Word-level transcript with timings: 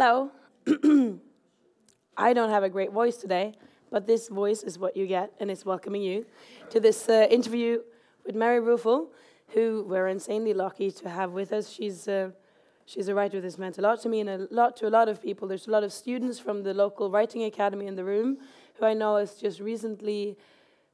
Hello. 0.00 0.30
I 2.16 2.32
don't 2.32 2.50
have 2.50 2.62
a 2.62 2.68
great 2.68 2.92
voice 2.92 3.16
today, 3.16 3.54
but 3.90 4.06
this 4.06 4.28
voice 4.28 4.62
is 4.62 4.78
what 4.78 4.96
you 4.96 5.08
get, 5.08 5.32
and 5.40 5.50
it's 5.50 5.66
welcoming 5.66 6.02
you 6.02 6.24
to 6.70 6.78
this 6.78 7.08
uh, 7.08 7.26
interview 7.28 7.80
with 8.24 8.36
Mary 8.36 8.60
Ruefle, 8.60 9.08
who 9.48 9.84
we're 9.88 10.06
insanely 10.06 10.54
lucky 10.54 10.92
to 10.92 11.08
have 11.08 11.32
with 11.32 11.52
us. 11.52 11.68
She's 11.68 12.06
uh, 12.06 12.30
she's 12.86 13.08
a 13.08 13.14
writer 13.16 13.40
that's 13.40 13.58
meant 13.58 13.78
a 13.78 13.82
lot 13.82 14.00
to 14.02 14.08
me 14.08 14.20
and 14.20 14.30
a 14.30 14.46
lot 14.52 14.76
to 14.76 14.86
a 14.86 14.92
lot 14.98 15.08
of 15.08 15.20
people. 15.20 15.48
There's 15.48 15.66
a 15.66 15.72
lot 15.72 15.82
of 15.82 15.92
students 15.92 16.38
from 16.38 16.62
the 16.62 16.74
local 16.74 17.10
writing 17.10 17.42
academy 17.42 17.88
in 17.88 17.96
the 17.96 18.04
room 18.04 18.38
who 18.74 18.86
I 18.86 18.94
know 18.94 19.16
has 19.16 19.34
just 19.34 19.58
recently. 19.58 20.38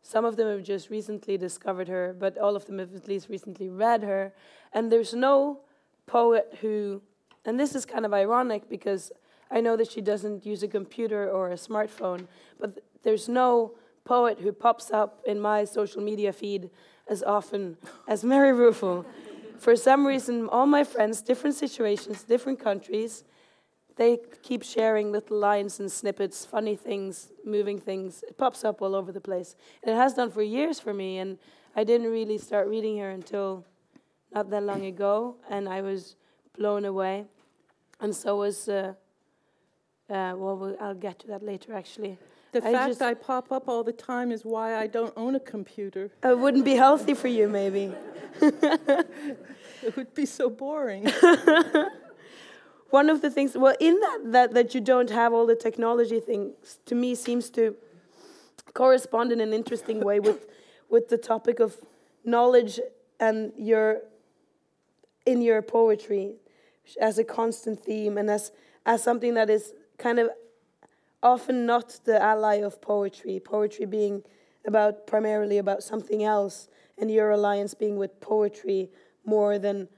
Some 0.00 0.24
of 0.24 0.36
them 0.36 0.48
have 0.48 0.62
just 0.62 0.88
recently 0.88 1.36
discovered 1.36 1.88
her, 1.88 2.16
but 2.18 2.38
all 2.38 2.56
of 2.56 2.64
them 2.64 2.78
have 2.78 2.94
at 2.94 3.06
least 3.06 3.28
recently 3.28 3.68
read 3.68 4.02
her. 4.02 4.32
And 4.72 4.90
there's 4.90 5.12
no 5.12 5.60
poet 6.06 6.56
who 6.62 7.02
and 7.44 7.58
this 7.58 7.74
is 7.74 7.84
kind 7.84 8.06
of 8.06 8.14
ironic 8.14 8.68
because 8.68 9.12
I 9.50 9.60
know 9.60 9.76
that 9.76 9.90
she 9.90 10.00
doesn't 10.00 10.46
use 10.46 10.62
a 10.62 10.68
computer 10.68 11.30
or 11.30 11.50
a 11.50 11.54
smartphone, 11.54 12.26
but 12.58 12.80
there's 13.02 13.28
no 13.28 13.72
poet 14.04 14.40
who 14.40 14.52
pops 14.52 14.90
up 14.90 15.22
in 15.26 15.40
my 15.40 15.64
social 15.64 16.02
media 16.02 16.32
feed 16.32 16.70
as 17.08 17.22
often 17.22 17.76
as 18.08 18.24
Mary 18.24 18.52
Ruefle. 18.52 19.04
For 19.58 19.76
some 19.76 20.06
reason, 20.06 20.48
all 20.48 20.66
my 20.66 20.84
friends, 20.84 21.22
different 21.22 21.56
situations, 21.56 22.22
different 22.22 22.58
countries, 22.58 23.24
they 23.96 24.18
keep 24.42 24.64
sharing 24.64 25.12
little 25.12 25.38
lines 25.38 25.78
and 25.78 25.90
snippets, 25.90 26.44
funny 26.44 26.74
things, 26.74 27.28
moving 27.44 27.78
things. 27.78 28.24
It 28.26 28.36
pops 28.36 28.64
up 28.64 28.82
all 28.82 28.94
over 28.94 29.12
the 29.12 29.20
place. 29.20 29.54
And 29.82 29.94
it 29.94 29.96
has 29.96 30.14
done 30.14 30.30
for 30.30 30.42
years 30.42 30.80
for 30.80 30.92
me, 30.92 31.18
and 31.18 31.38
I 31.76 31.84
didn't 31.84 32.10
really 32.10 32.38
start 32.38 32.66
reading 32.66 32.98
her 32.98 33.10
until 33.10 33.64
not 34.34 34.50
that 34.50 34.64
long 34.64 34.84
ago, 34.86 35.36
and 35.48 35.68
I 35.68 35.80
was 35.80 36.16
blown 36.58 36.84
away 36.84 37.26
and 38.04 38.14
so 38.14 38.36
was. 38.36 38.68
Uh, 38.68 38.94
uh, 40.10 40.34
well, 40.36 40.76
I'll 40.80 40.94
get 40.94 41.18
to 41.20 41.26
that 41.28 41.42
later. 41.42 41.72
Actually, 41.72 42.18
the 42.52 42.66
I 42.66 42.72
fact 42.72 43.00
I 43.02 43.14
pop 43.14 43.50
up 43.50 43.68
all 43.68 43.82
the 43.82 43.92
time 43.92 44.30
is 44.30 44.44
why 44.44 44.76
I 44.76 44.86
don't 44.86 45.14
own 45.16 45.34
a 45.34 45.40
computer. 45.40 46.10
It 46.22 46.38
wouldn't 46.38 46.64
be 46.64 46.74
healthy 46.74 47.14
for 47.14 47.28
you, 47.28 47.48
maybe. 47.48 47.92
it 48.40 49.96
would 49.96 50.14
be 50.14 50.26
so 50.26 50.50
boring. 50.50 51.10
One 52.90 53.08
of 53.10 53.22
the 53.22 53.30
things, 53.30 53.56
well, 53.56 53.74
in 53.80 53.98
that, 53.98 54.18
that 54.26 54.54
that 54.54 54.74
you 54.74 54.80
don't 54.80 55.10
have 55.10 55.32
all 55.32 55.46
the 55.46 55.56
technology 55.56 56.20
things, 56.20 56.78
to 56.86 56.94
me 56.94 57.14
seems 57.14 57.50
to 57.50 57.74
correspond 58.74 59.32
in 59.32 59.40
an 59.40 59.52
interesting 59.52 60.00
way 60.00 60.20
with 60.20 60.46
with 60.90 61.08
the 61.08 61.18
topic 61.18 61.60
of 61.60 61.76
knowledge 62.24 62.78
and 63.18 63.52
your 63.56 64.02
in 65.26 65.40
your 65.40 65.62
poetry 65.62 66.34
as 67.00 67.18
a 67.18 67.24
constant 67.24 67.84
theme 67.84 68.18
and 68.18 68.30
as, 68.30 68.52
as 68.86 69.02
something 69.02 69.34
that 69.34 69.50
is 69.50 69.72
kind 69.98 70.18
of 70.18 70.30
often 71.22 71.66
not 71.66 72.00
the 72.04 72.22
ally 72.22 72.56
of 72.56 72.80
poetry, 72.80 73.40
poetry 73.40 73.86
being 73.86 74.22
about 74.66 75.06
primarily 75.06 75.58
about 75.58 75.82
something 75.82 76.22
else, 76.22 76.68
and 76.98 77.10
your 77.10 77.30
alliance 77.30 77.74
being 77.74 77.96
with 77.96 78.20
poetry 78.20 78.90
more 79.24 79.58
than 79.58 79.88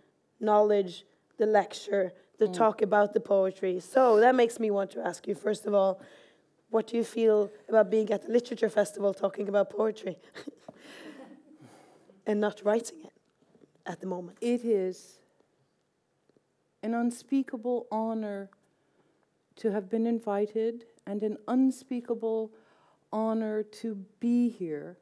knowledge, 0.41 1.05
the 1.39 1.47
lecture, 1.47 2.13
the 2.39 2.47
mm. 2.47 2.53
talk 2.53 2.83
about 2.83 3.13
the 3.13 3.21
poetry. 3.21 3.81
So 3.81 4.21
that 4.21 4.35
makes 4.35 4.59
me 4.59 4.71
want 4.71 4.91
to 4.93 5.07
ask 5.07 5.27
you, 5.27 5.35
first 5.35 5.67
of 5.67 5.75
all, 5.75 6.01
what 6.71 6.89
do 6.89 6.97
you 6.97 7.05
feel 7.05 7.51
about 7.69 7.91
being 7.91 8.11
at 8.11 8.27
the 8.27 8.33
literature 8.33 8.69
festival 8.69 9.15
talking 9.15 9.49
about 9.49 9.71
poetry 9.71 10.19
and 12.27 12.41
not 12.41 12.61
writing 12.65 12.99
it 13.05 13.13
at 13.85 14.01
the 14.01 14.07
moment? 14.07 14.39
It 14.41 14.65
is 14.65 15.21
an 16.83 16.95
unspeakable 16.95 17.87
honor 17.91 18.51
to 19.57 19.73
have 19.73 19.89
been 19.89 20.07
invited 20.07 20.85
and 21.07 21.23
an 21.23 21.39
unspeakable 21.49 22.53
honor 23.13 23.63
to 23.63 23.95
be 24.21 24.49
here 24.49 24.99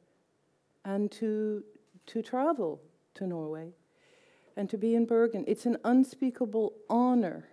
and 0.83 1.11
to, 1.11 1.63
to 2.05 2.21
travel 2.21 2.81
to 3.15 3.27
Norway 3.27 3.71
and 4.55 4.69
to 4.69 4.77
be 4.77 4.95
in 4.95 5.05
Bergen. 5.05 5.43
It's 5.47 5.65
an 5.65 5.77
unspeakable 5.83 6.73
honor. 6.89 7.49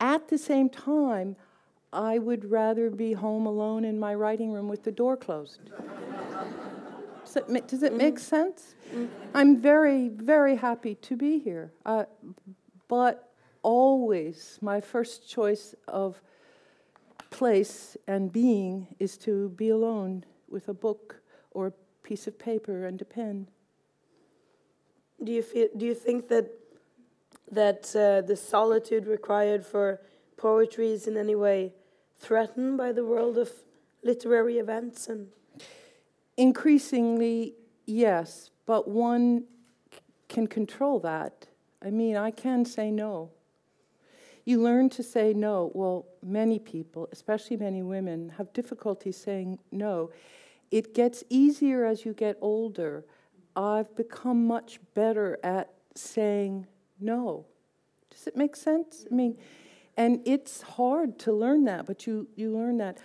At 0.00 0.28
the 0.28 0.38
same 0.38 0.68
time, 0.68 1.36
I 1.92 2.18
would 2.18 2.50
rather 2.50 2.90
be 2.90 3.12
home 3.12 3.46
alone 3.46 3.84
in 3.84 3.98
my 3.98 4.14
writing 4.14 4.52
room 4.52 4.68
with 4.68 4.82
the 4.82 4.92
door 4.92 5.16
closed. 5.16 5.60
does, 7.24 7.36
it, 7.36 7.68
does 7.68 7.82
it 7.82 7.94
make 7.94 8.14
mm-hmm. 8.14 8.22
sense? 8.22 8.74
Mm-hmm. 8.90 9.06
I'm 9.34 9.56
very, 9.56 10.08
very 10.08 10.56
happy 10.56 10.96
to 10.96 11.16
be 11.16 11.38
here. 11.38 11.72
Uh, 11.86 12.04
but 12.92 13.32
always, 13.62 14.58
my 14.60 14.78
first 14.78 15.26
choice 15.26 15.74
of 15.88 16.20
place 17.30 17.96
and 18.06 18.30
being 18.30 18.86
is 18.98 19.16
to 19.16 19.48
be 19.48 19.70
alone 19.70 20.26
with 20.50 20.68
a 20.68 20.74
book 20.74 21.22
or 21.52 21.68
a 21.68 21.72
piece 22.02 22.26
of 22.26 22.38
paper 22.38 22.84
and 22.84 23.00
a 23.00 23.06
pen. 23.06 23.48
Do 25.24 25.32
you 25.32 25.42
feel? 25.42 25.68
Do 25.74 25.86
you 25.86 25.94
think 25.94 26.28
that 26.28 26.50
that 27.50 27.96
uh, 27.96 28.20
the 28.26 28.36
solitude 28.36 29.06
required 29.06 29.64
for 29.64 30.02
poetry 30.36 30.92
is 30.92 31.06
in 31.06 31.16
any 31.16 31.34
way 31.34 31.72
threatened 32.18 32.76
by 32.76 32.92
the 32.92 33.06
world 33.06 33.38
of 33.38 33.50
literary 34.02 34.58
events 34.58 35.08
and? 35.08 35.28
Increasingly, 36.36 37.54
yes, 37.86 38.50
but 38.66 38.86
one 38.86 39.44
can 40.28 40.46
control 40.46 41.00
that 41.00 41.46
I 41.84 41.90
mean, 41.90 42.16
I 42.16 42.30
can 42.30 42.64
say 42.64 42.90
no. 42.90 43.30
You 44.44 44.60
learn 44.60 44.88
to 44.90 45.02
say 45.02 45.32
no. 45.32 45.70
Well, 45.74 46.06
many 46.22 46.58
people, 46.58 47.08
especially 47.12 47.56
many 47.56 47.82
women, 47.82 48.30
have 48.38 48.52
difficulty 48.52 49.12
saying 49.12 49.58
no. 49.70 50.10
It 50.70 50.94
gets 50.94 51.22
easier 51.28 51.84
as 51.84 52.04
you 52.04 52.12
get 52.12 52.38
older. 52.40 53.04
I've 53.54 53.94
become 53.94 54.46
much 54.46 54.80
better 54.94 55.38
at 55.44 55.72
saying 55.94 56.66
no. 56.98 57.46
Does 58.10 58.26
it 58.26 58.36
make 58.36 58.56
sense? 58.56 59.04
I 59.10 59.14
mean, 59.14 59.38
and 59.96 60.20
it's 60.24 60.62
hard 60.62 61.18
to 61.20 61.32
learn 61.32 61.64
that, 61.64 61.86
but 61.86 62.06
you, 62.06 62.28
you 62.34 62.50
learn 62.50 62.78
that 62.78 62.98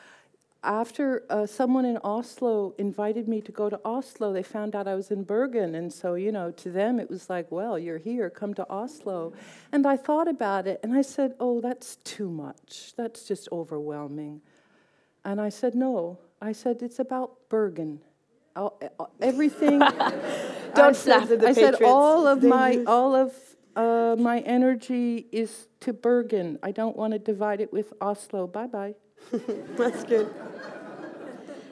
after 0.63 1.23
uh, 1.29 1.45
someone 1.45 1.85
in 1.85 1.97
Oslo 2.03 2.73
invited 2.77 3.27
me 3.27 3.41
to 3.41 3.51
go 3.51 3.69
to 3.69 3.79
Oslo, 3.85 4.33
they 4.33 4.43
found 4.43 4.75
out 4.75 4.87
I 4.87 4.95
was 4.95 5.11
in 5.11 5.23
Bergen. 5.23 5.75
And 5.75 5.91
so, 5.91 6.15
you 6.15 6.31
know, 6.31 6.51
to 6.51 6.69
them 6.69 6.99
it 6.99 7.09
was 7.09 7.29
like, 7.29 7.51
well, 7.51 7.77
you're 7.77 7.97
here, 7.97 8.29
come 8.29 8.53
to 8.55 8.69
Oslo. 8.69 9.33
And 9.71 9.85
I 9.85 9.97
thought 9.97 10.27
about 10.27 10.67
it 10.67 10.79
and 10.83 10.93
I 10.93 11.01
said, 11.01 11.35
oh, 11.39 11.61
that's 11.61 11.97
too 11.97 12.29
much. 12.29 12.93
That's 12.97 13.25
just 13.25 13.47
overwhelming. 13.51 14.41
And 15.23 15.39
I 15.39 15.49
said, 15.49 15.75
no. 15.75 16.19
I 16.41 16.51
said, 16.51 16.81
it's 16.81 16.99
about 16.99 17.49
Bergen. 17.49 18.01
I'll, 18.55 18.79
everything. 19.21 19.79
Don't 20.75 20.95
slap 20.95 21.27
the 21.27 21.47
I 21.47 21.53
said, 21.53 21.81
all 21.83 22.27
of 22.27 22.43
my, 22.43 22.83
all 22.87 23.15
of 23.15 23.33
uh, 23.75 24.15
my 24.17 24.39
energy 24.39 25.27
is 25.31 25.67
to 25.81 25.93
Bergen. 25.93 26.57
I 26.63 26.71
don't 26.71 26.95
want 26.97 27.13
to 27.13 27.19
divide 27.19 27.61
it 27.61 27.71
with 27.71 27.93
Oslo. 28.01 28.47
Bye 28.47 28.67
bye. 28.67 28.95
That's 29.77 30.03
good. 30.03 30.29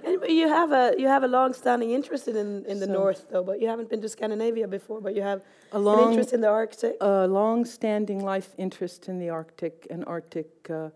And 0.06 0.24
you 0.30 0.48
have 0.48 0.72
a 0.72 0.94
you 0.98 1.08
have 1.08 1.24
a 1.24 1.28
long-standing 1.28 1.92
interest 1.92 2.28
in 2.28 2.66
in 2.66 2.80
the 2.80 2.86
so, 2.86 2.94
north, 2.94 3.26
though. 3.32 3.44
But 3.44 3.60
you 3.60 3.68
haven't 3.68 3.90
been 3.90 4.02
to 4.02 4.10
Scandinavia 4.10 4.68
before. 4.68 5.02
But 5.02 5.16
you 5.16 5.24
have 5.24 5.42
a 5.72 5.80
long, 5.80 6.04
an 6.04 6.10
interest 6.10 6.34
in 6.34 6.42
the 6.42 6.48
Arctic. 6.48 6.98
A 7.02 7.28
long-standing 7.28 8.24
life 8.24 8.54
interest 8.58 9.10
in 9.10 9.20
the 9.20 9.30
Arctic 9.30 9.88
and 9.90 10.04
Arctic. 10.06 10.70
Uh, 10.70 10.90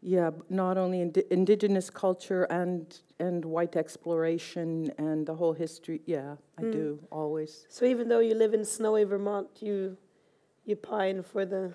yeah, 0.00 0.30
not 0.48 0.76
only 0.76 1.00
ind 1.00 1.16
indigenous 1.30 1.90
culture 1.90 2.44
and 2.44 3.00
and 3.20 3.44
white 3.44 3.76
exploration 3.76 4.92
and 4.98 5.26
the 5.26 5.34
whole 5.34 5.52
history. 5.52 6.00
Yeah, 6.06 6.36
I 6.56 6.62
mm. 6.62 6.72
do 6.72 6.98
always. 7.10 7.66
So 7.68 7.84
even 7.84 8.08
though 8.08 8.20
you 8.20 8.34
live 8.34 8.54
in 8.54 8.64
snowy 8.64 9.04
Vermont, 9.04 9.48
you 9.60 9.96
you 10.64 10.76
pine 10.76 11.22
for 11.22 11.44
the 11.44 11.72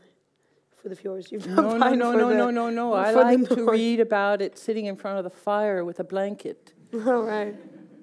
for 0.83 0.89
the 0.89 0.95
fjords. 0.95 1.31
You've 1.31 1.47
no, 1.47 1.77
no, 1.77 1.94
no, 1.94 2.12
no, 2.12 2.30
the, 2.30 2.35
no, 2.35 2.51
no, 2.51 2.69
no. 2.69 2.94
I 2.94 3.12
like 3.12 3.47
to 3.50 3.65
read 3.65 4.01
about 4.01 4.41
it 4.41 4.57
sitting 4.57 4.85
in 4.85 4.97
front 4.97 5.18
of 5.18 5.24
the 5.24 5.30
fire 5.30 5.83
with 5.85 6.00
a 6.00 6.03
blanket. 6.03 6.74
All 6.94 7.24
right. 7.24 7.56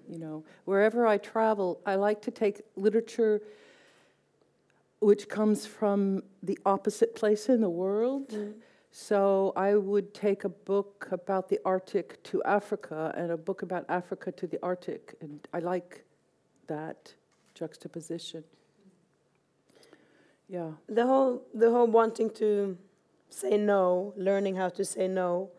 You 0.09 0.19
know, 0.19 0.45
wherever 0.65 1.07
I 1.07 1.19
travel, 1.19 1.81
I 1.87 1.95
like 1.95 2.23
to 2.23 2.31
take 2.31 2.63
literature 2.75 3.43
which 5.01 5.29
comes 5.29 5.67
from 5.67 6.23
the 6.43 6.59
opposite 6.67 7.15
place 7.15 7.49
in 7.49 7.61
the 7.61 7.71
world. 7.71 8.29
Mm. 8.29 8.53
So 8.93 9.53
I 9.57 9.75
would 9.77 10.13
take 10.13 10.45
a 10.45 10.49
book 10.49 11.09
about 11.11 11.49
the 11.49 11.59
Arctic 11.65 12.23
to 12.25 12.43
Africa 12.43 13.15
and 13.17 13.31
a 13.31 13.37
book 13.37 13.63
about 13.63 13.85
Africa 13.89 14.31
to 14.33 14.47
the 14.47 14.59
Arctic. 14.63 15.15
And 15.21 15.47
I 15.55 15.61
like 15.61 16.05
that 16.67 17.15
juxtaposition. 17.55 18.45
Yeah. 20.51 20.73
The 20.89 21.07
whole 21.07 21.43
the 21.55 21.71
whole 21.71 21.87
wanting 21.87 22.31
to 22.31 22.77
say 23.29 23.57
no, 23.57 24.13
learning 24.17 24.57
how 24.57 24.69
to 24.71 24.85
say 24.85 25.07
no, 25.07 25.51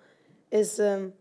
is 0.51 0.81
um, 0.81 1.13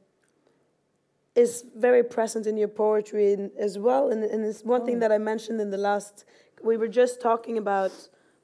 is 1.37 1.65
very 1.77 2.03
present 2.03 2.47
in 2.47 2.57
your 2.57 2.69
poetry 2.69 3.51
as 3.57 3.79
well. 3.79 4.11
And, 4.11 4.25
and 4.25 4.45
it's 4.45 4.65
one 4.65 4.83
oh. 4.83 4.87
thing 4.87 4.99
that 4.99 5.13
I 5.13 5.19
mentioned 5.19 5.61
in 5.61 5.71
the 5.71 5.79
last. 5.79 6.25
We 6.65 6.77
were 6.77 6.89
just 6.89 7.21
talking 7.21 7.59
about 7.59 7.93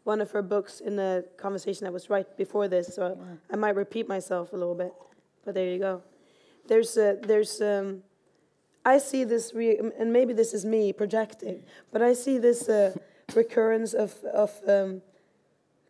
one 0.04 0.20
of 0.20 0.30
her 0.30 0.42
books 0.42 0.78
in 0.78 0.96
a 1.00 1.24
conversation 1.36 1.84
that 1.84 1.92
was 1.92 2.08
right 2.08 2.36
before 2.36 2.68
this, 2.68 2.94
so 2.94 3.18
I 3.52 3.56
might 3.56 3.74
repeat 3.74 4.06
myself 4.08 4.52
a 4.52 4.56
little 4.56 4.76
bit. 4.76 4.92
But 5.44 5.54
there 5.54 5.66
you 5.66 5.80
go. 5.80 6.02
There's 6.68 6.96
a, 6.96 7.18
there's 7.20 7.60
um, 7.60 8.04
I 8.84 8.98
see 8.98 9.24
this, 9.24 9.52
re- 9.52 9.78
and 9.98 10.12
maybe 10.12 10.32
this 10.32 10.54
is 10.54 10.64
me 10.64 10.92
projecting, 10.92 11.64
but 11.92 12.00
I 12.00 12.12
see 12.12 12.38
this 12.38 12.68
uh, 12.68 12.94
recurrence 13.34 13.92
of 13.92 14.14
of 14.32 14.52
um, 14.68 15.02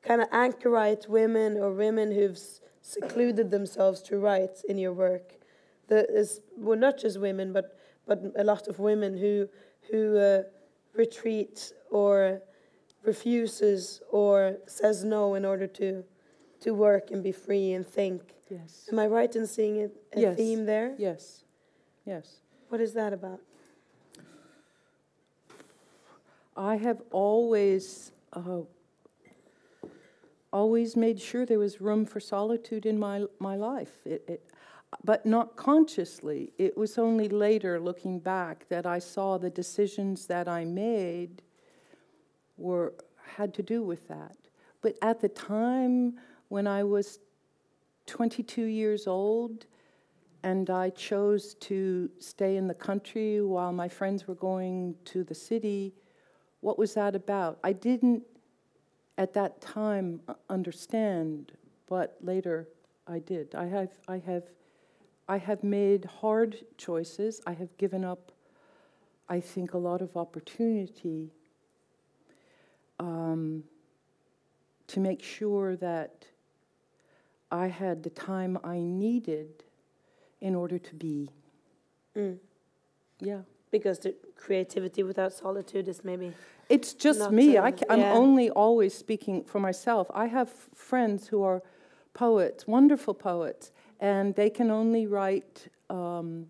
kind 0.06 0.20
of 0.20 0.28
anchorite 0.32 1.08
women 1.08 1.56
or 1.56 1.72
women 1.72 2.12
who've 2.12 2.38
secluded 2.80 3.50
themselves 3.50 4.00
to 4.02 4.18
write 4.18 4.62
in 4.68 4.78
your 4.78 4.92
work. 4.92 5.34
That 5.88 6.06
is 6.10 6.40
well, 6.56 6.78
not 6.78 6.98
just 6.98 7.20
women, 7.20 7.52
but 7.52 7.78
but 8.06 8.22
a 8.36 8.44
lot 8.44 8.68
of 8.68 8.78
women 8.78 9.16
who 9.16 9.48
who 9.90 10.16
uh, 10.18 10.42
retreat 10.94 11.72
or 11.90 12.42
refuses 13.04 14.02
or 14.10 14.56
says 14.66 15.04
no 15.04 15.34
in 15.34 15.44
order 15.44 15.66
to 15.66 16.04
to 16.60 16.70
work 16.74 17.10
and 17.10 17.22
be 17.22 17.32
free 17.32 17.72
and 17.72 17.86
think. 17.86 18.22
Yes. 18.50 18.88
Am 18.92 18.98
I 18.98 19.06
right 19.06 19.34
in 19.36 19.46
seeing 19.46 19.82
a, 19.82 19.88
a 20.18 20.20
Yes. 20.20 20.36
theme 20.36 20.66
there? 20.66 20.94
Yes. 20.98 21.44
Yes. 22.04 22.40
What 22.68 22.80
is 22.80 22.92
that 22.94 23.12
about? 23.12 23.40
I 26.56 26.76
have 26.76 27.02
always, 27.10 28.12
uh, 28.32 28.60
always 30.56 30.96
made 30.96 31.20
sure 31.20 31.44
there 31.44 31.58
was 31.58 31.82
room 31.82 32.06
for 32.06 32.18
solitude 32.18 32.86
in 32.86 32.98
my, 32.98 33.24
my 33.38 33.56
life, 33.56 33.94
it, 34.06 34.24
it, 34.26 34.50
but 35.04 35.26
not 35.26 35.54
consciously. 35.56 36.50
It 36.56 36.78
was 36.78 36.96
only 36.96 37.28
later, 37.28 37.78
looking 37.78 38.18
back, 38.18 38.66
that 38.70 38.86
I 38.86 38.98
saw 38.98 39.36
the 39.36 39.50
decisions 39.50 40.26
that 40.26 40.48
I 40.48 40.64
made 40.64 41.42
were 42.56 42.94
had 43.36 43.52
to 43.54 43.62
do 43.62 43.82
with 43.82 44.08
that. 44.08 44.36
But 44.80 44.96
at 45.02 45.20
the 45.20 45.28
time 45.28 46.14
when 46.48 46.66
I 46.66 46.84
was 46.84 47.18
22 48.06 48.62
years 48.62 49.06
old, 49.06 49.66
and 50.42 50.70
I 50.70 50.90
chose 50.90 51.54
to 51.68 52.08
stay 52.18 52.56
in 52.56 52.66
the 52.66 52.74
country 52.88 53.42
while 53.42 53.72
my 53.72 53.88
friends 53.88 54.28
were 54.28 54.36
going 54.36 54.94
to 55.06 55.24
the 55.24 55.34
city. 55.34 55.92
What 56.60 56.78
was 56.78 56.94
that 56.94 57.16
about? 57.16 57.58
I 57.64 57.72
didn't 57.72 58.22
at 59.18 59.32
that 59.34 59.60
time 59.60 60.20
uh, 60.28 60.34
understand, 60.48 61.52
but 61.86 62.16
later 62.20 62.68
I 63.06 63.20
did. 63.20 63.54
I 63.54 63.66
have, 63.66 63.90
I 64.08 64.18
have, 64.18 64.44
I 65.28 65.38
have 65.38 65.62
made 65.62 66.04
hard 66.04 66.58
choices. 66.76 67.40
I 67.46 67.52
have 67.52 67.76
given 67.78 68.04
up, 68.04 68.32
I 69.28 69.40
think, 69.40 69.74
a 69.74 69.78
lot 69.78 70.02
of 70.02 70.16
opportunity 70.16 71.30
um, 72.98 73.64
to 74.88 75.00
make 75.00 75.22
sure 75.22 75.76
that 75.76 76.26
I 77.50 77.68
had 77.68 78.02
the 78.02 78.10
time 78.10 78.58
I 78.64 78.78
needed 78.78 79.64
in 80.40 80.54
order 80.54 80.78
to 80.78 80.94
be. 80.94 81.30
Mm. 82.16 82.38
Yeah. 83.20 83.42
Because 83.78 83.98
the 83.98 84.14
creativity 84.36 85.02
without 85.02 85.32
solitude 85.32 85.88
is 85.88 86.04
maybe 86.04 86.32
It's 86.68 86.94
just 86.94 87.20
Not, 87.20 87.32
me. 87.32 87.58
I 87.58 87.72
I'm 87.88 88.00
yeah. 88.00 88.12
only 88.12 88.50
always 88.50 88.94
speaking 88.94 89.44
for 89.44 89.60
myself. 89.60 90.10
I 90.12 90.26
have 90.26 90.50
friends 90.74 91.28
who 91.28 91.42
are 91.42 91.62
poets, 92.14 92.66
wonderful 92.66 93.14
poets, 93.14 93.72
and 94.00 94.34
they 94.34 94.50
can 94.50 94.70
only 94.70 95.06
write 95.06 95.68
um, 95.90 96.46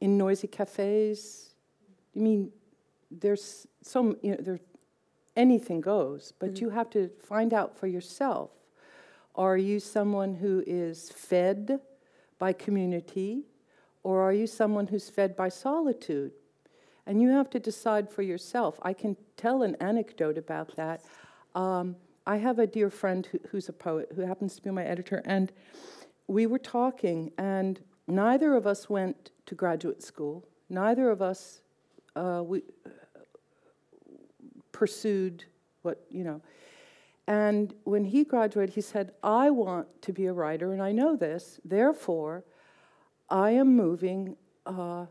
in 0.00 0.18
noisy 0.18 0.48
cafes. 0.48 1.54
I 2.16 2.18
mean, 2.18 2.50
there's 3.10 3.66
some, 3.82 4.16
you 4.22 4.32
know, 4.32 4.38
there, 4.40 4.60
anything 5.36 5.80
goes, 5.80 6.32
but 6.38 6.60
you 6.60 6.70
have 6.70 6.90
to 6.90 7.10
find 7.18 7.52
out 7.52 7.76
for 7.76 7.86
yourself. 7.86 8.50
Are 9.34 9.56
you 9.56 9.80
someone 9.80 10.34
who 10.34 10.62
is 10.66 11.10
fed 11.10 11.80
by 12.38 12.52
community, 12.52 13.44
or 14.02 14.20
are 14.22 14.32
you 14.32 14.46
someone 14.46 14.86
who's 14.86 15.08
fed 15.10 15.36
by 15.36 15.48
solitude? 15.48 16.32
And 17.06 17.20
you 17.20 17.28
have 17.30 17.50
to 17.50 17.60
decide 17.60 18.08
for 18.08 18.22
yourself. 18.22 18.78
I 18.82 18.92
can 18.92 19.16
tell 19.36 19.62
an 19.62 19.76
anecdote 19.80 20.38
about 20.38 20.74
that. 20.76 21.02
Um, 21.54 21.96
I 22.26 22.38
have 22.38 22.58
a 22.58 22.66
dear 22.66 22.88
friend 22.88 23.26
who, 23.26 23.38
who's 23.50 23.68
a 23.68 23.72
poet 23.72 24.12
who 24.14 24.22
happens 24.22 24.56
to 24.56 24.62
be 24.62 24.70
my 24.70 24.84
editor, 24.84 25.22
and 25.26 25.52
we 26.26 26.46
were 26.46 26.58
talking, 26.58 27.30
and 27.36 27.80
neither 28.06 28.54
of 28.54 28.66
us 28.66 28.88
went 28.88 29.30
to 29.46 29.54
graduate 29.54 30.02
school. 30.02 30.48
Neither 30.70 31.10
of 31.10 31.20
us 31.20 31.60
uh, 32.16 32.42
we 32.44 32.62
pursued 34.72 35.44
what 35.82 36.04
you 36.10 36.24
know. 36.24 36.40
And 37.26 37.74
when 37.84 38.04
he 38.04 38.24
graduated, 38.24 38.74
he 38.74 38.80
said, 38.80 39.12
"I 39.22 39.50
want 39.50 39.86
to 40.02 40.12
be 40.12 40.26
a 40.26 40.32
writer, 40.32 40.72
and 40.72 40.82
I 40.82 40.92
know 40.92 41.16
this. 41.16 41.60
Therefore, 41.64 42.44
I 43.28 43.50
am 43.50 43.76
moving." 43.76 44.36
Uh, 44.64 45.06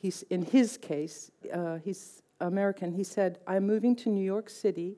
he's 0.00 0.22
in 0.24 0.42
his 0.42 0.76
case, 0.76 1.30
uh, 1.52 1.76
he's 1.76 2.22
American. 2.40 2.92
He 2.92 3.04
said, 3.04 3.38
"I'm 3.46 3.66
moving 3.66 3.96
to 3.96 4.10
New 4.10 4.24
York 4.24 4.48
City, 4.48 4.96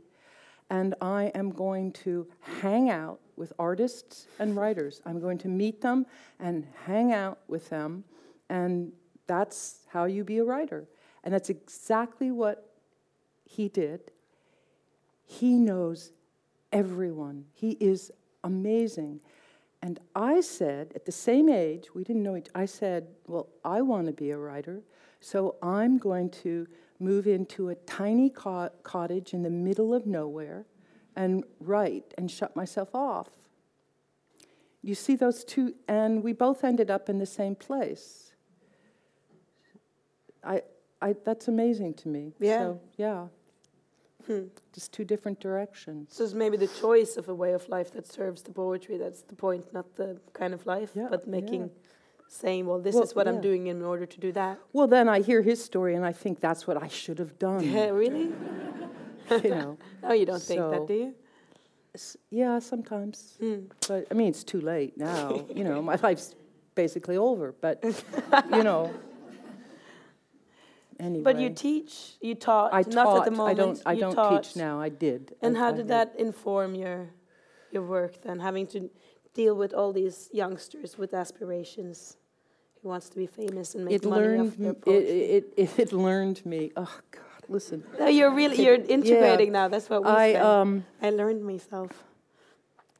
and 0.69 0.95
I 1.01 1.33
am 1.35 1.51
going 1.51 1.93
to 2.05 2.27
hang 2.41 2.91
out 2.91 3.21
with 3.37 3.53
artists 3.59 4.27
and 4.39 4.55
writers. 4.55 5.01
I'm 5.07 5.21
going 5.21 5.39
to 5.39 5.49
meet 5.49 5.81
them 5.81 6.07
and 6.39 6.67
hang 6.85 7.13
out 7.13 7.39
with 7.49 7.71
them, 7.71 8.05
and 8.49 8.93
that's 9.27 9.87
how 9.89 10.05
you 10.05 10.25
be 10.25 10.39
a 10.39 10.45
writer." 10.45 10.87
And 11.25 11.35
that's 11.35 11.51
exactly 11.51 12.31
what 12.31 12.73
he 13.45 13.69
did. 13.69 14.13
He 15.27 15.59
knows 15.59 16.13
everyone. 16.73 17.45
He 17.53 17.77
is 17.81 18.11
amazing. 18.43 19.21
And 19.83 19.99
I 20.15 20.41
said, 20.41 20.93
at 20.95 21.07
the 21.07 21.13
same 21.13 21.49
age, 21.49 21.95
we 21.95 22.05
didn't 22.05 22.23
know 22.23 22.37
each, 22.37 22.49
I 22.55 22.67
said, 22.67 23.09
well, 23.27 23.49
I 23.65 23.81
want 23.81 24.07
to 24.07 24.13
be 24.13 24.31
a 24.31 24.39
writer, 24.39 24.83
so 25.21 25.57
I'm 25.63 25.97
going 25.97 26.31
to 26.31 26.67
move 26.99 27.27
into 27.27 27.71
a 27.71 27.75
tiny 27.75 28.29
co- 28.29 28.71
cottage 28.83 29.33
in 29.33 29.43
the 29.43 29.51
middle 29.51 29.95
of 29.95 30.07
nowhere 30.07 30.67
and 31.17 31.45
write 31.61 32.13
and 32.19 32.31
shut 32.31 32.55
myself 32.55 32.95
off. 32.95 33.29
You 34.83 34.95
see 34.95 35.17
those 35.17 35.45
two, 35.45 35.75
and 35.89 36.23
we 36.23 36.33
both 36.33 36.63
ended 36.63 36.91
up 36.91 37.09
in 37.09 37.19
the 37.19 37.27
same 37.27 37.55
place. 37.55 38.33
I, 40.45 40.63
I, 41.03 41.15
that's 41.25 41.49
amazing 41.49 41.95
to 41.95 42.09
me. 42.09 42.33
Yeah. 42.39 42.59
So, 42.59 42.81
yeah. 42.97 43.27
Just 44.73 44.93
two 44.93 45.05
different 45.05 45.41
directions. 45.41 46.09
So 46.13 46.25
it's 46.25 46.35
maybe 46.35 46.57
the 46.57 46.69
choice 46.69 47.17
of 47.17 47.29
a 47.29 47.35
way 47.35 47.53
of 47.53 47.69
life 47.69 47.91
that 47.93 48.07
serves 48.07 48.43
the 48.43 48.53
poetry. 48.53 48.97
That's 48.99 49.23
the 49.23 49.35
point, 49.35 49.73
not 49.73 49.97
the 49.97 50.19
kind 50.33 50.55
of 50.55 50.65
life, 50.67 50.91
Yeah, 50.95 51.09
but 51.11 51.27
making, 51.27 51.63
yeah. 51.63 51.67
saying, 52.29 52.67
well, 52.67 52.79
this 52.79 52.95
Well, 52.95 53.05
is 53.05 53.15
what 53.15 53.27
yeah. 53.27 53.33
I'm 53.33 53.41
doing 53.41 53.67
in 53.69 53.83
order 53.83 54.07
to 54.07 54.21
do 54.21 54.33
that. 54.33 54.59
Well, 54.73 54.87
then 54.87 55.09
I 55.09 55.21
hear 55.21 55.43
his 55.43 55.63
story 55.65 55.95
and 55.95 56.05
I 56.05 56.13
think 56.13 56.41
that's 56.41 56.67
what 56.67 56.83
I 56.83 56.89
should 56.89 57.19
have 57.19 57.39
done. 57.39 57.65
Yeah, 57.65 57.89
really? 58.03 58.31
you 59.31 59.51
know. 59.51 59.79
No, 60.03 60.13
you 60.21 60.27
don't 60.27 60.43
think 60.43 60.61
that, 60.61 60.87
do 60.87 60.95
you? 60.95 61.15
S- 61.95 62.17
Yeah, 62.31 62.59
sometimes. 62.61 63.37
Hmm. 63.41 63.63
But 63.89 64.07
I 64.11 64.15
mean, 64.15 64.29
it's 64.29 64.45
too 64.45 64.61
late 64.61 64.97
now. 64.97 65.45
you 65.55 65.65
know, 65.65 65.83
my 65.83 65.97
life's 66.03 66.35
basically 66.75 67.17
over. 67.17 67.53
But 67.61 67.83
you 68.53 68.63
know. 68.63 68.93
Anyway. 71.01 71.23
But 71.25 71.39
you 71.41 71.51
teach, 71.51 72.17
you 72.21 72.35
taught, 72.35 72.73
I 72.75 72.83
not 72.89 73.19
at 73.19 73.25
the 73.25 73.31
moment. 73.31 73.51
I 73.51 73.63
don't. 73.63 73.83
I 73.87 73.95
don't 74.03 74.15
taught. 74.15 74.43
teach 74.45 74.57
now. 74.57 74.81
I 74.81 74.91
did. 74.91 75.35
And 75.43 75.57
I- 75.57 75.61
how 75.61 75.69
I 75.69 75.73
did 75.73 75.77
did. 75.79 75.89
that 75.89 76.15
inform 76.19 76.75
your 76.75 77.09
your 77.73 77.83
work 77.83 78.21
then, 78.23 78.39
having 78.41 78.67
to 78.69 78.91
deal 79.35 79.55
with 79.55 79.73
all 79.73 79.93
these 79.93 80.29
youngsters 80.33 80.99
with 80.99 81.15
aspirations 81.15 82.17
who 82.83 82.89
wants 82.89 83.09
to 83.09 83.17
be 83.17 83.27
famous 83.27 83.75
and 83.75 83.85
make 83.85 83.95
It 83.95 84.05
money 84.05 84.23
learned. 84.27 84.49
off 84.49 84.57
their 84.57 84.75
poetry? 84.75 85.21
it, 85.37 85.45
it, 85.57 85.79
it 85.79 85.93
learned 85.93 86.45
me. 86.45 86.71
Oh 86.77 86.99
God! 87.13 87.43
Listen. 87.49 87.83
no, 87.99 88.07
you're 88.09 88.35
really 88.35 88.63
you're 88.65 88.75
integrating 88.97 89.53
now. 89.53 89.69
That's 89.69 89.89
what 89.89 90.03
we 90.05 90.09
I 90.11 90.33
say. 90.33 90.39
um. 90.39 90.85
I 91.03 91.11
learned 91.11 91.43
myself. 91.45 91.91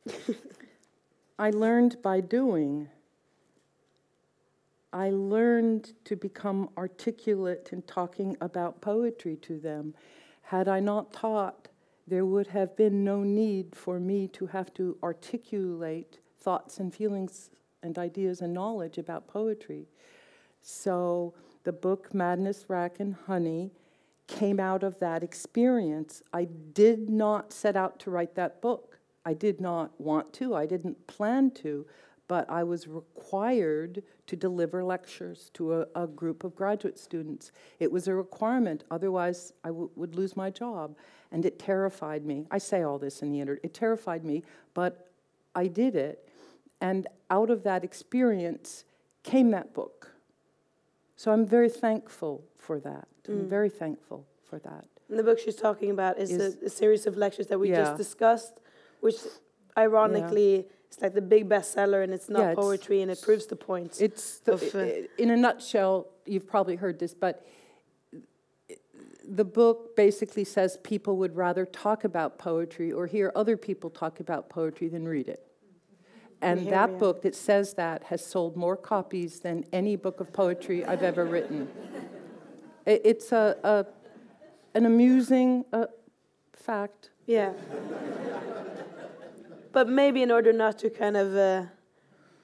I 1.39 1.51
learned 1.51 2.01
by 2.03 2.21
doing. 2.21 2.89
I 4.93 5.11
learned 5.11 5.93
to 6.05 6.17
become 6.17 6.71
articulate 6.77 7.71
in 7.73 7.83
talking 7.83 8.37
about 8.41 8.81
poetry 8.81 9.37
to 9.43 9.59
them. 9.59 9.95
Had 10.43 10.67
I 10.67 10.81
not 10.81 11.13
taught, 11.13 11.69
there 12.07 12.25
would 12.25 12.49
have 12.49 12.77
been 12.77 13.05
no 13.05 13.23
need 13.23 13.77
for 13.77 14.01
me 14.01 14.27
to 14.29 14.47
have 14.47 14.75
to 14.75 14.97
articulate 15.03 16.19
thoughts 16.41 16.79
and 16.79 16.93
feelings 16.93 17.51
and 17.83 17.97
ideas 17.99 18.41
and 18.41 18.53
knowledge 18.53 18.99
about 18.99 19.29
poetry. 19.29 19.87
So 20.61 21.35
the 21.63 21.73
book 21.73 22.13
Madness, 22.13 22.67
Rack, 22.69 22.99
and 22.99 23.15
Honey 23.27 23.71
came 24.27 24.59
out 24.59 24.83
of 24.83 24.99
that 24.99 25.23
experience. 25.23 26.23
I 26.33 26.45
did 26.45 27.09
not 27.09 27.53
set 27.53 27.77
out 27.77 27.99
to 28.01 28.11
write 28.11 28.35
that 28.35 28.61
book. 28.61 28.99
I 29.25 29.35
did 29.35 29.61
not 29.61 30.01
want 30.01 30.33
to, 30.35 30.55
I 30.55 30.67
didn't 30.67 31.07
plan 31.07 31.51
to, 31.63 31.87
but 32.31 32.49
I 32.49 32.63
was 32.63 32.87
required 32.87 34.05
to 34.29 34.37
deliver 34.37 34.85
lectures 34.85 35.51
to 35.55 35.81
a, 35.81 35.87
a 35.97 36.07
group 36.07 36.45
of 36.45 36.55
graduate 36.55 36.97
students. 36.97 37.51
It 37.81 37.91
was 37.91 38.07
a 38.07 38.15
requirement, 38.15 38.85
otherwise, 38.89 39.53
I 39.65 39.71
w- 39.71 39.91
would 39.97 40.15
lose 40.15 40.37
my 40.37 40.49
job. 40.49 40.97
and 41.33 41.45
it 41.45 41.59
terrified 41.59 42.25
me. 42.25 42.47
I 42.49 42.59
say 42.59 42.83
all 42.83 43.01
this 43.01 43.21
in 43.23 43.33
the 43.33 43.41
interview. 43.41 43.63
It 43.65 43.75
terrified 43.75 44.25
me, 44.25 44.45
but 44.75 44.93
I 45.57 45.67
did 45.67 45.97
it. 45.97 46.29
And 46.81 47.09
out 47.31 47.51
of 47.51 47.65
that 47.65 47.83
experience 47.83 48.85
came 49.25 49.51
that 49.51 49.75
book. 49.75 50.13
So 51.17 51.33
I'm 51.33 51.45
very 51.45 51.69
thankful 51.69 52.45
for 52.57 52.79
that. 52.79 53.09
Mm. 53.25 53.33
I'm 53.33 53.49
very 53.49 53.71
thankful 53.71 54.25
for 54.49 54.61
that. 54.61 54.85
And 55.09 55.19
the 55.19 55.25
book 55.25 55.41
she's 55.41 55.57
talking 55.57 55.91
about 55.91 56.21
is, 56.21 56.31
is 56.31 56.57
a, 56.63 56.67
a, 56.67 56.71
series 56.71 57.07
of 57.07 57.17
lectures 57.17 57.49
that 57.49 57.59
we 57.59 57.71
yeah. 57.71 57.83
just 57.83 57.97
discussed, 57.97 58.61
which 59.01 59.17
ironically 59.77 60.57
yeah. 60.57 60.63
Is 60.91 61.03
like 61.03 61.15
the 61.15 61.23
big 61.23 61.49
bestseller 61.49 62.03
and 62.03 62.13
it's 62.13 62.29
not 62.29 62.41
yeah, 62.41 62.55
poetry 62.55 63.03
and 63.03 63.11
it 63.11 63.21
proves 63.23 63.47
the 63.47 63.57
point. 63.57 64.01
It's 64.01 64.39
the, 64.39 64.53
of, 64.53 64.75
uh, 64.75 64.87
in 65.19 65.31
a 65.31 65.37
nutshell, 65.37 66.09
you've 66.27 66.47
probably 66.47 66.77
heard 66.77 66.99
this, 66.99 67.15
but 67.15 67.47
the 69.31 69.45
book 69.45 69.95
basically 69.97 70.45
says 70.45 70.79
people 70.83 71.17
would 71.19 71.37
rather 71.37 71.65
talk 71.65 72.05
about 72.05 72.39
poetry 72.39 72.91
or 72.91 73.07
hear 73.07 73.33
other 73.37 73.57
people 73.57 73.89
talk 73.89 74.21
about 74.21 74.51
poetry 74.51 74.89
than 74.89 75.07
read 75.07 75.29
it. 75.29 75.47
And 76.43 76.67
that 76.69 76.99
book 76.99 77.23
that 77.23 77.35
says 77.35 77.75
that 77.75 78.05
has 78.05 78.25
sold 78.25 78.57
more 78.57 78.77
copies 78.77 79.41
than 79.41 79.65
any 79.73 79.97
book 79.97 80.21
of 80.21 80.33
poetry 80.33 80.85
I've 80.85 81.03
ever 81.03 81.25
written. 81.25 81.69
it's 82.87 83.31
a, 83.31 83.57
a, 83.63 83.87
an 84.75 84.87
amusing 84.87 85.67
uh, 85.73 85.87
fact. 86.55 87.11
Yeah. 87.27 87.53
But 89.73 89.89
maybe 89.89 90.23
in 90.23 90.31
order 90.31 90.53
not 90.53 90.79
to 90.79 90.91
kind 90.91 91.17
of 91.17 91.35
uh, 91.35 91.41
uh, 91.41 91.65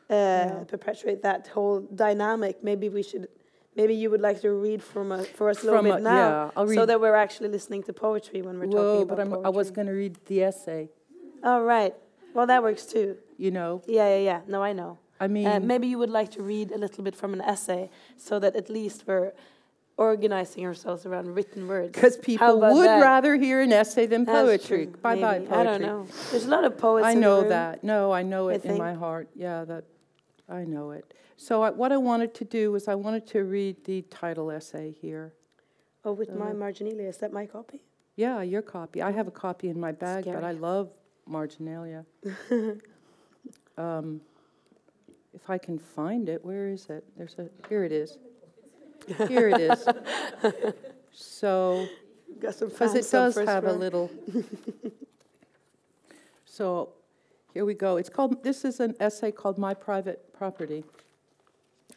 yeah. 0.08 0.64
perpetuate 0.66 1.22
that 1.22 1.48
whole 1.48 1.80
dynamic, 1.80 2.62
maybe 2.62 2.88
we 2.88 3.02
should. 3.02 3.28
Maybe 3.74 3.94
you 3.94 4.08
would 4.08 4.22
like 4.22 4.40
to 4.40 4.52
read 4.52 4.82
from 4.82 5.12
a, 5.12 5.22
for 5.22 5.50
us 5.50 5.62
a 5.62 5.66
little 5.66 5.82
bit 5.82 5.96
a, 5.96 6.00
now, 6.00 6.50
yeah, 6.56 6.74
so 6.74 6.86
that 6.86 6.98
we're 6.98 7.14
actually 7.14 7.50
listening 7.50 7.82
to 7.82 7.92
poetry 7.92 8.40
when 8.40 8.58
we're 8.58 8.68
Whoa, 8.68 8.72
talking 8.72 9.02
about 9.02 9.16
but 9.16 9.20
I'm, 9.20 9.28
poetry. 9.28 9.44
I 9.44 9.48
was 9.50 9.70
going 9.70 9.86
to 9.88 9.92
read 9.92 10.16
the 10.24 10.44
essay. 10.44 10.88
All 11.44 11.62
right. 11.62 11.94
Well, 12.32 12.46
that 12.46 12.62
works 12.62 12.86
too. 12.86 13.18
You 13.36 13.50
know? 13.50 13.82
Yeah, 13.86 14.08
yeah, 14.16 14.24
yeah. 14.24 14.40
No, 14.46 14.62
I 14.62 14.72
know. 14.72 14.98
I 15.20 15.26
uh, 15.26 15.28
mean, 15.28 15.46
uh, 15.46 15.60
maybe 15.60 15.86
you 15.88 15.98
would 15.98 16.10
like 16.10 16.30
to 16.32 16.42
read 16.42 16.72
a 16.72 16.78
little 16.78 17.04
bit 17.04 17.14
from 17.14 17.34
an 17.34 17.42
essay 17.42 17.90
so 18.16 18.38
that 18.38 18.56
at 18.56 18.70
least 18.70 19.04
we're 19.06 19.32
organizing 19.96 20.64
ourselves 20.66 21.06
around 21.06 21.34
written 21.34 21.66
words. 21.66 21.92
Because 21.92 22.16
people 22.16 22.60
would 22.60 22.86
that? 22.86 23.00
rather 23.00 23.36
hear 23.36 23.60
an 23.60 23.72
essay 23.72 24.06
than 24.06 24.26
poetry. 24.26 24.86
Bye 24.86 25.20
bye, 25.20 25.38
poetry. 25.38 25.56
I 25.56 25.64
don't 25.64 25.82
know. 25.82 26.06
There's 26.30 26.44
a 26.44 26.50
lot 26.50 26.64
of 26.64 26.76
poets. 26.76 27.06
I 27.06 27.14
know 27.14 27.48
that. 27.48 27.82
No, 27.82 28.12
I 28.12 28.22
know 28.22 28.48
it 28.48 28.62
I 28.64 28.70
in 28.70 28.78
my 28.78 28.94
heart. 28.94 29.28
Yeah, 29.34 29.64
that 29.64 29.84
I 30.48 30.64
know 30.64 30.90
it. 30.90 31.14
So 31.36 31.62
I, 31.62 31.70
what 31.70 31.92
I 31.92 31.96
wanted 31.96 32.34
to 32.34 32.44
do 32.44 32.72
was 32.72 32.88
I 32.88 32.94
wanted 32.94 33.26
to 33.28 33.44
read 33.44 33.84
the 33.84 34.02
title 34.02 34.50
essay 34.50 34.94
here. 35.00 35.34
Oh, 36.04 36.12
with 36.12 36.30
uh, 36.30 36.34
my 36.34 36.52
marginalia. 36.52 37.08
Is 37.08 37.18
that 37.18 37.32
my 37.32 37.46
copy? 37.46 37.82
Yeah, 38.16 38.42
your 38.42 38.62
copy. 38.62 39.02
I 39.02 39.10
have 39.10 39.28
a 39.28 39.32
copy 39.32 39.68
in 39.68 39.78
my 39.78 39.92
bag, 39.92 40.24
Scary. 40.24 40.36
but 40.36 40.44
I 40.44 40.52
love 40.52 40.90
marginalia. 41.26 42.06
um, 43.76 44.20
if 45.34 45.50
I 45.50 45.58
can 45.58 45.78
find 45.78 46.28
it, 46.28 46.42
where 46.44 46.68
is 46.68 46.86
it? 46.86 47.04
There's 47.16 47.36
a 47.38 47.48
here 47.68 47.84
it 47.84 47.92
is. 47.92 48.18
Here 49.28 49.48
it 49.48 49.60
is. 49.60 49.88
so, 51.12 51.86
because 52.34 52.94
it 52.94 53.08
does 53.10 53.36
have 53.36 53.64
a 53.64 53.72
little. 53.72 54.10
so, 56.44 56.90
here 57.54 57.64
we 57.64 57.74
go. 57.74 57.96
It's 57.96 58.08
called. 58.08 58.42
This 58.42 58.64
is 58.64 58.80
an 58.80 58.94
essay 59.00 59.32
called 59.32 59.58
"My 59.58 59.74
Private 59.74 60.32
Property." 60.32 60.84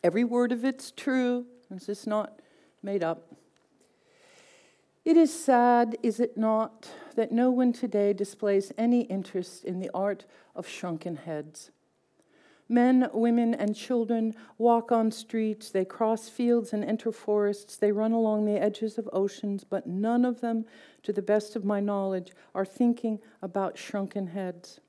Every 0.04 0.24
word 0.24 0.52
of 0.52 0.64
it's 0.64 0.92
true. 0.92 1.46
This 1.70 1.90
is 1.90 2.08
not 2.08 2.40
made 2.82 3.04
up. 3.04 3.36
It 5.06 5.18
is 5.18 5.34
sad, 5.34 5.98
is 6.04 6.20
it 6.20 6.38
not, 6.38 6.90
that 7.16 7.32
no 7.32 7.50
one 7.50 7.74
today 7.74 8.14
displays 8.14 8.72
any 8.78 9.02
interest 9.02 9.64
in 9.64 9.80
the 9.80 9.90
art 9.94 10.26
of 10.56 10.68
shrunken 10.68 11.16
heads. 11.16 11.72
Men, 12.72 13.10
women, 13.14 13.56
and 13.56 13.76
children 13.76 14.36
walk 14.60 14.92
on 14.92 15.10
streets, 15.10 15.72
they 15.72 15.84
cross 15.84 16.30
fields 16.30 16.72
and 16.72 16.86
enter 16.86 17.12
forests, 17.12 17.76
they 17.76 17.92
run 17.92 18.12
along 18.12 18.46
the 18.46 18.62
edges 18.62 19.00
of 19.00 19.10
oceans, 19.12 19.64
but 19.64 19.88
none 19.88 20.24
of 20.24 20.40
them, 20.40 20.66
to 21.02 21.12
the 21.12 21.24
best 21.24 21.56
of 21.56 21.66
my 21.66 21.80
knowledge, 21.80 22.32
are 22.54 22.66
thinking 22.66 23.20
about 23.42 23.76
shrunken 23.76 24.28
heads. 24.28 24.80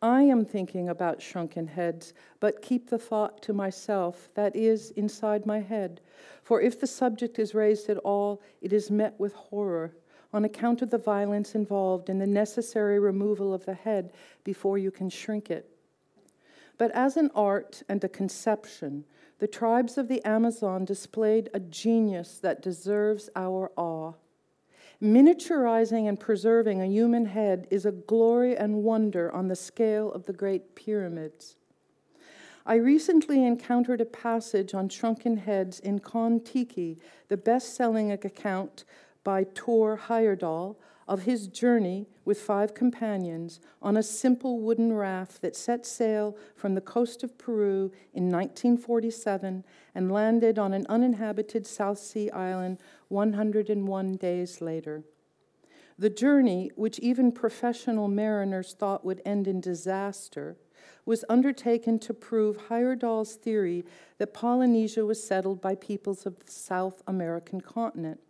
I 0.00 0.22
am 0.22 0.46
thinking 0.46 0.88
about 0.88 1.20
shrunken 1.20 1.66
heads, 1.66 2.14
but 2.40 2.62
keep 2.62 2.88
the 2.88 2.98
thought 2.98 3.42
to 3.42 3.52
myself, 3.52 4.30
that 4.34 4.56
is, 4.56 4.90
inside 4.92 5.44
my 5.44 5.60
head. 5.60 6.00
For 6.42 6.62
if 6.62 6.80
the 6.80 6.86
subject 6.86 7.38
is 7.38 7.54
raised 7.54 7.90
at 7.90 7.98
all, 7.98 8.40
it 8.62 8.72
is 8.72 8.90
met 8.90 9.18
with 9.18 9.34
horror 9.34 9.92
on 10.32 10.44
account 10.44 10.82
of 10.82 10.90
the 10.90 10.98
violence 10.98 11.54
involved 11.54 12.08
in 12.08 12.18
the 12.18 12.26
necessary 12.26 12.98
removal 12.98 13.52
of 13.52 13.64
the 13.64 13.74
head 13.74 14.12
before 14.44 14.78
you 14.78 14.90
can 14.90 15.10
shrink 15.10 15.50
it. 15.50 15.68
But 16.78 16.92
as 16.92 17.16
an 17.16 17.30
art 17.34 17.82
and 17.88 18.02
a 18.02 18.08
conception, 18.08 19.04
the 19.40 19.48
tribes 19.48 19.98
of 19.98 20.08
the 20.08 20.24
Amazon 20.24 20.84
displayed 20.84 21.50
a 21.52 21.60
genius 21.60 22.38
that 22.38 22.62
deserves 22.62 23.28
our 23.36 23.70
awe. 23.76 24.14
Miniaturizing 25.02 26.08
and 26.08 26.18
preserving 26.18 26.80
a 26.80 26.86
human 26.86 27.26
head 27.26 27.68
is 27.70 27.86
a 27.86 27.92
glory 27.92 28.56
and 28.56 28.82
wonder 28.82 29.32
on 29.32 29.48
the 29.48 29.56
scale 29.56 30.10
of 30.12 30.26
the 30.26 30.32
great 30.32 30.74
pyramids. 30.74 31.56
I 32.66 32.74
recently 32.74 33.44
encountered 33.44 34.00
a 34.00 34.04
passage 34.04 34.74
on 34.74 34.88
shrunken 34.88 35.38
heads 35.38 35.80
in 35.80 36.00
Kon 36.00 36.40
Tiki, 36.40 36.98
the 37.28 37.36
best 37.36 37.74
selling 37.74 38.12
account 38.12 38.84
by 39.24 39.44
Thor 39.44 39.98
Heyerdahl 40.08 40.76
of 41.08 41.22
his 41.22 41.48
journey 41.48 42.06
with 42.24 42.38
five 42.38 42.74
companions 42.74 43.58
on 43.80 43.96
a 43.96 44.02
simple 44.02 44.60
wooden 44.60 44.92
raft 44.92 45.40
that 45.40 45.56
set 45.56 45.86
sail 45.86 46.36
from 46.54 46.74
the 46.74 46.80
coast 46.80 47.24
of 47.24 47.38
Peru 47.38 47.90
in 48.12 48.30
1947 48.30 49.64
and 49.94 50.12
landed 50.12 50.58
on 50.58 50.74
an 50.74 50.86
uninhabited 50.88 51.66
South 51.66 51.98
Sea 51.98 52.30
island 52.30 52.78
101 53.08 54.16
days 54.16 54.60
later. 54.60 55.02
The 55.98 56.10
journey, 56.10 56.70
which 56.76 57.00
even 57.00 57.32
professional 57.32 58.06
mariners 58.06 58.74
thought 58.74 59.04
would 59.04 59.22
end 59.24 59.48
in 59.48 59.60
disaster, 59.60 60.56
was 61.04 61.24
undertaken 61.28 61.98
to 62.00 62.12
prove 62.12 62.68
Heyerdahl's 62.68 63.34
theory 63.34 63.84
that 64.18 64.34
Polynesia 64.34 65.06
was 65.06 65.26
settled 65.26 65.60
by 65.60 65.74
peoples 65.74 66.26
of 66.26 66.38
the 66.38 66.52
South 66.52 67.02
American 67.06 67.62
continent. 67.62 68.20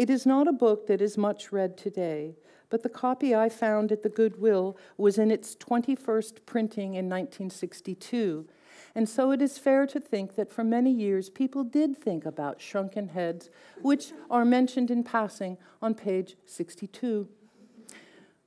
It 0.00 0.08
is 0.08 0.24
not 0.24 0.48
a 0.48 0.52
book 0.52 0.86
that 0.86 1.02
is 1.02 1.18
much 1.18 1.52
read 1.52 1.76
today, 1.76 2.34
but 2.70 2.82
the 2.82 2.88
copy 2.88 3.34
I 3.34 3.50
found 3.50 3.92
at 3.92 4.02
the 4.02 4.08
Goodwill 4.08 4.78
was 4.96 5.18
in 5.18 5.30
its 5.30 5.54
21st 5.56 6.46
printing 6.46 6.94
in 6.94 7.10
1962 7.10 8.48
and 8.94 9.08
so 9.08 9.30
it 9.30 9.40
is 9.42 9.58
fair 9.58 9.86
to 9.86 10.00
think 10.00 10.34
that 10.34 10.50
for 10.50 10.64
many 10.64 10.90
years 10.90 11.30
people 11.30 11.64
did 11.64 11.96
think 11.96 12.24
about 12.24 12.60
shrunken 12.60 13.08
heads, 13.08 13.50
which 13.82 14.12
are 14.30 14.44
mentioned 14.44 14.90
in 14.90 15.04
passing 15.04 15.58
on 15.80 15.94
page 15.94 16.36
62. 16.46 17.28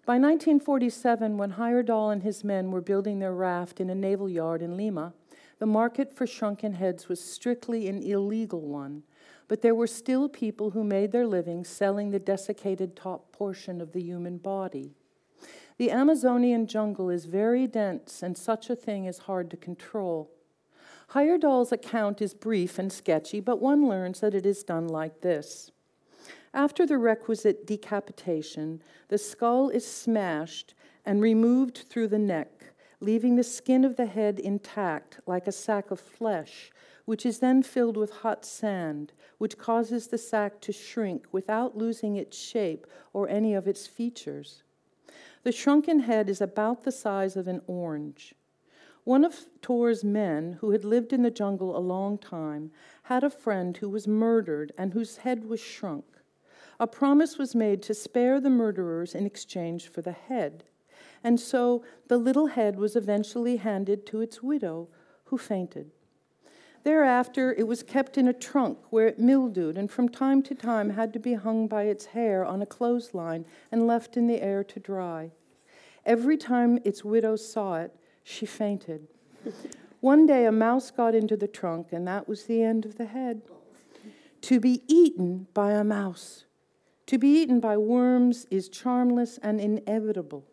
By 0.05 0.15
1947, 0.15 1.37
when 1.37 1.53
Heyerdahl 1.53 2.11
and 2.11 2.23
his 2.23 2.43
men 2.43 2.71
were 2.71 2.81
building 2.81 3.19
their 3.19 3.33
raft 3.33 3.79
in 3.79 3.89
a 3.89 3.95
naval 3.95 4.27
yard 4.27 4.61
in 4.61 4.75
Lima, 4.75 5.13
the 5.59 5.65
market 5.65 6.13
for 6.13 6.27
shrunken 6.27 6.73
heads 6.73 7.07
was 7.07 7.23
strictly 7.23 7.87
an 7.87 8.03
illegal 8.03 8.59
one, 8.59 9.03
but 9.47 9.61
there 9.61 9.75
were 9.75 9.87
still 9.87 10.29
people 10.29 10.71
who 10.71 10.83
made 10.83 11.11
their 11.11 11.27
living 11.27 11.63
selling 11.63 12.11
the 12.11 12.19
desiccated 12.19 12.95
top 12.95 13.31
portion 13.31 13.81
of 13.81 13.91
the 13.91 14.01
human 14.01 14.37
body. 14.37 14.93
The 15.77 15.91
Amazonian 15.91 16.67
jungle 16.67 17.09
is 17.09 17.25
very 17.25 17.67
dense, 17.67 18.21
and 18.21 18.37
such 18.37 18.69
a 18.69 18.75
thing 18.75 19.05
is 19.05 19.19
hard 19.19 19.49
to 19.51 19.57
control. 19.57 20.31
Heyerdahl's 21.13 21.71
account 21.71 22.21
is 22.21 22.33
brief 22.33 22.79
and 22.79 22.91
sketchy, 22.91 23.39
but 23.39 23.61
one 23.61 23.87
learns 23.87 24.19
that 24.21 24.33
it 24.33 24.45
is 24.45 24.63
done 24.63 24.87
like 24.87 25.21
this. 25.21 25.71
After 26.53 26.85
the 26.85 26.97
requisite 26.97 27.65
decapitation, 27.65 28.81
the 29.07 29.17
skull 29.17 29.69
is 29.69 29.85
smashed 29.85 30.75
and 31.05 31.21
removed 31.21 31.85
through 31.89 32.07
the 32.07 32.19
neck, 32.19 32.73
leaving 32.99 33.35
the 33.35 33.43
skin 33.43 33.83
of 33.83 33.95
the 33.95 34.05
head 34.05 34.39
intact 34.39 35.19
like 35.25 35.47
a 35.47 35.51
sack 35.51 35.91
of 35.91 35.99
flesh, 35.99 36.71
which 37.05 37.25
is 37.25 37.39
then 37.39 37.63
filled 37.63 37.97
with 37.97 38.11
hot 38.11 38.45
sand, 38.45 39.11
which 39.37 39.57
causes 39.57 40.07
the 40.07 40.17
sack 40.17 40.59
to 40.61 40.71
shrink 40.71 41.25
without 41.31 41.77
losing 41.77 42.15
its 42.15 42.37
shape 42.37 42.87
or 43.13 43.27
any 43.29 43.53
of 43.53 43.67
its 43.67 43.87
features. 43.87 44.63
The 45.43 45.51
shrunken 45.51 46.01
head 46.01 46.29
is 46.29 46.41
about 46.41 46.83
the 46.83 46.91
size 46.91 47.35
of 47.35 47.47
an 47.47 47.61
orange. 47.67 48.33
One 49.03 49.25
of 49.25 49.33
Thor's 49.61 50.03
men, 50.03 50.57
who 50.61 50.71
had 50.71 50.85
lived 50.85 51.11
in 51.11 51.23
the 51.23 51.31
jungle 51.31 51.75
a 51.75 51.79
long 51.79 52.17
time, 52.17 52.71
had 53.03 53.23
a 53.23 53.29
friend 53.29 53.75
who 53.75 53.89
was 53.89 54.07
murdered 54.07 54.71
and 54.77 54.93
whose 54.93 55.17
head 55.17 55.45
was 55.45 55.59
shrunk. 55.59 56.05
A 56.79 56.87
promise 56.87 57.37
was 57.37 57.53
made 57.53 57.81
to 57.83 57.93
spare 57.93 58.39
the 58.39 58.49
murderers 58.49 59.13
in 59.13 59.25
exchange 59.25 59.89
for 59.89 60.01
the 60.01 60.13
head. 60.13 60.63
And 61.23 61.39
so 61.39 61.83
the 62.07 62.17
little 62.17 62.47
head 62.47 62.77
was 62.77 62.95
eventually 62.95 63.57
handed 63.57 64.05
to 64.07 64.21
its 64.21 64.41
widow, 64.41 64.87
who 65.25 65.37
fainted. 65.37 65.91
Thereafter, 66.83 67.53
it 67.53 67.67
was 67.67 67.81
kept 67.81 68.17
in 68.17 68.27
a 68.27 68.33
trunk 68.33 68.77
where 68.89 69.07
it 69.07 69.19
mildewed 69.19 69.77
and 69.77 69.89
from 69.89 70.09
time 70.09 70.41
to 70.43 70.55
time 70.55 70.91
had 70.91 71.13
to 71.13 71.19
be 71.19 71.33
hung 71.33 71.67
by 71.67 71.83
its 71.83 72.07
hair 72.07 72.43
on 72.43 72.61
a 72.61 72.65
clothesline 72.65 73.45
and 73.71 73.87
left 73.87 74.17
in 74.17 74.27
the 74.27 74.41
air 74.41 74.63
to 74.65 74.79
dry. 74.79 75.31
Every 76.05 76.35
time 76.35 76.79
its 76.83 77.05
widow 77.05 77.37
saw 77.37 77.75
it, 77.75 77.95
she 78.23 78.45
fainted. 78.45 79.07
One 80.01 80.25
day, 80.25 80.45
a 80.45 80.51
mouse 80.51 80.91
got 80.91 81.15
into 81.15 81.37
the 81.37 81.47
trunk, 81.47 81.93
and 81.93 82.05
that 82.07 82.27
was 82.27 82.43
the 82.43 82.61
end 82.61 82.85
of 82.85 82.97
the 82.97 83.05
head. 83.05 83.41
To 84.41 84.59
be 84.59 84.83
eaten 84.87 85.47
by 85.53 85.71
a 85.71 85.83
mouse. 85.83 86.43
To 87.07 87.17
be 87.17 87.29
eaten 87.29 87.61
by 87.61 87.77
worms 87.77 88.45
is 88.51 88.67
charmless 88.67 89.39
and 89.41 89.61
inevitable. 89.61 90.45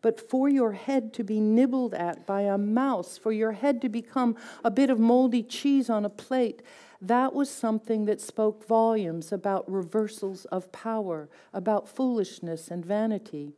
But 0.00 0.20
for 0.30 0.48
your 0.48 0.72
head 0.72 1.12
to 1.14 1.24
be 1.24 1.40
nibbled 1.40 1.94
at 1.94 2.26
by 2.26 2.42
a 2.42 2.56
mouse, 2.56 3.18
for 3.18 3.32
your 3.32 3.52
head 3.52 3.80
to 3.82 3.88
become 3.88 4.36
a 4.64 4.70
bit 4.70 4.90
of 4.90 4.98
moldy 4.98 5.42
cheese 5.42 5.90
on 5.90 6.04
a 6.04 6.10
plate, 6.10 6.62
that 7.00 7.34
was 7.34 7.50
something 7.50 8.04
that 8.04 8.20
spoke 8.20 8.66
volumes 8.66 9.32
about 9.32 9.70
reversals 9.70 10.44
of 10.46 10.70
power, 10.72 11.28
about 11.52 11.88
foolishness 11.88 12.68
and 12.68 12.84
vanity. 12.84 13.54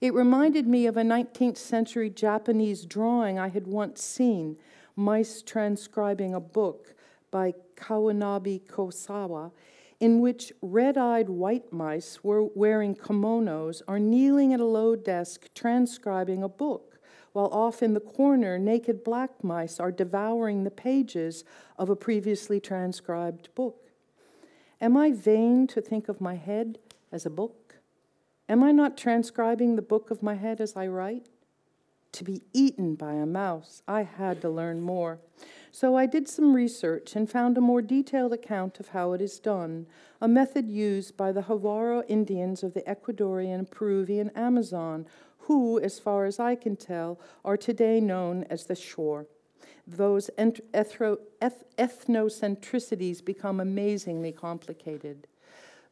It 0.00 0.14
reminded 0.14 0.66
me 0.66 0.86
of 0.86 0.96
a 0.96 1.02
19th 1.02 1.56
century 1.56 2.10
Japanese 2.10 2.84
drawing 2.84 3.38
I 3.38 3.48
had 3.48 3.66
once 3.66 4.02
seen, 4.02 4.56
mice 4.96 5.42
transcribing 5.42 6.34
a 6.34 6.40
book 6.40 6.94
by 7.30 7.54
Kawanabe 7.76 8.62
Kyosai 8.66 9.52
in 10.00 10.20
which 10.20 10.52
red 10.62 10.96
eyed 10.96 11.28
white 11.28 11.72
mice 11.72 12.22
were 12.22 12.44
wearing 12.44 12.94
kimonos 12.94 13.82
are 13.88 13.98
kneeling 13.98 14.52
at 14.52 14.60
a 14.60 14.64
low 14.64 14.94
desk 14.94 15.48
transcribing 15.54 16.42
a 16.42 16.48
book, 16.48 16.98
while 17.32 17.48
off 17.52 17.82
in 17.82 17.94
the 17.94 18.00
corner, 18.00 18.58
naked 18.58 19.02
black 19.02 19.42
mice 19.42 19.80
are 19.80 19.92
devouring 19.92 20.64
the 20.64 20.70
pages 20.70 21.44
of 21.76 21.88
a 21.88 21.96
previously 21.96 22.60
transcribed 22.60 23.52
book. 23.54 23.90
Am 24.80 24.96
I 24.96 25.10
vain 25.10 25.66
to 25.68 25.80
think 25.80 26.08
of 26.08 26.20
my 26.20 26.36
head 26.36 26.78
as 27.10 27.26
a 27.26 27.30
book? 27.30 27.76
Am 28.48 28.62
I 28.62 28.72
not 28.72 28.96
transcribing 28.96 29.76
the 29.76 29.82
book 29.82 30.10
of 30.10 30.22
my 30.22 30.34
head 30.34 30.60
as 30.60 30.76
I 30.76 30.86
write? 30.86 31.28
To 32.12 32.24
be 32.24 32.42
eaten 32.52 32.94
by 32.94 33.14
a 33.14 33.26
mouse, 33.26 33.82
I 33.86 34.02
had 34.02 34.40
to 34.42 34.48
learn 34.48 34.80
more. 34.80 35.18
So 35.80 35.94
I 35.94 36.06
did 36.06 36.26
some 36.26 36.56
research 36.56 37.14
and 37.14 37.30
found 37.30 37.56
a 37.56 37.60
more 37.60 37.82
detailed 37.82 38.32
account 38.32 38.80
of 38.80 38.88
how 38.88 39.12
it 39.12 39.20
is 39.20 39.38
done, 39.38 39.86
a 40.20 40.26
method 40.26 40.68
used 40.68 41.16
by 41.16 41.30
the 41.30 41.42
Jivaro 41.42 42.02
Indians 42.08 42.64
of 42.64 42.74
the 42.74 42.80
Ecuadorian 42.80 43.70
Peruvian 43.70 44.30
Amazon, 44.30 45.06
who, 45.42 45.78
as 45.78 46.00
far 46.00 46.24
as 46.24 46.40
I 46.40 46.56
can 46.56 46.74
tell, 46.74 47.20
are 47.44 47.56
today 47.56 48.00
known 48.00 48.42
as 48.50 48.66
the 48.66 48.74
Shuar. 48.74 49.26
Those 49.86 50.30
ethro, 50.74 51.18
eth, 51.40 51.62
ethnocentricities 51.78 53.24
become 53.24 53.60
amazingly 53.60 54.32
complicated. 54.32 55.28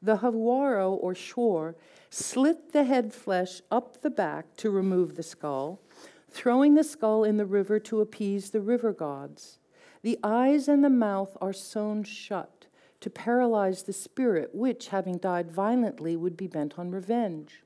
The 0.03 0.17
Jivaro 0.17 0.99
or 1.01 1.15
Shuar 1.15 1.77
slit 2.11 2.73
the 2.73 2.83
head 2.83 3.15
flesh 3.15 3.61
up 3.71 4.03
the 4.03 4.11
back 4.11 4.57
to 4.57 4.69
remove 4.69 5.15
the 5.15 5.23
skull, 5.23 5.81
throwing 6.29 6.75
the 6.75 6.83
skull 6.83 7.23
in 7.23 7.37
the 7.37 7.47
river 7.47 7.79
to 7.79 8.01
appease 8.01 8.51
the 8.51 8.61
river 8.61 8.93
gods. 8.93 9.61
The 10.07 10.21
eyes 10.23 10.69
and 10.69 10.85
the 10.85 10.89
mouth 10.89 11.37
are 11.41 11.53
sewn 11.53 12.05
shut 12.05 12.67
to 13.01 13.11
paralyze 13.11 13.83
the 13.83 13.93
spirit, 13.93 14.55
which, 14.55 14.87
having 14.91 15.19
died 15.19 15.51
violently, 15.51 16.15
would 16.15 16.37
be 16.37 16.47
bent 16.47 16.79
on 16.79 16.93
revenge. 16.93 17.65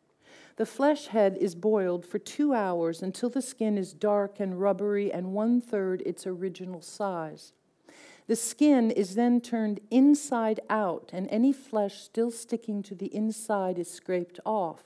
The 0.56 0.64
flesh 0.64 1.08
head 1.08 1.36
is 1.38 1.54
boiled 1.54 2.06
for 2.06 2.18
two 2.18 2.54
hours 2.54 3.02
until 3.02 3.28
the 3.28 3.42
skin 3.42 3.76
is 3.76 3.92
dark 3.92 4.40
and 4.40 4.58
rubbery 4.58 5.12
and 5.12 5.34
one 5.34 5.60
third 5.60 6.02
its 6.06 6.26
original 6.26 6.80
size. 6.80 7.52
The 8.26 8.36
skin 8.36 8.90
is 8.90 9.16
then 9.16 9.42
turned 9.42 9.80
inside 9.90 10.60
out, 10.70 11.10
and 11.12 11.28
any 11.28 11.52
flesh 11.52 12.00
still 12.00 12.30
sticking 12.30 12.82
to 12.84 12.94
the 12.94 13.14
inside 13.14 13.78
is 13.78 13.90
scraped 13.90 14.40
off. 14.46 14.84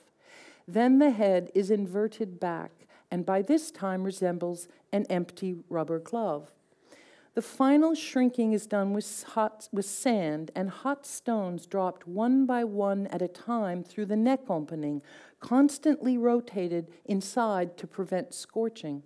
Then 0.67 0.99
the 0.99 1.11
head 1.11 1.51
is 1.55 1.71
inverted 1.71 2.37
back, 2.37 2.85
and 3.09 3.25
by 3.25 3.41
this 3.41 3.71
time 3.71 4.03
resembles 4.03 4.67
an 4.91 5.05
empty 5.09 5.55
rubber 5.69 5.99
glove. 5.99 6.51
The 7.35 7.41
final 7.41 7.95
shrinking 7.95 8.53
is 8.53 8.65
done 8.65 8.93
with, 8.93 9.23
hot, 9.23 9.67
with 9.73 9.85
sand 9.85 10.51
and 10.55 10.69
hot 10.69 11.05
stones 11.05 11.67
dropped 11.67 12.07
one 12.07 12.45
by 12.45 12.63
one 12.63 13.07
at 13.07 13.21
a 13.21 13.27
time 13.27 13.83
through 13.83 14.05
the 14.05 14.15
neck 14.15 14.49
opening, 14.49 15.01
constantly 15.41 16.17
rotated 16.17 16.87
inside 17.03 17.75
to 17.75 17.87
prevent 17.87 18.33
scorching. 18.33 19.03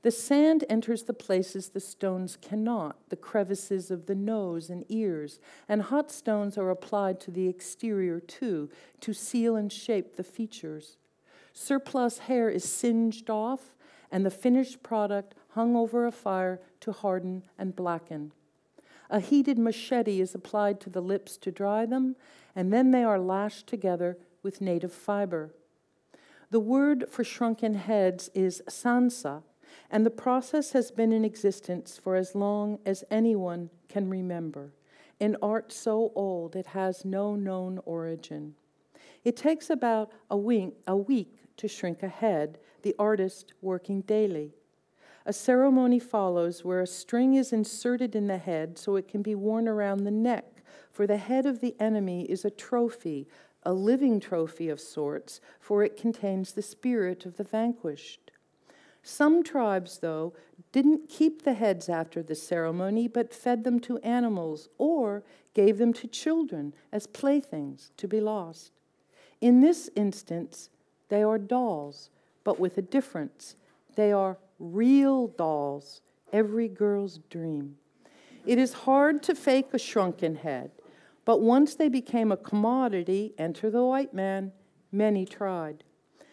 The 0.00 0.10
sand 0.10 0.64
enters 0.70 1.02
the 1.02 1.12
places 1.12 1.68
the 1.68 1.78
stones 1.78 2.38
cannot, 2.40 2.96
the 3.10 3.16
crevices 3.16 3.90
of 3.90 4.06
the 4.06 4.14
nose 4.14 4.70
and 4.70 4.86
ears, 4.88 5.38
and 5.68 5.82
hot 5.82 6.10
stones 6.10 6.56
are 6.56 6.70
applied 6.70 7.20
to 7.20 7.30
the 7.30 7.48
exterior 7.48 8.18
too, 8.18 8.70
to 9.00 9.12
seal 9.12 9.56
and 9.56 9.70
shape 9.70 10.16
the 10.16 10.24
features. 10.24 10.96
Surplus 11.52 12.20
hair 12.20 12.48
is 12.48 12.64
singed 12.64 13.28
off, 13.28 13.74
and 14.10 14.24
the 14.24 14.30
finished 14.30 14.82
product 14.82 15.34
hung 15.50 15.76
over 15.76 16.06
a 16.06 16.12
fire 16.12 16.60
to 16.82 16.92
harden 16.92 17.42
and 17.58 17.74
blacken. 17.74 18.32
A 19.10 19.20
heated 19.20 19.58
machete 19.58 20.20
is 20.20 20.34
applied 20.34 20.80
to 20.80 20.90
the 20.90 21.02
lips 21.02 21.36
to 21.38 21.50
dry 21.50 21.84
them, 21.84 22.16
and 22.54 22.72
then 22.72 22.92
they 22.92 23.04
are 23.04 23.18
lashed 23.18 23.66
together 23.66 24.16
with 24.42 24.60
native 24.60 24.92
fiber. 24.92 25.54
The 26.50 26.60
word 26.60 27.06
for 27.10 27.24
shrunken 27.24 27.74
heads 27.74 28.30
is 28.34 28.62
tsantsa, 28.68 29.42
and 29.90 30.04
the 30.04 30.10
process 30.10 30.72
has 30.72 30.90
been 30.90 31.12
in 31.12 31.24
existence 31.24 31.98
for 32.02 32.14
as 32.16 32.34
long 32.34 32.78
as 32.84 33.04
anyone 33.10 33.70
can 33.88 34.08
remember. 34.08 34.72
an 35.20 35.36
art 35.40 35.72
so 35.72 36.10
old 36.16 36.56
it 36.56 36.66
has 36.66 37.04
no 37.04 37.36
known 37.36 37.78
origin. 37.84 38.54
It 39.24 39.36
takes 39.36 39.70
about 39.70 40.10
a 40.28 40.36
week, 40.36 40.74
a 40.86 40.96
week 40.96 41.38
to 41.58 41.68
shrink 41.68 42.02
a 42.02 42.08
head, 42.08 42.58
the 42.82 42.94
artist 42.98 43.52
working 43.62 44.00
daily. 44.00 44.52
A 45.24 45.32
ceremony 45.32 45.98
follows 45.98 46.64
where 46.64 46.80
a 46.80 46.86
string 46.86 47.34
is 47.34 47.52
inserted 47.52 48.16
in 48.16 48.26
the 48.26 48.38
head 48.38 48.76
so 48.78 48.96
it 48.96 49.06
can 49.06 49.22
be 49.22 49.34
worn 49.34 49.68
around 49.68 50.04
the 50.04 50.10
neck, 50.10 50.62
for 50.90 51.06
the 51.06 51.16
head 51.16 51.46
of 51.46 51.60
the 51.60 51.76
enemy 51.78 52.24
is 52.24 52.44
a 52.44 52.50
trophy, 52.50 53.28
a 53.62 53.72
living 53.72 54.18
trophy 54.18 54.68
of 54.68 54.80
sorts, 54.80 55.40
for 55.60 55.84
it 55.84 55.96
contains 55.96 56.52
the 56.52 56.62
spirit 56.62 57.24
of 57.24 57.36
the 57.36 57.44
vanquished. 57.44 58.32
Some 59.02 59.42
tribes, 59.42 59.98
though, 59.98 60.32
didn't 60.70 61.08
keep 61.08 61.42
the 61.42 61.54
heads 61.54 61.88
after 61.88 62.22
the 62.22 62.34
ceremony, 62.34 63.08
but 63.08 63.34
fed 63.34 63.64
them 63.64 63.80
to 63.80 63.98
animals 63.98 64.68
or 64.78 65.24
gave 65.54 65.78
them 65.78 65.92
to 65.94 66.06
children 66.06 66.74
as 66.92 67.06
playthings 67.06 67.90
to 67.96 68.06
be 68.06 68.20
lost. 68.20 68.72
In 69.40 69.60
this 69.60 69.90
instance, 69.96 70.70
they 71.08 71.22
are 71.22 71.38
dolls, 71.38 72.10
but 72.44 72.60
with 72.60 72.78
a 72.78 72.82
difference. 72.82 73.56
They 73.96 74.12
are 74.12 74.38
real 74.62 75.26
dolls, 75.26 76.00
every 76.32 76.68
girl's 76.68 77.18
dream. 77.28 77.76
It 78.46 78.58
is 78.58 78.72
hard 78.72 79.22
to 79.24 79.34
fake 79.34 79.68
a 79.72 79.78
shrunken 79.78 80.36
head, 80.36 80.70
but 81.24 81.40
once 81.40 81.74
they 81.74 81.88
became 81.88 82.32
a 82.32 82.36
commodity, 82.36 83.34
enter 83.36 83.70
the 83.70 83.84
white 83.84 84.14
man, 84.14 84.52
many 84.90 85.26
tried. 85.26 85.84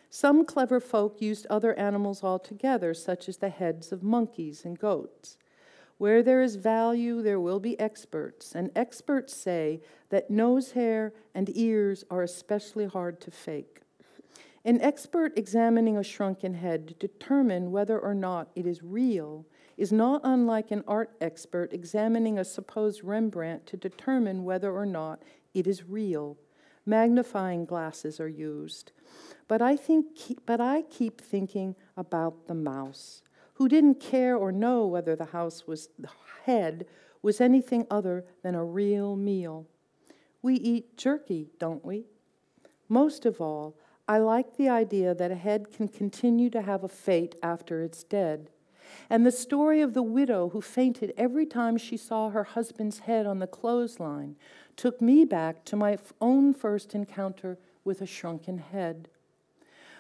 Some 0.10 0.46
clever 0.46 0.80
folk 0.80 1.22
used 1.22 1.46
other 1.48 1.74
animals 1.78 2.24
altogether, 2.24 2.94
such 2.94 3.30
as 3.30 3.38
the 3.38 3.50
heads 3.50 3.92
of 3.92 4.02
monkeys 4.02 4.66
and 4.66 4.78
goats. 4.78 5.38
Where 5.98 6.24
there 6.24 6.42
is 6.42 6.56
value, 6.56 7.22
there 7.22 7.40
will 7.40 7.60
be 7.60 7.80
experts, 7.80 8.56
and 8.56 8.72
experts 8.76 9.36
say 9.36 9.82
that 10.10 10.32
nose 10.32 10.72
hair 10.72 11.14
and 11.36 11.56
ears 11.56 12.06
are 12.10 12.24
especially 12.24 12.86
hard 12.86 13.20
to 13.22 13.32
fake. 13.32 13.82
An 14.66 14.82
expert 14.82 15.38
examining 15.38 15.98
a 15.98 16.04
shrunken 16.04 16.56
head 16.56 16.88
to 16.88 16.94
determine 16.96 17.72
whether 17.72 17.98
or 17.98 18.14
not 18.14 18.50
it 18.56 18.66
is 18.66 18.84
real 18.84 19.46
is 19.78 19.94
not 19.94 20.20
unlike 20.26 20.72
an 20.72 20.84
art 20.86 21.16
expert 21.22 21.72
examining 21.72 22.38
a 22.38 22.44
supposed 22.44 23.04
Rembrandt 23.04 23.66
to 23.68 23.78
determine 23.78 24.44
whether 24.44 24.72
or 24.76 24.86
not 24.86 25.24
it 25.54 25.66
is 25.66 25.88
real. 25.88 26.38
Magnifying 26.86 27.66
glasses 27.66 28.20
are 28.20 28.28
used. 28.28 28.92
But 29.48 29.62
I, 29.62 29.78
think, 29.78 30.06
but 30.46 30.60
I 30.60 30.82
keep 30.82 31.22
thinking 31.22 31.76
about 31.96 32.48
the 32.48 32.54
mouse, 32.54 33.22
who 33.54 33.70
didn't 33.70 34.02
care 34.02 34.36
or 34.36 34.52
know 34.52 34.86
whether 34.86 35.16
the 35.16 35.26
house 35.26 35.66
was 35.66 35.90
the 35.98 36.10
head 36.44 36.86
was 37.22 37.40
anything 37.40 37.88
other 37.90 38.26
than 38.44 38.56
a 38.56 38.64
real 38.64 39.16
meal. 39.16 39.68
We 40.42 40.56
eat 40.56 40.98
jerky, 40.98 41.50
don't 41.60 41.84
we? 41.84 42.06
Most 42.88 43.26
of 43.26 43.40
all, 43.40 43.78
I 44.10 44.18
like 44.18 44.58
the 44.58 44.70
idea 44.70 45.14
that 45.14 45.30
a 45.30 45.36
head 45.36 45.72
can 45.72 45.88
continue 45.88 46.50
to 46.50 46.64
have 46.64 46.84
a 46.84 46.88
fate 46.88 47.36
after 47.44 47.84
it's 47.84 48.04
dead. 48.04 48.50
And 49.08 49.24
the 49.24 49.32
story 49.32 49.82
of 49.82 49.94
the 49.94 50.02
widow 50.02 50.50
who 50.50 50.62
fainted 50.62 51.14
every 51.16 51.46
time 51.46 51.78
she 51.78 51.96
saw 51.96 52.32
her 52.32 52.44
husband's 52.44 53.00
head 53.00 53.28
on 53.28 53.38
the 53.38 53.46
clothesline 53.46 54.36
took 54.76 55.00
me 55.00 55.26
back 55.26 55.64
to 55.66 55.76
my 55.76 56.00
own 56.20 56.56
first 56.56 56.96
encounter 56.96 57.60
with 57.84 58.02
a 58.02 58.08
shrunken 58.08 58.58
head. 58.58 59.10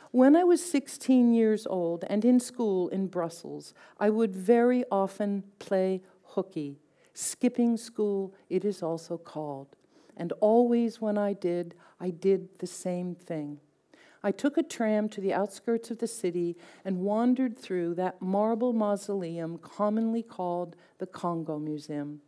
When 0.09 0.35
I 0.35 0.43
was 0.43 0.65
16 0.65 1.31
years 1.35 1.67
old 1.67 2.03
and 2.09 2.25
in 2.25 2.39
school 2.39 2.89
in 2.89 3.09
Brussels, 3.09 3.75
I 3.99 4.09
would 4.09 4.35
very 4.35 4.85
often 4.91 5.43
play 5.59 6.01
hooky, 6.23 6.79
Skipping 7.13 7.77
school, 7.77 8.33
it 8.49 8.65
is 8.65 8.81
also 8.81 9.19
called. 9.19 9.75
And 10.17 10.31
always 10.39 10.99
when 10.99 11.15
I 11.15 11.33
did, 11.33 11.75
I 11.99 12.09
did 12.09 12.57
the 12.57 12.65
same 12.65 13.13
thing. 13.13 13.59
I 14.23 14.31
took 14.31 14.57
a 14.57 14.63
tram 14.63 15.07
to 15.09 15.21
the 15.21 15.33
outskirts 15.33 15.91
of 15.91 15.99
the 15.99 16.07
city 16.07 16.57
and 16.83 16.99
wandered 16.99 17.57
through 17.57 17.95
that 17.95 18.21
marble 18.21 18.73
mausoleum 18.73 19.57
commonly 19.57 20.23
called 20.23 20.75
the 20.97 21.07
Congo 21.07 21.57
Museum. 21.57 22.21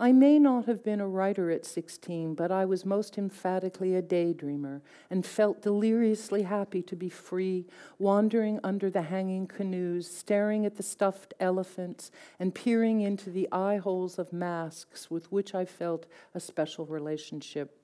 I 0.00 0.10
may 0.10 0.40
not 0.40 0.66
have 0.66 0.82
been 0.82 1.00
a 1.00 1.06
writer 1.06 1.52
at 1.52 1.64
16, 1.64 2.34
but 2.34 2.50
I 2.50 2.64
was 2.64 2.84
most 2.84 3.16
emphatically 3.16 3.94
a 3.94 4.02
daydreamer 4.02 4.80
and 5.08 5.24
felt 5.24 5.62
deliriously 5.62 6.42
happy 6.42 6.82
to 6.82 6.96
be 6.96 7.08
free, 7.08 7.66
wandering 7.98 8.58
under 8.64 8.90
the 8.90 9.02
hanging 9.02 9.46
canoes, 9.46 10.10
staring 10.10 10.66
at 10.66 10.76
the 10.76 10.82
stuffed 10.82 11.32
elephants, 11.38 12.10
and 12.40 12.54
peering 12.54 13.02
into 13.02 13.30
the 13.30 13.48
eye 13.52 13.76
holes 13.76 14.18
of 14.18 14.32
masks 14.32 15.12
with 15.12 15.30
which 15.30 15.54
I 15.54 15.64
felt 15.64 16.06
a 16.34 16.40
special 16.40 16.86
relationship. 16.86 17.78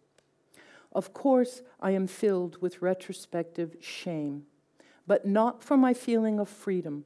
Of 0.93 1.13
course, 1.13 1.63
I 1.81 1.93
am 1.93 2.07
filled 2.07 2.61
with 2.61 2.83
retrospective 2.83 3.77
shame, 3.81 4.47
but 5.07 5.27
not 5.27 5.63
for 5.63 5.77
my 5.77 5.95
feeling 5.95 6.41
of 6.41 6.49
freedom. 6.49 7.05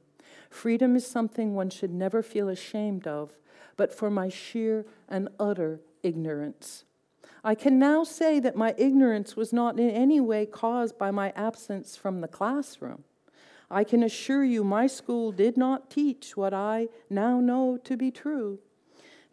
Freedom 0.49 0.95
is 0.95 1.05
something 1.05 1.53
one 1.53 1.69
should 1.69 1.93
never 1.93 2.23
feel 2.23 2.49
ashamed 2.49 3.07
of, 3.07 3.33
but 3.77 3.93
for 3.93 4.09
my 4.09 4.29
sheer 4.29 4.85
and 5.07 5.29
utter 5.39 5.81
ignorance. 6.01 6.85
I 7.43 7.53
can 7.53 7.77
now 7.77 8.03
say 8.03 8.39
that 8.39 8.55
my 8.55 8.73
ignorance 8.77 9.35
was 9.35 9.53
not 9.53 9.79
in 9.79 9.89
any 9.91 10.19
way 10.19 10.47
caused 10.47 10.97
by 10.97 11.11
my 11.11 11.31
absence 11.35 11.95
from 11.95 12.19
the 12.19 12.27
classroom. 12.27 13.03
I 13.69 13.83
can 13.83 14.01
assure 14.01 14.43
you 14.43 14.63
my 14.63 14.87
school 14.87 15.31
did 15.31 15.57
not 15.57 15.89
teach 15.91 16.35
what 16.35 16.53
I 16.53 16.87
now 17.09 17.39
know 17.39 17.77
to 17.83 17.97
be 17.97 18.09
true 18.09 18.59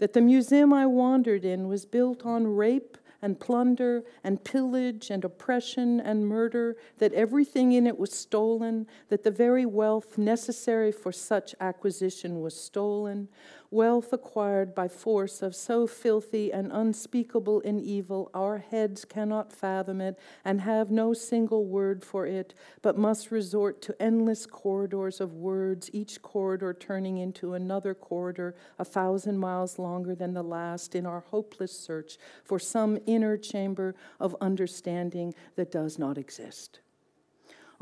that 0.02 0.14
the 0.14 0.20
museum 0.20 0.72
I 0.72 0.84
wandered 0.84 1.44
in 1.44 1.68
was 1.68 1.86
built 1.86 2.26
on 2.26 2.56
rape 2.56 2.98
and 3.22 3.38
plunder 3.38 4.02
and 4.24 4.42
pillage 4.44 5.10
and 5.10 5.24
oppression 5.24 6.00
and 6.00 6.26
murder, 6.26 6.76
that 6.98 7.12
everything 7.14 7.72
in 7.72 7.86
it 7.86 7.98
was 7.98 8.12
stolen, 8.12 8.86
that 9.08 9.22
the 9.22 9.30
very 9.30 9.64
wealth 9.64 10.18
necessary 10.18 10.92
for 10.92 11.12
such 11.12 11.54
acquisition 11.60 12.40
was 12.40 12.54
stolen, 12.54 13.28
wealth 13.72 14.12
acquired 14.12 14.74
by 14.74 14.86
force 14.86 15.42
of 15.42 15.54
so 15.54 15.86
filthy 15.86 16.52
and 16.52 16.70
unspeakable 16.72 17.62
an 17.62 17.80
evil, 17.80 18.30
our 18.34 18.58
heads 18.58 19.04
cannot 19.04 19.52
fathom 19.52 20.00
it 20.00 20.18
and 20.44 20.60
have 20.60 20.90
no 20.90 21.12
single 21.12 21.64
word 21.64 22.04
for 22.04 22.26
it, 22.26 22.54
but 22.82 22.98
must 22.98 23.30
resort 23.30 23.80
to 23.82 24.02
endless 24.02 24.46
corridors 24.46 25.20
of 25.20 25.34
words, 25.34 25.90
each 25.92 26.20
corridor 26.22 26.74
turning 26.74 27.16
into 27.18 27.54
another 27.54 27.94
corridor 27.94 28.54
a 28.78 28.84
thousand 28.84 29.38
miles 29.38 29.78
longer 29.78 30.14
than 30.14 30.34
the 30.34 30.42
last, 30.42 30.94
in 30.94 31.06
our 31.06 31.20
hopeless 31.20 31.72
search 31.72 32.18
for 32.44 32.58
some 32.58 32.98
inner 33.06 33.36
chamber 33.36 33.94
of 34.20 34.36
understanding 34.40 35.34
that 35.56 35.72
does 35.72 35.98
not 35.98 36.18
exist. 36.18 36.80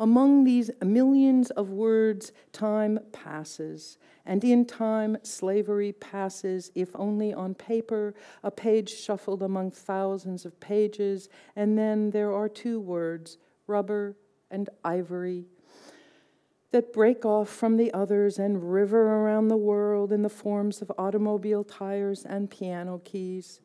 Among 0.01 0.45
these 0.45 0.71
millions 0.83 1.51
of 1.51 1.69
words, 1.69 2.33
time 2.53 2.99
passes, 3.13 3.99
and 4.25 4.43
in 4.43 4.65
time, 4.65 5.19
slavery 5.23 5.93
passes, 5.93 6.73
if 6.75 6.89
only 6.95 7.35
on 7.35 7.55
paper, 7.55 8.15
a 8.43 8.51
page 8.51 8.89
shuffled 8.89 9.43
among 9.43 9.73
thousands 9.73 10.47
of 10.47 10.59
pages, 10.59 11.29
and 11.55 11.77
then 11.77 12.13
there 12.13 12.33
are 12.33 12.49
two 12.49 12.81
words, 12.81 13.37
rubber 13.67 14.17
and 14.51 14.71
ivory, 14.83 15.45
that 16.71 16.95
break 16.95 17.27
off 17.27 17.51
from 17.51 17.77
the 17.77 17.93
others 17.93 18.39
and 18.39 18.73
river 18.73 19.03
around 19.03 19.49
the 19.49 19.57
world 19.59 20.13
in 20.13 20.23
the 20.23 20.31
forms 20.31 20.81
of 20.81 20.91
automobile 20.97 21.63
tires 21.63 22.25
and 22.25 22.51
piano 22.51 23.03
keys. 23.05 23.61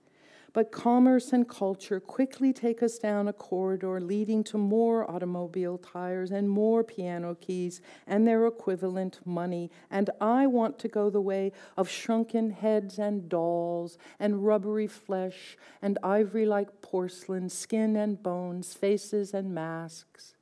But 0.56 0.72
commerce 0.72 1.34
and 1.34 1.50
culture 1.50 2.00
quickly 2.00 2.54
take 2.54 2.82
us 2.82 2.98
down 2.98 3.28
a 3.28 3.34
corridor 3.34 4.00
leading 4.00 4.42
to 4.46 4.58
more 4.58 5.04
automobile 5.12 5.78
tires 5.78 6.32
and 6.32 6.50
more 6.50 6.82
piano 6.82 7.36
keys 7.36 7.82
and 8.08 8.26
their 8.26 8.48
equivalent 8.48 9.20
money. 9.26 9.70
And 9.92 10.10
I 10.22 10.48
want 10.48 10.80
to 10.80 10.88
go 10.88 11.10
the 11.10 11.20
way 11.20 11.52
of 11.76 11.90
shrunken 11.90 12.52
heads 12.52 12.98
and 12.98 13.28
dolls 13.28 13.98
and 14.18 14.46
rubbery 14.46 14.88
flesh 14.88 15.58
and 15.82 16.00
ivory 16.02 16.46
like 16.46 16.82
porcelain, 16.82 17.50
skin 17.50 17.98
and 17.98 18.24
bones, 18.24 18.74
faces 18.74 19.34
and 19.34 19.54
masks. 19.54 20.36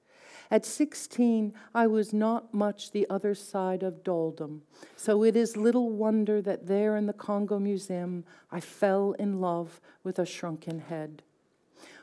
At 0.54 0.68
16, 0.68 1.52
I 1.74 1.88
was 1.88 2.14
not 2.14 2.54
much 2.54 2.92
the 2.92 3.08
other 3.10 3.34
side 3.34 3.82
of 3.82 4.04
dolldom, 4.04 4.62
so 4.96 5.24
it 5.24 5.36
is 5.36 5.58
little 5.58 5.90
wonder 5.90 6.44
that 6.44 6.68
there 6.68 6.96
in 6.96 7.08
the 7.08 7.12
Congo 7.12 7.58
Museum 7.58 8.24
I 8.52 8.60
fell 8.60 9.14
in 9.14 9.42
love 9.42 9.82
with 10.04 10.20
a 10.20 10.28
shrunken 10.28 10.78
head. 10.78 11.24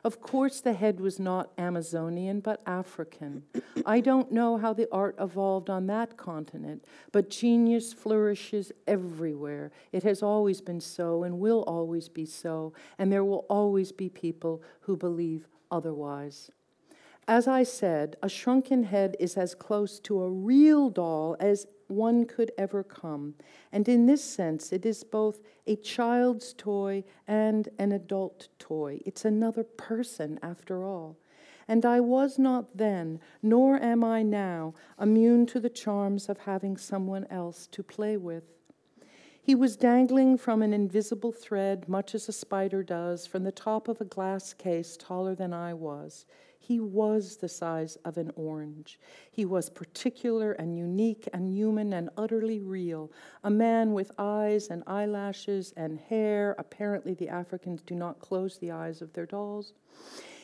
Of 0.02 0.20
course, 0.20 0.60
the 0.60 0.72
head 0.72 0.98
was 0.98 1.20
not 1.20 1.52
Amazonian, 1.58 2.40
but 2.40 2.60
African. 2.66 3.44
I 3.86 4.00
don't 4.00 4.32
know 4.32 4.56
how 4.56 4.72
the 4.72 4.88
art 4.90 5.14
evolved 5.20 5.70
on 5.70 5.86
that 5.86 6.16
continent, 6.16 6.84
but 7.12 7.30
genius 7.30 7.92
flourishes 7.92 8.72
everywhere. 8.88 9.70
It 9.92 10.02
has 10.02 10.24
always 10.24 10.60
been 10.60 10.80
so 10.80 11.22
and 11.22 11.38
will 11.38 11.62
always 11.68 12.08
be 12.08 12.26
so, 12.26 12.72
and 12.98 13.12
there 13.12 13.24
will 13.24 13.46
always 13.48 13.92
be 13.92 14.08
people 14.08 14.60
who 14.80 14.96
believe 14.96 15.46
otherwise. 15.70 16.50
As 17.30 17.46
I 17.46 17.62
said, 17.62 18.16
a 18.24 18.28
shrunken 18.28 18.82
head 18.82 19.16
is 19.20 19.36
as 19.36 19.54
close 19.54 20.00
to 20.00 20.20
a 20.20 20.28
real 20.28 20.90
doll 20.90 21.36
as 21.38 21.68
one 21.86 22.24
could 22.24 22.50
ever 22.58 22.82
come. 22.82 23.36
And 23.70 23.88
in 23.88 24.06
this 24.06 24.24
sense, 24.24 24.72
it 24.72 24.84
is 24.84 25.04
both 25.04 25.40
a 25.64 25.76
child's 25.76 26.52
toy 26.52 27.04
and 27.28 27.68
an 27.78 27.92
adult 27.92 28.48
toy. 28.58 28.98
It's 29.06 29.24
another 29.24 29.62
person, 29.62 30.40
after 30.42 30.84
all. 30.84 31.18
And 31.68 31.86
I 31.86 32.00
was 32.00 32.36
not 32.36 32.76
then, 32.76 33.20
nor 33.44 33.80
am 33.80 34.02
I 34.02 34.24
now, 34.24 34.74
immune 35.00 35.46
to 35.46 35.60
the 35.60 35.70
charms 35.70 36.28
of 36.28 36.38
having 36.38 36.76
someone 36.76 37.28
else 37.30 37.68
to 37.68 37.84
play 37.84 38.16
with. 38.16 38.42
He 39.40 39.54
was 39.54 39.76
dangling 39.76 40.36
from 40.36 40.62
an 40.62 40.74
invisible 40.74 41.30
thread, 41.30 41.88
much 41.88 42.12
as 42.12 42.28
a 42.28 42.32
spider 42.32 42.82
does, 42.82 43.28
from 43.28 43.44
the 43.44 43.52
top 43.52 43.86
of 43.86 44.00
a 44.00 44.04
glass 44.04 44.52
case 44.52 44.96
taller 44.96 45.36
than 45.36 45.52
I 45.52 45.74
was. 45.74 46.26
He 46.70 46.78
was 46.78 47.38
the 47.38 47.48
size 47.48 47.96
of 48.04 48.16
an 48.16 48.30
orange. 48.36 49.00
He 49.32 49.44
was 49.44 49.68
particular 49.68 50.52
and 50.52 50.78
unique 50.78 51.28
and 51.32 51.52
human 51.52 51.92
and 51.92 52.10
utterly 52.16 52.60
real. 52.60 53.10
A 53.42 53.50
man 53.50 53.92
with 53.92 54.12
eyes 54.18 54.68
and 54.68 54.84
eyelashes 54.86 55.74
and 55.76 55.98
hair. 55.98 56.54
Apparently, 56.60 57.14
the 57.14 57.28
Africans 57.28 57.82
do 57.82 57.96
not 57.96 58.20
close 58.20 58.56
the 58.56 58.70
eyes 58.70 59.02
of 59.02 59.12
their 59.14 59.26
dolls. 59.26 59.72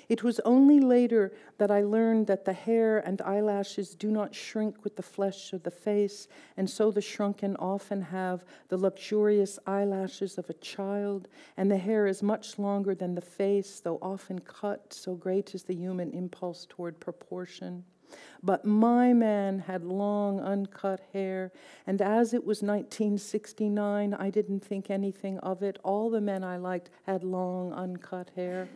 It 0.09 0.23
was 0.23 0.40
only 0.40 0.79
later 0.79 1.33
that 1.59 1.71
I 1.71 1.83
learned 1.83 2.29
that 2.29 2.45
the 2.45 2.53
hair 2.53 2.99
and 2.99 3.21
eyelashes 3.23 3.95
do 3.95 4.11
not 4.11 4.35
shrink 4.35 4.85
with 4.85 4.97
the 4.97 5.03
flesh 5.03 5.53
of 5.53 5.64
the 5.64 5.71
face, 5.71 6.29
and 6.57 6.71
so 6.71 6.90
the 6.90 7.01
shrunken 7.01 7.57
often 7.57 8.03
have 8.03 8.45
the 8.69 8.77
luxurious 8.77 9.59
eyelashes 9.66 10.38
of 10.38 10.49
a 10.49 10.55
child, 10.55 11.29
and 11.57 11.71
the 11.71 11.77
hair 11.77 12.07
is 12.07 12.23
much 12.23 12.59
longer 12.59 12.95
than 12.95 13.14
the 13.16 13.21
face, 13.21 13.81
though 13.81 13.99
often 14.01 14.38
cut, 14.38 14.92
so 14.92 15.14
great 15.14 15.55
is 15.55 15.64
the 15.64 15.75
human 15.75 16.12
impulse 16.12 16.66
toward 16.69 17.01
proportion. 17.01 17.85
But 18.42 18.64
my 18.64 19.12
man 19.12 19.59
had 19.59 19.85
long, 19.85 20.40
uncut 20.40 21.01
hair, 21.12 21.51
and 21.87 22.01
as 22.01 22.33
it 22.33 22.45
was 22.45 22.62
1969, 22.62 24.14
I 24.14 24.31
didn't 24.31 24.61
think 24.61 24.88
anything 24.88 25.38
of 25.38 25.64
it. 25.64 25.79
All 25.83 26.11
the 26.11 26.21
men 26.21 26.45
I 26.45 26.57
liked 26.57 26.90
had 27.07 27.25
long, 27.25 27.73
uncut 27.73 28.31
hair. 28.37 28.69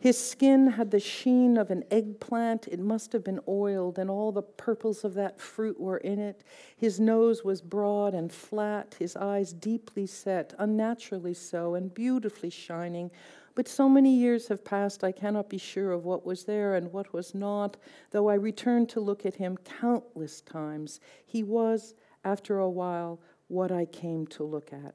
His 0.00 0.16
skin 0.16 0.68
had 0.68 0.92
the 0.92 1.00
sheen 1.00 1.56
of 1.56 1.70
an 1.72 1.82
eggplant. 1.90 2.68
It 2.68 2.78
must 2.78 3.12
have 3.12 3.24
been 3.24 3.40
oiled, 3.48 3.98
and 3.98 4.08
all 4.08 4.30
the 4.30 4.42
purples 4.42 5.02
of 5.02 5.14
that 5.14 5.40
fruit 5.40 5.80
were 5.80 5.96
in 5.96 6.20
it. 6.20 6.44
His 6.76 7.00
nose 7.00 7.42
was 7.42 7.60
broad 7.60 8.14
and 8.14 8.32
flat, 8.32 8.94
his 9.00 9.16
eyes 9.16 9.52
deeply 9.52 10.06
set, 10.06 10.54
unnaturally 10.56 11.34
so, 11.34 11.74
and 11.74 11.92
beautifully 11.92 12.50
shining. 12.50 13.10
But 13.56 13.66
so 13.66 13.88
many 13.88 14.14
years 14.14 14.46
have 14.46 14.64
passed, 14.64 15.02
I 15.02 15.10
cannot 15.10 15.50
be 15.50 15.58
sure 15.58 15.90
of 15.90 16.04
what 16.04 16.24
was 16.24 16.44
there 16.44 16.76
and 16.76 16.92
what 16.92 17.12
was 17.12 17.34
not, 17.34 17.76
though 18.12 18.28
I 18.28 18.34
returned 18.34 18.88
to 18.90 19.00
look 19.00 19.26
at 19.26 19.34
him 19.34 19.56
countless 19.64 20.42
times. 20.42 21.00
He 21.26 21.42
was, 21.42 21.94
after 22.24 22.60
a 22.60 22.70
while, 22.70 23.18
what 23.48 23.72
I 23.72 23.84
came 23.84 24.28
to 24.28 24.44
look 24.44 24.72
at. 24.72 24.94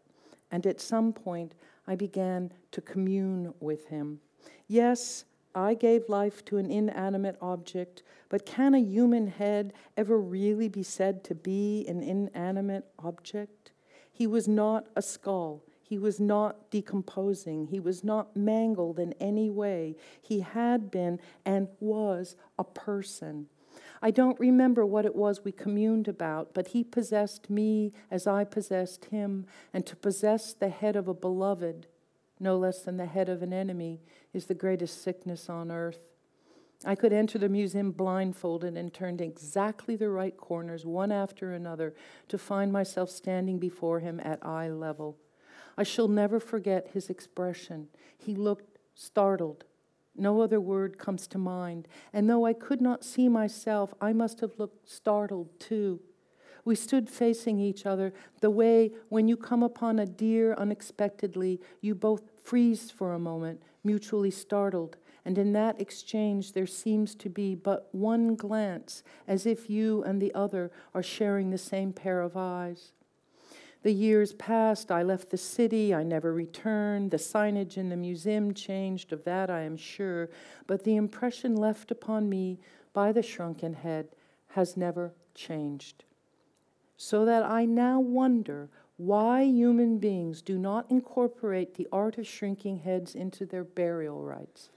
And 0.49 0.65
at 0.65 0.79
some 0.79 1.11
point, 1.11 1.55
I 1.85 1.95
began 1.95 2.53
to 2.71 2.79
commune 2.79 3.53
with 3.59 3.87
him. 3.87 4.21
Yes, 4.67 5.25
I 5.56 5.73
gave 5.75 6.10
life 6.10 6.43
to 6.45 6.58
an 6.58 6.71
inanimate 6.71 7.38
object, 7.41 8.03
but 8.29 8.45
can 8.45 8.73
a 8.73 8.79
human 8.79 9.27
head 9.27 9.73
ever 9.95 10.19
really 10.19 10.67
be 10.67 10.84
said 10.84 11.23
to 11.25 11.36
be 11.36 11.86
an 11.88 12.01
inanimate 12.01 12.86
object? 12.97 13.71
He 14.12 14.25
was 14.25 14.47
not 14.47 14.88
a 14.95 15.01
skull. 15.01 15.63
He 15.82 15.97
was 15.99 16.19
not 16.19 16.71
decomposing. 16.71 17.67
He 17.67 17.79
was 17.79 18.03
not 18.03 18.36
mangled 18.36 18.97
in 18.97 19.13
any 19.19 19.49
way. 19.49 19.95
He 20.21 20.39
had 20.39 20.89
been 20.89 21.19
and 21.45 21.67
was 21.79 22.36
a 22.58 22.63
person. 22.63 23.47
I 24.01 24.12
don't 24.12 24.39
remember 24.39 24.86
what 24.86 25.06
it 25.06 25.15
was 25.15 25.43
we 25.43 25.51
communed 25.51 26.08
about, 26.08 26.53
but 26.53 26.69
he 26.69 26.84
possessed 26.84 27.49
me 27.49 27.93
as 28.10 28.27
I 28.27 28.43
possessed 28.43 29.06
him, 29.06 29.45
and 29.73 29.86
to 29.86 29.95
possess 29.95 30.53
the 30.53 30.69
head 30.69 30.95
of 30.95 31.08
a 31.08 31.13
beloved, 31.13 31.88
no 32.39 32.57
less 32.57 32.81
than 32.81 32.97
the 32.97 33.05
head 33.05 33.29
of 33.29 33.41
an 33.41 33.53
enemy, 33.53 34.01
is 34.33 34.45
the 34.45 34.53
greatest 34.53 35.01
sickness 35.01 35.49
on 35.49 35.71
earth. 35.71 35.99
I 36.85 36.95
could 36.95 37.13
enter 37.13 37.37
the 37.37 37.47
museum 37.49 37.91
blindfolded 37.91 38.75
and 38.75 38.93
turned 38.93 39.21
exactly 39.21 39.95
the 39.95 40.09
right 40.09 40.35
corners, 40.35 40.85
one 40.85 41.11
after 41.11 41.53
another, 41.53 41.93
to 42.27 42.37
find 42.37 42.73
myself 42.73 43.09
standing 43.09 43.57
before 43.57 43.99
him 43.99 44.19
at 44.19 44.45
eye 44.45 44.69
level. 44.69 45.17
I 45.77 45.83
shall 45.83 46.07
never 46.07 46.39
forget 46.39 46.89
his 46.93 47.09
expression. 47.09 47.87
He 48.17 48.35
looked 48.35 48.77
startled. 48.95 49.63
No 50.15 50.41
other 50.41 50.59
word 50.59 50.99
comes 50.99 51.25
to 51.27 51.37
mind. 51.37 51.87
And 52.11 52.29
though 52.29 52.45
I 52.45 52.53
could 52.53 52.81
not 52.81 53.03
see 53.03 53.29
myself, 53.29 53.93
I 53.99 54.13
must 54.13 54.41
have 54.41 54.59
looked 54.59 54.89
startled 54.89 55.59
too. 55.59 56.01
We 56.65 56.76
stood 56.76 57.10
facing 57.10 57.60
each 57.60 57.86
other, 57.86 58.13
the 58.39 58.49
way 58.49 58.91
when 59.10 59.28
you 59.28 59.36
come 59.36 59.63
upon 59.63 59.99
a 59.99 60.06
deer 60.06 60.54
unexpectedly, 60.54 61.60
you 61.82 61.93
both 61.93 62.23
freeze 62.41 62.89
for 62.89 63.13
a 63.13 63.19
moment, 63.19 63.62
mutually 63.84 64.32
startled. 64.32 64.97
And 65.26 65.38
in 65.38 65.54
that 65.54 65.80
exchange, 65.80 66.54
there 66.54 66.67
seems 66.67 67.15
to 67.15 67.30
be 67.30 67.56
but 67.56 67.88
one 67.91 68.36
glance, 68.36 69.04
as 69.28 69.45
if 69.45 69.69
you 69.69 70.04
and 70.04 70.21
the 70.21 70.34
other 70.34 70.71
are 70.93 71.04
sharing 71.04 71.49
the 71.49 71.58
same 71.58 71.93
pair 71.93 72.21
of 72.21 72.36
eyes. 72.36 72.91
The 73.84 73.93
years 73.93 74.34
passed. 74.34 74.91
I 74.91 75.04
left 75.04 75.30
the 75.30 75.38
city. 75.38 75.93
I 75.93 76.04
never 76.04 76.34
returned. 76.34 77.12
The 77.12 77.17
signage 77.17 77.78
in 77.78 77.89
the 77.89 77.97
museum 77.97 78.54
changed, 78.54 79.12
of 79.12 79.26
that 79.26 79.49
I 79.49 79.62
am 79.62 79.76
sure. 79.76 80.30
But 80.67 80.86
the 80.86 80.95
impression 80.95 81.56
left 81.56 81.91
upon 81.91 82.30
me 82.30 82.60
by 82.93 83.12
the 83.12 83.23
shrunken 83.23 83.73
head 83.73 84.08
has 84.49 84.78
never 84.78 85.13
changed. 85.36 86.06
So 86.97 87.25
that 87.25 87.43
I 87.43 87.65
now 87.65 87.99
wonder 87.99 88.69
why 88.97 89.43
human 89.43 89.97
beings 89.97 90.41
do 90.41 90.58
not 90.58 90.89
incorporate 90.89 91.75
the 91.75 91.88
art 91.91 92.17
of 92.17 92.27
shrinking 92.27 92.79
heads 92.79 93.15
into 93.15 93.45
their 93.45 93.63
burial 93.63 94.21
rites. 94.21 94.69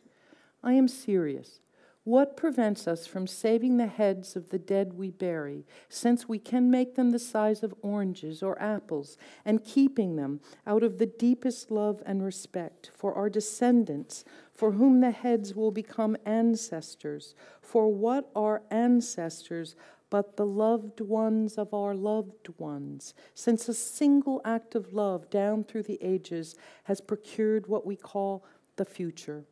I 0.63 0.73
am 0.73 0.89
serious. 0.89 1.61
What 2.07 2.37
prevents 2.37 2.87
us 2.87 3.05
from 3.09 3.27
saving 3.27 3.79
the 3.79 3.89
heads 3.89 4.37
of 4.37 4.51
the 4.51 4.61
dead 4.61 4.93
we 4.93 5.11
bury, 5.11 5.67
since 5.89 6.29
we 6.29 6.39
can 6.39 6.71
make 6.71 6.95
them 6.95 7.11
the 7.11 7.19
size 7.19 7.65
of 7.65 7.75
oranges 7.83 8.45
or 8.45 8.63
apples, 8.63 9.19
and 9.45 9.65
keeping 9.65 10.15
them 10.15 10.41
out 10.69 10.85
of 10.85 10.99
the 10.99 11.07
deepest 11.07 11.69
love 11.69 12.05
and 12.07 12.25
respect 12.25 12.93
for 12.95 13.13
our 13.15 13.29
descendants, 13.29 14.25
for 14.55 14.73
whom 14.73 15.01
the 15.01 15.11
heads 15.11 15.57
will 15.57 15.73
become 15.73 16.17
ancestors? 16.25 17.35
For 17.61 17.89
what 17.89 18.31
are 18.37 18.63
ancestors 18.71 19.75
but 20.11 20.37
the 20.37 20.47
loved 20.47 21.01
ones 21.01 21.59
of 21.59 21.75
our 21.75 21.95
loved 21.95 22.49
ones, 22.59 23.15
since 23.35 23.69
a 23.69 23.75
single 23.75 24.41
act 24.45 24.75
of 24.75 24.93
love 24.93 25.29
down 25.31 25.65
through 25.65 25.83
the 25.83 25.99
ages 26.01 26.55
has 26.85 27.01
procured 27.01 27.67
what 27.67 27.87
we 27.87 27.97
call 27.97 28.45
the 28.77 28.85
future? 28.85 29.45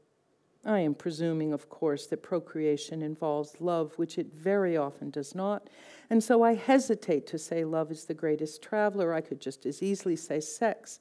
I 0.67 0.81
am 0.81 0.95
presuming, 0.95 1.53
of 1.53 1.69
course, 1.69 2.07
that 2.07 2.23
procreation 2.23 3.03
involves 3.03 3.61
love, 3.61 3.93
which 3.99 4.17
it 4.17 4.33
very 4.33 4.77
often 4.77 5.11
does 5.11 5.35
not. 5.35 5.69
And 6.09 6.25
so 6.25 6.43
I 6.43 6.55
hesitate 6.55 7.27
to 7.29 7.39
say 7.39 7.65
love 7.65 7.91
is 7.91 8.05
the 8.05 8.15
greatest 8.15 8.63
traveler. 8.63 9.13
I 9.13 9.21
could 9.21 9.41
just 9.41 9.67
as 9.67 9.83
easily 9.83 10.17
say 10.17 10.41
sex. 10.41 11.01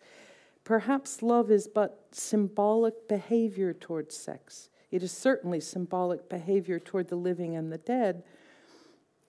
Perhaps 0.65 1.21
love 1.21 1.49
is 1.49 1.67
but 1.67 2.07
symbolic 2.11 3.07
behavior 3.07 3.73
towards 3.73 4.15
sex. 4.15 4.69
It 4.91 5.01
is 5.01 5.11
certainly 5.11 5.59
symbolic 5.59 6.29
behavior 6.29 6.79
toward 6.79 7.07
the 7.07 7.15
living 7.15 7.55
and 7.55 7.71
the 7.71 7.77
dead. 7.77 8.23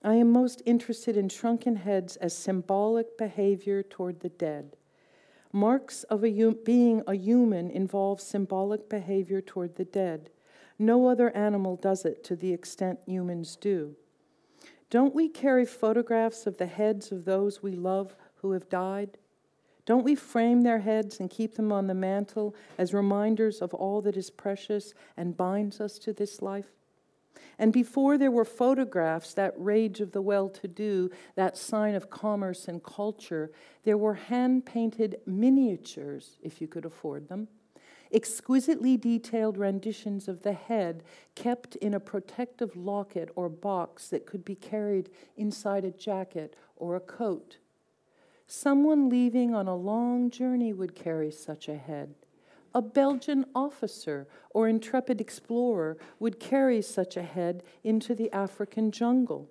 I 0.05 0.17
am 0.17 0.31
most 0.31 0.61
interested 0.67 1.17
in 1.17 1.31
shrunken 1.31 1.77
heads 1.77 2.17
as 2.17 2.37
symbolic 2.37 3.17
behavior 3.17 3.83
toward 3.83 4.21
the 4.21 4.29
dead. 4.29 4.77
Marks 5.51 6.03
of 6.05 6.23
a 6.23 6.53
being 6.53 7.03
a 7.07 7.15
human 7.15 7.71
involve 7.71 8.21
symbolic 8.21 8.91
behavior 8.91 9.41
toward 9.41 9.77
the 9.77 9.87
dead. 9.87 10.29
No 10.79 11.07
other 11.07 11.35
animal 11.35 11.77
does 11.77 12.05
it 12.05 12.23
to 12.25 12.37
the 12.37 12.53
extent 12.53 12.99
humans 13.07 13.57
do. 13.57 13.97
Don't 14.91 15.15
we 15.15 15.27
carry 15.27 15.65
photographs 15.65 16.47
of 16.47 16.59
the 16.59 16.67
heads 16.67 17.11
of 17.11 17.25
those 17.25 17.63
we 17.63 17.73
love 17.75 18.15
who 18.43 18.53
have 18.53 18.69
died? 18.69 19.17
Don't 19.87 20.05
we 20.05 20.15
frame 20.15 20.63
their 20.63 20.81
heads 20.81 21.19
and 21.19 21.31
keep 21.31 21.55
them 21.55 21.73
on 21.73 21.87
the 21.87 21.95
mantle 21.95 22.55
as 22.77 22.93
reminders 22.93 23.63
of 23.63 23.73
all 23.73 24.03
that 24.03 24.19
is 24.19 24.29
precious 24.29 24.93
and 25.17 25.37
binds 25.37 25.81
us 25.81 25.99
to 26.01 26.13
this 26.13 26.43
life? 26.43 26.73
And 27.59 27.73
before 27.73 28.19
there 28.19 28.31
were 28.31 28.45
photographs, 28.45 29.35
that 29.35 29.55
rage 29.57 30.01
of 30.01 30.13
the 30.13 30.23
well 30.23 30.49
to 30.51 30.69
do, 30.69 31.11
that 31.37 31.57
sign 31.57 31.95
of 31.95 32.11
commerce 32.11 32.69
and 32.69 32.83
culture, 32.83 33.51
there 33.85 33.99
were 33.99 34.15
hand 34.15 34.67
painted 34.67 35.21
miniatures, 35.27 36.39
if 36.43 36.61
you 36.61 36.67
could 36.67 36.85
afford 36.85 37.29
them, 37.29 37.49
exquisitely 38.13 38.97
detailed 38.97 39.59
renditions 39.59 40.29
of 40.29 40.43
the 40.43 40.53
head 40.53 41.03
kept 41.35 41.77
in 41.77 41.95
a 41.95 42.01
protective 42.01 42.77
locket 42.77 43.29
or 43.35 43.49
box 43.49 44.09
that 44.09 44.27
could 44.27 44.45
be 44.45 44.55
carried 44.55 45.11
inside 45.37 45.85
a 45.85 45.91
jacket 45.91 46.55
or 46.77 46.97
a 46.97 47.01
coat. 47.01 47.59
Someone 48.47 49.09
leaving 49.09 49.55
on 49.55 49.67
a 49.67 49.75
long 49.75 50.31
journey 50.31 50.73
would 50.73 50.95
carry 50.95 51.31
such 51.31 51.69
a 51.69 51.77
head. 51.77 52.15
A 52.75 52.83
Belgian 52.83 53.47
officer 53.55 54.27
or 54.51 54.69
intrepid 54.69 55.21
explorer 55.21 55.97
would 56.19 56.41
carry 56.41 56.83
such 56.83 57.17
a 57.17 57.23
head 57.23 57.63
into 57.85 58.15
the 58.15 58.33
African 58.33 58.91
jungle. 58.91 59.49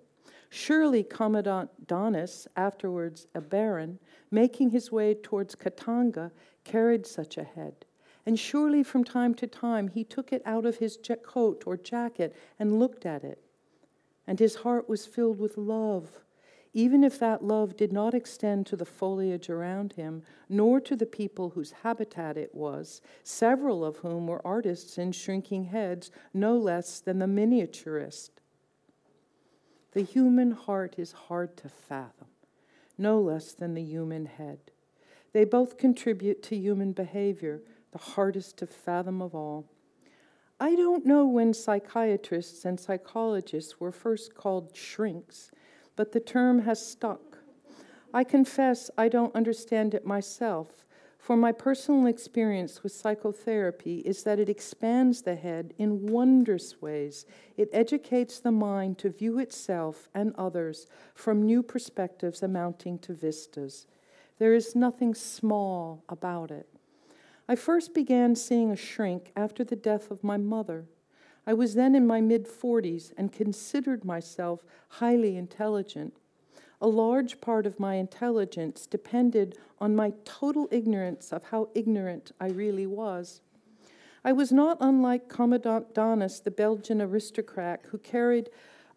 Surely 0.49 1.03
Commandant 1.03 1.88
Dhanis, 1.88 2.47
afterwards 2.55 3.27
a 3.33 3.41
baron, 3.41 3.97
making 4.29 4.71
his 4.71 4.91
way 4.91 5.15
towards 5.15 5.55
Katanga, 5.55 6.31
carried 6.63 7.07
such 7.07 7.38
a 7.38 7.43
head. 7.43 7.86
And 8.25 8.38
surely 8.38 8.83
from 8.83 9.03
time 9.03 9.33
to 9.36 9.47
time 9.47 9.88
he 9.88 10.03
took 10.03 10.31
it 10.31 10.41
out 10.45 10.65
of 10.65 10.77
his 10.77 10.99
coat 11.23 11.63
or 11.65 11.77
jacket 11.77 12.36
and 12.59 12.77
looked 12.77 13.05
at 13.05 13.23
it. 13.23 13.41
And 14.27 14.39
his 14.39 14.55
heart 14.55 14.88
was 14.88 15.05
filled 15.05 15.39
with 15.39 15.57
love 15.57 16.19
even 16.73 17.03
if 17.03 17.19
that 17.19 17.43
love 17.43 17.77
did 17.77 17.93
not 17.93 18.15
extend 18.15 18.65
to 18.65 18.75
the 18.75 18.86
foliage 18.86 19.49
around 19.49 19.93
him, 19.93 20.23
nor 20.49 20.79
to 20.81 20.95
the 20.95 21.05
people 21.05 21.49
whose 21.51 21.71
habitat 21.83 22.36
it 22.36 22.53
was, 22.55 23.01
several 23.23 23.86
of 23.86 23.97
whom 23.97 24.25
were 24.25 24.45
artists 24.45 24.97
in 24.97 25.12
shrinking 25.12 25.65
heads, 25.65 26.09
no 26.33 26.57
less 26.57 26.99
than 26.99 27.19
the 27.19 27.27
miniaturist. 27.27 28.31
The 29.91 30.01
human 30.01 30.51
heart 30.51 30.95
is 30.97 31.12
hard 31.12 31.55
to 31.57 31.69
fathom, 31.69 32.27
no 32.97 33.21
less 33.21 33.53
than 33.53 33.75
the 33.75 33.83
human 33.83 34.25
head. 34.25 34.59
They 35.31 35.45
both 35.45 35.77
contribute 35.77 36.41
to 36.43 36.55
human 36.55 36.93
behavior, 36.93 37.62
the 37.91 37.99
hardest 37.99 38.57
to 38.57 38.67
fathom 38.67 39.21
of 39.21 39.36
all. 39.36 39.65
I 40.59 40.75
don't 40.75 41.05
know 41.05 41.27
when 41.27 41.53
psychiatrists 41.53 42.65
and 42.65 42.79
psychologists 42.79 43.79
were 43.79 43.91
first 43.91 44.33
called 44.33 44.75
shrinks 44.75 45.51
but 45.95 46.12
the 46.12 46.19
term 46.19 46.60
has 46.60 46.86
stuck. 46.86 47.39
I 48.13 48.23
confess 48.23 48.91
I 48.97 49.10
don't 49.10 49.36
understand 49.36 49.93
it 49.93 50.06
myself, 50.06 50.86
for 51.17 51.38
my 51.38 51.53
personal 51.53 52.06
experience 52.06 52.84
with 52.84 52.91
psychotherapy 52.91 53.99
is 53.99 54.23
that 54.23 54.39
it 54.39 54.49
expands 54.49 55.21
the 55.21 55.36
head 55.36 55.73
in 55.77 56.08
wondrous 56.08 56.82
ways. 56.82 57.25
It 57.56 57.69
educates 57.71 58.39
the 58.39 58.51
mind 58.51 58.97
to 58.97 59.10
view 59.10 59.39
itself 59.39 60.10
and 60.13 60.36
others 60.36 60.86
from 61.15 61.41
new 61.41 61.63
perspectives 61.63 62.43
amounting 62.43 62.99
to 62.99 63.13
vistas. 63.13 63.88
There 64.38 64.53
is 64.53 64.75
nothing 64.75 65.15
small 65.15 66.03
about 66.10 66.51
it. 66.51 66.67
I 67.47 67.56
first 67.56 67.93
began 67.93 68.36
seeing 68.36 68.71
a 68.71 68.75
shrink 68.75 69.32
after 69.36 69.63
the 69.63 69.77
death 69.77 70.12
of 70.12 70.25
my 70.25 70.36
mother. 70.36 70.86
I 71.45 71.53
was 71.53 71.75
then 71.75 71.95
in 71.95 72.08
my 72.08 72.21
mid 72.21 72.47
40s 72.47 73.12
and 73.17 73.32
considered 73.32 74.06
myself 74.06 74.65
highly 74.88 75.36
intelligent. 75.36 76.13
A 76.82 76.88
large 76.88 77.41
part 77.41 77.65
of 77.65 77.79
my 77.79 77.95
intelligence 77.95 78.86
depended 78.86 79.58
on 79.79 79.95
my 79.95 80.13
total 80.25 80.67
ignorance 80.71 81.32
of 81.32 81.45
how 81.45 81.69
ignorant 81.73 82.32
I 82.39 82.47
really 82.47 82.86
was. 82.86 83.41
I 84.25 84.32
was 84.32 84.51
not 84.51 84.77
unlike 84.79 85.27
Commandant 85.27 85.93
Dhanis, 85.93 86.41
the 86.41 86.51
Belgian 86.51 87.01
aristocrat 87.01 87.82
who 87.89 87.97
carried 87.97 88.49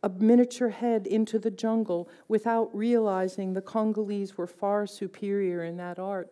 a 0.02 0.08
miniature 0.08 0.68
head 0.68 1.06
into 1.06 1.38
the 1.38 1.50
jungle 1.50 2.08
without 2.28 2.74
realizing 2.74 3.52
the 3.52 3.62
Congolese 3.62 4.36
were 4.36 4.46
far 4.46 4.86
superior 4.86 5.64
in 5.64 5.76
that 5.78 5.98
art. 5.98 6.30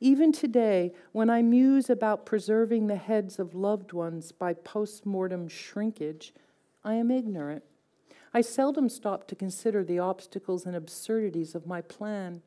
Even 0.00 0.30
today, 0.30 0.92
when 1.12 1.28
I 1.28 1.42
muse 1.42 1.90
about 1.90 2.24
preserving 2.24 2.86
the 2.86 2.96
heads 2.96 3.38
of 3.38 3.54
loved 3.54 3.92
ones 3.92 4.30
by 4.30 4.54
post 4.54 5.04
mortem 5.04 5.48
shrinkage, 5.48 6.32
I 6.84 6.94
am 6.94 7.10
ignorant. 7.10 7.64
I 8.32 8.42
seldom 8.42 8.88
stop 8.88 9.26
to 9.28 9.34
consider 9.34 9.82
the 9.82 9.98
obstacles 9.98 10.66
and 10.66 10.76
absurdities 10.76 11.54
of 11.54 11.66
my 11.66 11.80
plan. 11.80 12.42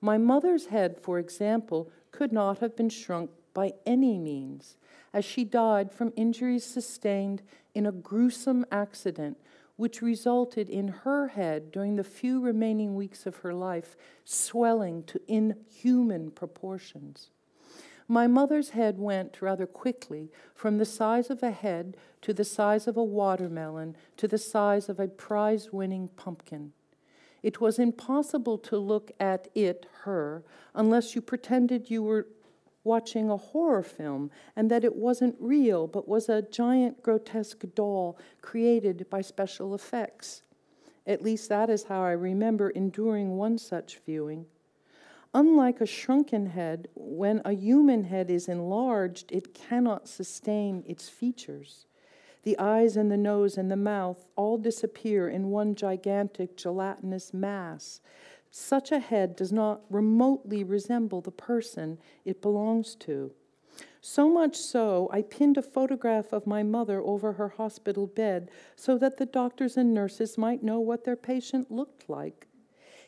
My 0.00 0.18
mother's 0.18 0.66
head, 0.66 0.98
for 1.00 1.18
example, 1.18 1.90
could 2.10 2.32
not 2.32 2.58
have 2.58 2.76
been 2.76 2.90
shrunk 2.90 3.30
by 3.54 3.72
any 3.86 4.18
means, 4.18 4.76
as 5.14 5.24
she 5.24 5.44
died 5.44 5.90
from 5.90 6.12
injuries 6.16 6.64
sustained 6.64 7.40
in 7.74 7.86
a 7.86 7.92
gruesome 7.92 8.66
accident 8.70 9.38
which 9.76 10.02
resulted 10.02 10.68
in 10.68 10.88
her 10.88 11.28
head 11.28 11.72
during 11.72 11.96
the 11.96 12.04
few 12.04 12.40
remaining 12.40 12.94
weeks 12.94 13.26
of 13.26 13.36
her 13.36 13.52
life 13.52 13.96
swelling 14.24 15.02
to 15.04 15.20
inhuman 15.26 16.30
proportions. 16.30 17.30
My 18.06 18.26
mother's 18.26 18.70
head 18.70 18.98
went 18.98 19.40
rather 19.40 19.66
quickly 19.66 20.30
from 20.54 20.78
the 20.78 20.84
size 20.84 21.30
of 21.30 21.42
a 21.42 21.50
head 21.50 21.96
to 22.20 22.34
the 22.34 22.44
size 22.44 22.86
of 22.86 22.96
a 22.96 23.04
watermelon 23.04 23.96
to 24.18 24.28
the 24.28 24.38
size 24.38 24.88
of 24.88 25.00
a 25.00 25.08
prize 25.08 25.72
winning 25.72 26.08
pumpkin. 26.08 26.72
It 27.42 27.60
was 27.60 27.78
impossible 27.78 28.58
to 28.58 28.78
look 28.78 29.10
at 29.18 29.48
it, 29.54 29.86
her, 30.02 30.44
unless 30.74 31.14
you 31.14 31.20
pretended 31.20 31.90
you 31.90 32.02
were 32.02 32.26
watching 32.84 33.30
a 33.30 33.36
horror 33.36 33.82
film 33.82 34.30
and 34.54 34.70
that 34.70 34.84
it 34.84 34.94
wasn't 34.94 35.34
real 35.40 35.86
but 35.86 36.06
was 36.06 36.28
a 36.28 36.42
giant 36.42 37.02
grotesque 37.02 37.64
doll 37.74 38.18
created 38.40 39.06
by 39.10 39.20
special 39.20 39.74
effects. 39.74 40.42
At 41.06 41.22
least 41.22 41.48
that 41.48 41.68
is 41.68 41.84
how 41.84 42.02
I 42.02 42.12
remember 42.12 42.70
enduring 42.70 43.36
one 43.36 43.58
such 43.58 44.00
viewing. 44.06 44.46
Unlike 45.34 45.80
a 45.80 45.86
shrunken 45.86 46.46
head, 46.46 46.88
when 46.94 47.42
a 47.44 47.52
human 47.52 48.04
head 48.04 48.30
is 48.30 48.46
enlarged, 48.46 49.32
it 49.32 49.52
cannot 49.52 50.06
sustain 50.06 50.84
its 50.86 51.08
features. 51.08 51.86
The 52.44 52.58
eyes 52.58 52.96
and 52.96 53.10
the 53.10 53.16
nose 53.16 53.58
and 53.58 53.70
the 53.70 53.76
mouth 53.76 54.26
all 54.36 54.58
disappear 54.58 55.28
in 55.28 55.50
one 55.50 55.74
gigantic 55.74 56.56
gelatinous 56.56 57.34
mass 57.34 58.00
such 58.56 58.92
a 58.92 59.00
head 59.00 59.34
does 59.34 59.50
not 59.50 59.82
remotely 59.90 60.62
resemble 60.62 61.20
the 61.20 61.32
person 61.32 61.98
it 62.24 62.40
belongs 62.40 62.94
to. 62.94 63.32
So 64.00 64.28
much 64.28 64.56
so, 64.56 65.10
I 65.12 65.22
pinned 65.22 65.58
a 65.58 65.62
photograph 65.62 66.32
of 66.32 66.46
my 66.46 66.62
mother 66.62 67.00
over 67.00 67.32
her 67.32 67.48
hospital 67.48 68.06
bed 68.06 68.52
so 68.76 68.96
that 68.98 69.16
the 69.16 69.26
doctors 69.26 69.76
and 69.76 69.92
nurses 69.92 70.38
might 70.38 70.62
know 70.62 70.78
what 70.78 71.02
their 71.02 71.16
patient 71.16 71.72
looked 71.72 72.08
like. 72.08 72.46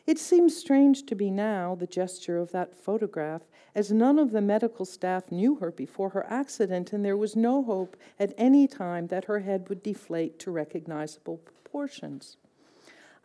It 0.05 0.19
seems 0.19 0.57
strange 0.57 1.05
to 1.05 1.15
me 1.15 1.31
now, 1.31 1.75
the 1.75 1.87
gesture 1.87 2.37
of 2.37 2.51
that 2.51 2.75
photograph, 2.75 3.43
as 3.73 3.89
none 3.89 4.19
of 4.19 4.31
the 4.31 4.41
medical 4.41 4.83
staff 4.83 5.31
knew 5.31 5.55
her 5.55 5.71
before 5.71 6.09
her 6.09 6.25
accident, 6.29 6.91
and 6.91 7.05
there 7.05 7.15
was 7.15 7.37
no 7.37 7.63
hope 7.63 7.95
at 8.19 8.33
any 8.37 8.67
time 8.67 9.07
that 9.07 9.25
her 9.25 9.39
head 9.39 9.69
would 9.69 9.81
deflate 9.81 10.39
to 10.39 10.51
recognizable 10.51 11.37
proportions. 11.37 12.35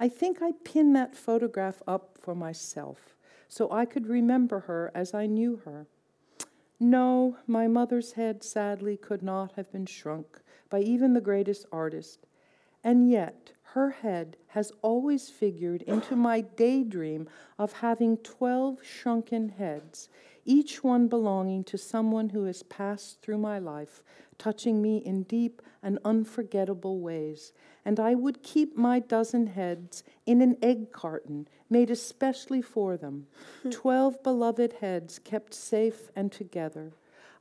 I 0.02 0.08
think 0.08 0.42
I 0.42 0.50
pinned 0.64 0.96
that 0.96 1.14
photograph 1.14 1.80
up 1.86 2.18
for 2.20 2.34
myself 2.34 3.14
so 3.46 3.70
I 3.70 3.84
could 3.84 4.08
remember 4.08 4.58
her 4.58 4.90
as 4.96 5.14
I 5.14 5.26
knew 5.26 5.60
her. 5.64 5.86
No, 6.80 7.36
my 7.46 7.68
mother's 7.68 8.14
head 8.14 8.42
sadly 8.42 8.96
could 8.96 9.22
not 9.22 9.52
have 9.52 9.70
been 9.70 9.86
shrunk 9.86 10.40
by 10.68 10.80
even 10.80 11.12
the 11.12 11.20
greatest 11.20 11.66
artist. 11.70 12.26
And 12.82 13.08
yet, 13.08 13.52
her 13.74 13.90
head 13.90 14.36
has 14.48 14.72
always 14.82 15.30
figured 15.30 15.82
into 15.82 16.16
my 16.16 16.40
daydream 16.40 17.28
of 17.56 17.74
having 17.74 18.16
12 18.16 18.84
shrunken 18.84 19.50
heads, 19.50 20.08
each 20.44 20.82
one 20.82 21.06
belonging 21.06 21.62
to 21.62 21.78
someone 21.78 22.30
who 22.30 22.42
has 22.46 22.64
passed 22.64 23.22
through 23.22 23.38
my 23.38 23.60
life, 23.60 24.02
touching 24.36 24.82
me 24.82 24.96
in 24.96 25.22
deep 25.22 25.62
and 25.80 26.00
unforgettable 26.04 26.98
ways. 26.98 27.52
And 27.84 27.98
I 27.98 28.14
would 28.14 28.42
keep 28.42 28.76
my 28.76 29.00
dozen 29.00 29.48
heads 29.48 30.04
in 30.26 30.40
an 30.40 30.56
egg 30.62 30.92
carton 30.92 31.48
made 31.68 31.90
especially 31.90 32.62
for 32.62 32.96
them, 32.96 33.26
hmm. 33.62 33.70
twelve 33.70 34.22
beloved 34.22 34.74
heads 34.80 35.18
kept 35.18 35.54
safe 35.54 36.10
and 36.14 36.30
together. 36.30 36.92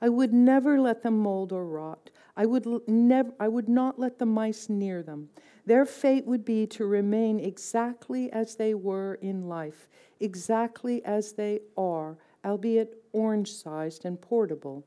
I 0.02 0.10
would 0.10 0.34
never 0.34 0.80
let 0.80 1.04
them 1.04 1.20
mold 1.20 1.52
or 1.52 1.66
rot. 1.66 2.10
I 2.36 2.46
would, 2.46 2.66
never, 2.88 3.32
I 3.40 3.48
would 3.48 3.70
not 3.70 4.00
let 4.00 4.18
the 4.18 4.26
mice 4.26 4.68
near 4.68 5.04
them. 5.04 5.30
Their 5.66 5.86
fate 5.86 6.26
would 6.26 6.44
be 6.44 6.66
to 6.68 6.86
remain 6.86 7.40
exactly 7.40 8.32
as 8.32 8.56
they 8.56 8.74
were 8.74 9.16
in 9.22 9.48
life, 9.48 9.88
exactly 10.20 11.06
as 11.06 11.34
they 11.34 11.60
are, 11.78 12.18
albeit 12.44 13.04
orange 13.12 13.52
sized 13.54 14.06
and 14.06 14.20
portable 14.20 14.86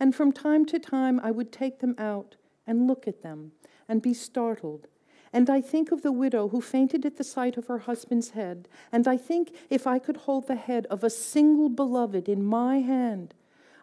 and 0.00 0.14
from 0.14 0.32
time 0.32 0.64
to 0.64 0.78
time 0.78 1.20
I 1.22 1.30
would 1.30 1.52
take 1.52 1.78
them 1.78 1.94
out 1.98 2.36
and 2.66 2.88
look 2.88 3.06
at 3.06 3.22
them 3.22 3.52
and 3.90 4.00
be 4.00 4.14
startled. 4.14 4.86
And 5.32 5.50
I 5.50 5.60
think 5.60 5.90
of 5.90 6.02
the 6.02 6.12
widow 6.12 6.48
who 6.48 6.60
fainted 6.60 7.04
at 7.04 7.16
the 7.16 7.24
sight 7.24 7.56
of 7.56 7.66
her 7.66 7.80
husband's 7.80 8.30
head, 8.30 8.68
and 8.92 9.06
I 9.06 9.16
think 9.16 9.52
if 9.68 9.86
I 9.86 9.98
could 9.98 10.16
hold 10.16 10.46
the 10.46 10.54
head 10.54 10.86
of 10.86 11.02
a 11.02 11.10
single 11.10 11.68
beloved 11.68 12.28
in 12.28 12.44
my 12.44 12.78
hand, 12.78 13.34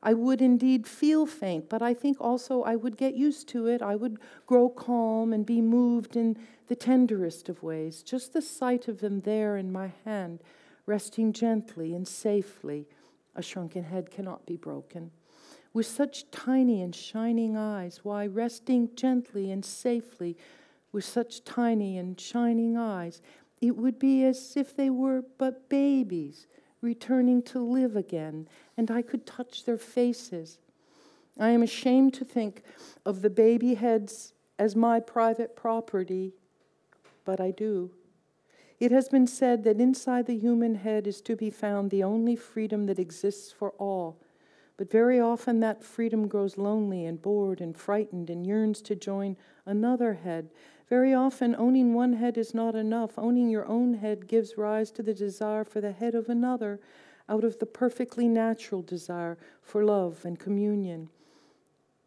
I 0.01 0.13
would 0.13 0.41
indeed 0.41 0.87
feel 0.87 1.25
faint, 1.25 1.67
but 1.67 1.81
I 1.81 1.93
think 1.93 2.17
also 2.21 2.63
I 2.63 2.75
would 2.77 2.95
get 2.95 3.15
used 3.15 3.49
to 3.49 3.67
it. 3.67 3.81
I 3.81 3.95
would 3.95 4.19
grow 4.45 4.69
calm 4.69 5.33
and 5.33 5.45
be 5.45 5.61
moved 5.61 6.15
in 6.15 6.37
the 6.67 6.75
tenderest 6.75 7.49
of 7.49 7.63
ways. 7.63 8.03
Just 8.03 8.31
the 8.31 8.41
sight 8.41 8.87
of 8.87 8.99
them 8.99 9.21
there 9.21 9.57
in 9.57 9.71
my 9.71 9.91
hand, 10.05 10.39
resting 10.85 11.33
gently 11.33 11.93
and 11.93 12.07
safely. 12.07 12.87
A 13.35 13.41
shrunken 13.41 13.83
head 13.83 14.09
cannot 14.11 14.45
be 14.45 14.55
broken 14.55 15.11
with 15.77 15.85
such 15.85 16.31
tiny 16.31 16.81
and 16.81 16.95
shining 16.95 17.55
eyes, 17.55 17.99
why, 18.01 18.25
resting 18.25 18.89
gently 18.95 19.51
and 19.51 19.63
safely 19.63 20.35
with 20.91 21.05
such 21.05 21.43
tiny 21.43 21.99
and 21.99 22.19
shining 22.19 22.75
eyes, 22.75 23.21
it 23.61 23.77
would 23.77 23.99
be 23.99 24.23
as 24.23 24.57
if 24.57 24.75
they 24.75 24.89
were 24.89 25.23
but 25.37 25.69
babies 25.69 26.47
returning 26.81 27.43
to 27.43 27.59
live 27.59 27.95
again, 27.95 28.47
and 28.75 28.89
I 28.89 29.03
could 29.03 29.27
touch 29.27 29.65
their 29.65 29.77
faces. 29.77 30.57
I 31.39 31.49
am 31.49 31.61
ashamed 31.61 32.15
to 32.15 32.25
think 32.25 32.63
of 33.05 33.21
the 33.21 33.29
baby 33.29 33.75
heads 33.75 34.33
as 34.57 34.75
my 34.75 34.99
private 34.99 35.55
property, 35.55 36.33
but 37.23 37.39
I 37.39 37.51
do. 37.51 37.91
It 38.79 38.91
has 38.91 39.09
been 39.09 39.27
said 39.27 39.63
that 39.65 39.79
inside 39.79 40.25
the 40.25 40.39
human 40.39 40.73
head 40.73 41.05
is 41.05 41.21
to 41.21 41.35
be 41.35 41.51
found 41.51 41.91
the 41.91 42.03
only 42.03 42.35
freedom 42.35 42.87
that 42.87 42.97
exists 42.97 43.51
for 43.51 43.73
all 43.77 44.17
but 44.77 44.91
very 44.91 45.19
often 45.19 45.59
that 45.59 45.83
freedom 45.83 46.27
grows 46.27 46.57
lonely 46.57 47.05
and 47.05 47.21
bored 47.21 47.59
and 47.59 47.75
frightened 47.75 48.29
and 48.29 48.45
yearns 48.45 48.81
to 48.83 48.95
join 48.95 49.35
another 49.65 50.13
head. 50.13 50.49
Very 50.87 51.13
often, 51.13 51.55
owning 51.57 51.93
one 51.93 52.13
head 52.13 52.37
is 52.37 52.53
not 52.53 52.75
enough. 52.75 53.17
Owning 53.17 53.49
your 53.49 53.65
own 53.65 53.95
head 53.95 54.27
gives 54.27 54.57
rise 54.57 54.91
to 54.91 55.03
the 55.03 55.13
desire 55.13 55.63
for 55.63 55.81
the 55.81 55.91
head 55.91 56.15
of 56.15 56.29
another 56.29 56.79
out 57.27 57.43
of 57.43 57.59
the 57.59 57.65
perfectly 57.65 58.27
natural 58.27 58.81
desire 58.81 59.37
for 59.61 59.83
love 59.83 60.23
and 60.23 60.39
communion. 60.39 61.09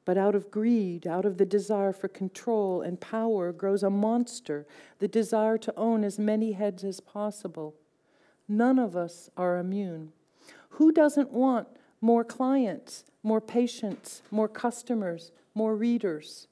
But 0.06 0.16
out 0.16 0.34
of 0.34 0.50
greed, 0.50 1.06
out 1.06 1.26
of 1.26 1.36
the 1.36 1.44
desire 1.44 1.92
for 1.92 2.08
control 2.08 2.80
and 2.80 3.00
power, 3.00 3.52
grows 3.52 3.82
a 3.82 3.90
monster, 3.90 4.66
the 4.98 5.08
desire 5.08 5.58
to 5.58 5.74
own 5.76 6.04
as 6.04 6.18
many 6.18 6.52
heads 6.52 6.84
as 6.84 7.00
possible. 7.00 7.74
None 8.48 8.78
of 8.78 8.96
us 8.96 9.28
are 9.36 9.58
immune. 9.58 10.12
Who 10.70 10.90
doesn't 10.90 11.30
want 11.30 11.68
more 12.00 12.24
clients, 12.24 13.04
more 13.22 13.40
patients, 13.40 14.22
more 14.30 14.48
customers, 14.48 15.32
more 15.54 15.76
readers. 15.76 16.46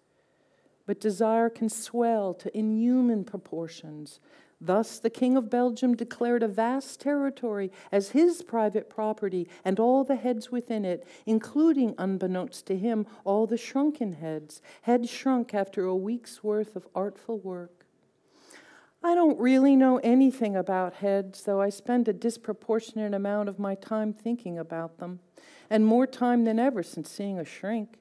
But 0.87 1.01
desire 1.01 1.51
can 1.51 1.69
swell 1.69 2.35
to 2.35 2.57
inhuman 2.57 3.25
proportions. 3.25 4.21
Thus, 4.61 4.99
the 4.99 5.11
King 5.11 5.37
of 5.37 5.51
Belgium 5.51 5.95
declared 5.95 6.43
a 6.43 6.49
vast 6.49 7.01
territory 7.01 7.71
as 7.93 8.11
his 8.11 8.43
private 8.43 8.91
property 8.91 9.49
and 9.65 9.79
all 9.79 10.03
the 10.03 10.17
heads 10.17 10.51
within 10.51 10.85
it, 10.85 11.07
including, 11.27 11.95
unbeknownst 11.97 12.67
to 12.67 12.77
him, 12.77 13.07
all 13.25 13.47
the 13.47 13.57
shrunken 13.57 14.15
heads, 14.15 14.61
heads 14.83 15.09
shrunk 15.09 15.55
after 15.55 15.85
a 15.85 15.95
week's 15.95 16.43
worth 16.43 16.75
of 16.75 16.89
artful 16.95 17.39
work. 17.39 17.87
I 19.03 19.15
don't 19.15 19.39
really 19.39 19.77
know 19.77 19.99
anything 19.99 20.57
about 20.57 20.95
heads, 20.95 21.45
though 21.45 21.61
I 21.61 21.69
spend 21.69 22.09
a 22.09 22.13
disproportionate 22.13 23.15
amount 23.15 23.49
of 23.49 23.61
my 23.61 23.77
time 23.77 24.13
thinking 24.13 24.59
about 24.59 24.99
them, 24.99 25.21
and 25.71 25.85
more 25.85 26.07
time 26.07 26.45
than 26.45 26.59
ever 26.59 26.83
since 26.83 27.11
seeing 27.11 27.39
a 27.39 27.45
shrink. 27.45 27.99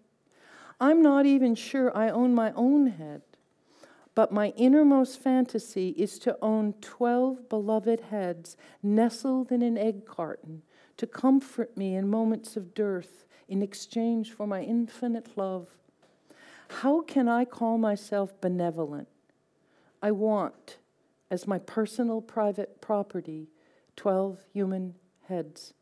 I'm 0.80 1.02
not 1.02 1.26
even 1.26 1.56
sure 1.56 1.96
I 1.96 2.10
own 2.10 2.36
my 2.36 2.52
own 2.54 2.88
head, 2.88 3.24
but 4.14 4.32
my 4.32 4.50
innermost 4.58 5.20
fantasy 5.20 5.90
is 5.90 6.20
to 6.20 6.38
own 6.42 6.74
12 6.82 7.50
beloved 7.50 8.02
heads 8.10 8.58
nestled 8.84 9.52
in 9.52 9.62
an 9.62 9.78
egg 9.78 10.06
carton 10.06 10.62
to 10.98 11.08
comfort 11.08 11.78
me 11.78 11.96
in 11.96 12.08
moments 12.08 12.58
of 12.58 12.74
dearth 12.74 13.26
in 13.48 13.62
exchange 13.62 14.32
for 14.32 14.46
my 14.46 14.62
infinite 14.62 15.38
love. 15.38 15.70
How 16.82 17.02
can 17.02 17.28
I 17.28 17.46
call 17.46 17.78
myself 17.78 18.40
benevolent? 18.42 19.08
I 20.02 20.12
want 20.12 20.78
as 21.32 21.48
my 21.48 21.60
personal 21.60 22.22
private 22.22 22.82
property 22.82 23.48
12 23.96 24.40
human 24.54 24.96
heads. 25.28 25.74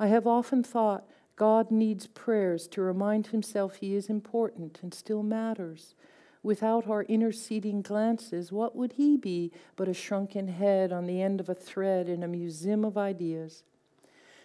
I 0.00 0.06
have 0.06 0.26
often 0.26 0.62
thought 0.62 1.08
God 1.34 1.70
needs 1.70 2.06
prayers 2.06 2.66
to 2.68 2.82
remind 2.82 3.28
himself 3.28 3.76
he 3.76 3.94
is 3.94 4.08
important 4.08 4.78
and 4.82 4.94
still 4.94 5.22
matters. 5.22 5.94
Without 6.42 6.88
our 6.88 7.02
interceding 7.04 7.82
glances, 7.82 8.52
what 8.52 8.76
would 8.76 8.92
he 8.92 9.16
be 9.16 9.52
but 9.76 9.88
a 9.88 9.94
shrunken 9.94 10.48
head 10.48 10.92
on 10.92 11.06
the 11.06 11.20
end 11.20 11.40
of 11.40 11.48
a 11.48 11.54
thread 11.54 12.08
in 12.08 12.22
a 12.22 12.28
museum 12.28 12.84
of 12.84 12.96
ideas? 12.96 13.64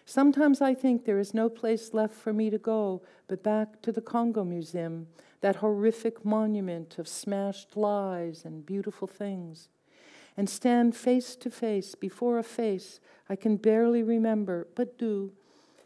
Sometimes 0.06 0.60
I 0.60 0.74
think 0.74 1.06
there 1.06 1.20
is 1.20 1.34
no 1.34 1.50
place 1.50 1.94
left 1.94 2.16
for 2.16 2.34
me 2.34 2.50
to 2.50 2.58
go 2.58 3.04
but 3.28 3.44
back 3.44 3.82
to 3.84 3.92
the 3.92 4.02
Congo 4.02 4.44
Museum 4.44 5.08
that 5.42 5.58
horrific 5.58 6.26
monument 6.26 6.98
of 6.98 7.08
smashed 7.08 7.78
lies 7.78 8.44
and 8.44 8.66
beautiful 8.66 9.08
things, 9.08 9.70
and 10.36 10.50
stand 10.50 10.96
face 10.96 11.36
to 11.36 11.50
face 11.50 11.96
before 11.96 12.38
a 12.38 12.44
face 12.44 13.00
I 13.30 13.36
can 13.36 13.58
barely 13.58 14.04
remember, 14.04 14.68
but 14.76 14.98
do, 14.98 15.32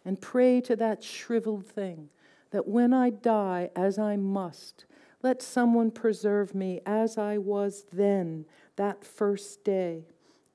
and 0.07 0.21
pray 0.21 0.61
to 0.61 0.73
that 0.73 1.03
shriveled 1.03 1.65
thing 1.65 2.07
that 2.51 2.65
when 2.65 2.93
I 2.93 3.09
die, 3.09 3.69
as 3.75 3.99
I 3.99 4.15
must, 4.15 4.85
let 5.21 5.41
someone 5.41 5.91
preserve 5.91 6.55
me 6.55 6.79
as 6.85 7.17
I 7.17 7.37
was 7.37 7.85
then, 7.91 8.45
that 8.77 9.03
first 9.03 9.65
day, 9.65 10.05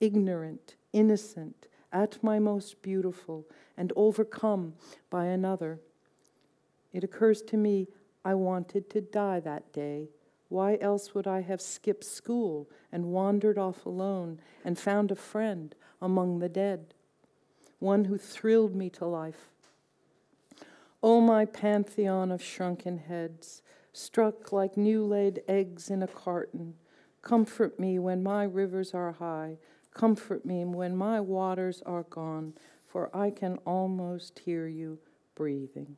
ignorant, 0.00 0.76
innocent, 0.94 1.66
at 1.92 2.24
my 2.24 2.38
most 2.38 2.80
beautiful, 2.80 3.44
and 3.76 3.92
overcome 3.94 4.72
by 5.10 5.26
another. 5.26 5.80
It 6.94 7.04
occurs 7.04 7.42
to 7.42 7.58
me 7.58 7.88
I 8.24 8.32
wanted 8.32 8.88
to 8.88 9.02
die 9.02 9.40
that 9.40 9.70
day. 9.70 10.08
Why 10.48 10.78
else 10.80 11.14
would 11.14 11.26
I 11.26 11.42
have 11.42 11.60
skipped 11.60 12.04
school 12.04 12.70
and 12.90 13.12
wandered 13.12 13.58
off 13.58 13.84
alone 13.84 14.40
and 14.64 14.78
found 14.78 15.10
a 15.10 15.16
friend 15.16 15.74
among 16.00 16.38
the 16.38 16.48
dead? 16.48 16.94
One 17.82 18.04
who 18.04 18.16
thrilled 18.16 18.76
me 18.76 18.90
to 18.90 19.04
life. 19.06 19.50
O 21.02 21.16
oh, 21.16 21.20
my 21.20 21.44
pantheon 21.44 22.30
of 22.30 22.40
shrunken 22.40 22.98
heads, 22.98 23.60
struck 23.92 24.52
like 24.52 24.76
new 24.76 25.04
laid 25.04 25.42
eggs 25.48 25.90
in 25.90 26.00
a 26.00 26.06
carton, 26.06 26.74
comfort 27.22 27.80
me 27.80 27.98
when 27.98 28.22
my 28.22 28.44
rivers 28.44 28.94
are 28.94 29.10
high, 29.10 29.58
comfort 29.92 30.46
me 30.46 30.64
when 30.64 30.96
my 30.96 31.18
waters 31.18 31.82
are 31.84 32.04
gone, 32.04 32.54
for 32.86 33.10
I 33.12 33.30
can 33.30 33.58
almost 33.66 34.38
hear 34.38 34.68
you 34.68 35.00
breathing. 35.34 35.96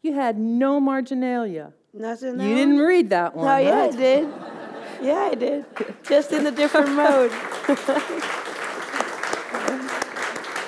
You 0.00 0.14
had 0.14 0.38
no 0.38 0.80
marginalia. 0.80 1.74
Nothing. 1.92 2.40
You 2.40 2.54
didn't 2.54 2.78
read 2.78 3.10
that 3.10 3.32
oh, 3.34 3.40
one. 3.40 3.46
No, 3.46 3.56
yeah, 3.58 3.80
right? 3.80 3.92
I 3.92 3.96
did. 3.96 4.28
Yeah, 5.02 5.28
I 5.30 5.34
did. 5.34 5.66
Just 6.02 6.32
in 6.32 6.46
a 6.46 6.50
different 6.50 6.92
mode. 6.96 7.30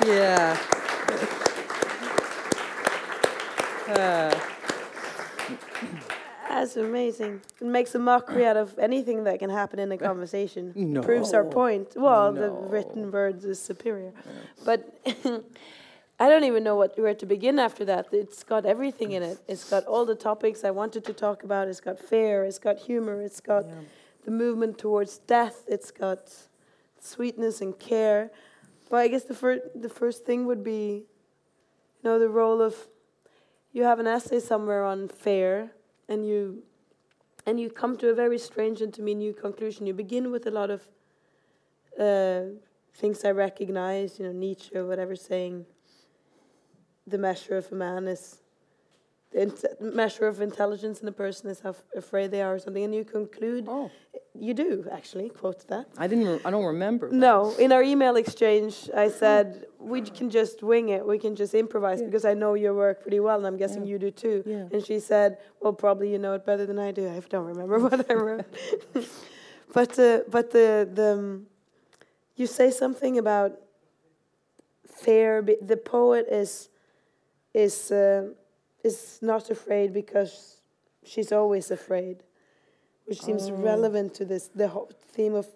yeah. 0.07 0.57
Uh. 3.89 4.41
That's 6.49 6.77
amazing. 6.77 7.43
It 7.61 7.67
makes 7.67 7.95
a 7.95 7.99
mockery 7.99 8.47
out 8.47 8.57
of 8.57 8.79
anything 8.79 9.25
that 9.25 9.39
can 9.41 9.51
happen 9.51 9.79
in 9.79 9.93
a 9.93 9.99
conversation. 9.99 10.73
No. 10.77 11.03
Proves 11.03 11.35
our 11.35 11.45
point. 11.45 11.89
Well, 11.97 12.33
the 12.33 12.51
written 12.51 13.11
words 13.11 13.45
is 13.45 13.59
superior. 13.61 14.13
But 14.65 14.81
I 16.19 16.29
don't 16.31 16.45
even 16.45 16.65
know 16.65 16.77
what 16.77 16.99
where 16.99 17.15
to 17.15 17.27
begin 17.27 17.59
after 17.59 17.85
that. 17.85 18.07
It's 18.13 18.43
got 18.43 18.65
everything 18.65 19.13
in 19.13 19.23
it. 19.23 19.39
It's 19.47 19.69
got 19.69 19.85
all 19.85 20.07
the 20.07 20.15
topics 20.15 20.65
I 20.65 20.71
wanted 20.71 21.05
to 21.05 21.13
talk 21.13 21.43
about. 21.45 21.69
It's 21.69 21.81
got 21.81 21.99
fear. 21.99 22.45
It's 22.45 22.59
got 22.59 22.79
humor. 22.79 23.21
It's 23.21 23.41
got 23.41 23.65
Yeah. 23.67 23.75
the 24.25 24.31
movement 24.31 24.79
towards 24.79 25.19
death. 25.19 25.65
It's 25.69 25.91
got 25.91 26.21
sweetness 27.01 27.61
and 27.61 27.79
care. 27.79 28.31
But 28.89 28.99
I 28.99 29.09
guess 29.09 29.25
the 29.25 29.35
first 29.35 29.63
the 29.75 29.89
first 29.89 30.25
thing 30.25 30.47
would 30.47 30.63
be, 30.63 31.07
you 32.03 32.05
know, 32.05 32.19
the 32.19 32.29
role 32.29 32.63
of 32.63 32.89
you 33.73 33.83
have 33.85 33.99
an 33.99 34.07
essay 34.07 34.41
somewhere 34.41 34.85
on 34.85 35.09
fair, 35.09 35.73
and 36.09 36.27
you 36.27 36.63
and 37.47 37.61
you 37.61 37.71
come 37.71 37.97
to 37.99 38.09
a 38.11 38.15
very 38.15 38.39
strange 38.39 38.81
and 38.81 38.93
to 38.95 39.03
me 39.03 39.15
new 39.15 39.33
conclusion. 39.33 39.87
You 39.87 39.95
begin 39.95 40.31
with 40.31 40.47
a 40.47 40.51
lot 40.51 40.71
of 40.71 40.89
uh, 41.99 42.57
things 42.95 43.25
I 43.25 43.31
recognize, 43.31 44.19
you 44.19 44.27
know, 44.27 44.33
Nietzsche 44.33 44.75
or 44.77 44.87
whatever, 44.87 45.17
saying 45.17 45.67
the 47.07 47.19
measure 47.19 47.57
of 47.57 47.71
a 47.71 47.75
man 47.75 48.09
is 48.09 48.41
measure 49.81 50.27
of 50.27 50.41
intelligence 50.41 51.01
in 51.01 51.09
a 51.09 51.13
person 51.13 51.51
is 51.51 51.61
how 51.61 51.75
afraid 51.95 52.31
they 52.31 52.43
are 52.43 52.55
or 52.55 52.59
something, 52.59 52.85
and 52.85 52.95
you 52.95 53.05
conclude 53.05 53.67
Oh, 53.69 53.91
you 54.35 54.55
do 54.55 54.87
actually 54.93 55.29
quote 55.31 55.67
that. 55.69 55.87
I 55.99 56.07
didn't. 56.07 56.41
I 56.45 56.51
don't 56.51 56.65
remember. 56.65 57.11
No, 57.11 57.55
in 57.57 57.73
our 57.73 57.83
email 57.83 58.17
exchange, 58.17 58.89
I 58.95 59.09
said 59.09 59.67
we 59.79 60.01
can 60.03 60.31
just 60.31 60.63
wing 60.63 60.89
it. 60.91 61.07
We 61.07 61.19
can 61.19 61.35
just 61.37 61.55
improvise 61.55 62.01
Yeah. 62.01 62.07
because 62.07 62.25
I 62.25 62.35
know 62.35 62.55
your 62.55 62.75
work 62.75 63.03
pretty 63.03 63.21
well, 63.21 63.37
and 63.39 63.47
I'm 63.47 63.57
guessing 63.57 63.83
Yeah. 63.85 63.91
you 63.93 63.99
do 63.99 64.11
too. 64.11 64.43
Yeah. 64.47 64.69
And 64.73 64.85
she 64.85 65.01
said, 65.01 65.39
"Well, 65.61 65.73
probably 65.73 66.11
you 66.13 66.19
know 66.19 66.35
it 66.35 66.45
better 66.47 66.65
than 66.67 66.79
I 66.79 66.91
do. 66.93 67.09
I 67.09 67.21
don't 67.29 67.47
remember 67.47 67.79
what 67.87 68.11
I 68.11 68.15
wrote." 68.15 68.45
but 69.77 69.99
uh, 69.99 70.21
but 70.29 70.51
the 70.51 70.89
the 70.93 71.13
um, 71.13 71.47
you 72.37 72.47
say 72.47 72.71
something 72.71 73.19
about 73.19 73.53
fear. 74.87 75.43
be- 75.43 75.59
The 75.61 75.77
poet 75.77 76.27
is 76.31 76.69
is 77.55 77.91
uh, 77.91 78.29
is 78.87 79.19
not 79.23 79.51
afraid 79.51 79.89
because 79.93 80.33
she's 81.11 81.31
always 81.33 81.71
afraid, 81.71 82.17
which 83.09 83.21
seems 83.27 83.45
Oh. 83.51 83.55
relevant 83.73 84.09
to 84.19 84.25
this 84.25 84.45
the 84.61 84.69
ho- 84.75 84.89
theme 85.15 85.35
of 85.43 85.47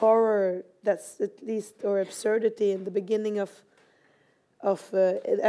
horror. 0.00 0.64
That's 0.82 1.20
at 1.20 1.34
least 1.50 1.74
or 1.84 2.00
absurdity 2.00 2.70
in 2.76 2.84
the 2.84 2.90
beginning 3.00 3.38
of 3.40 3.50
of 4.72 4.80
uh, 4.92 4.98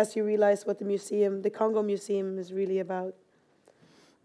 as 0.02 0.16
you 0.16 0.24
realize 0.34 0.66
what 0.68 0.78
the 0.78 0.86
museum, 0.86 1.42
the 1.42 1.50
Congo 1.50 1.82
Museum, 1.84 2.38
is 2.40 2.50
really 2.54 2.80
about. 2.80 3.14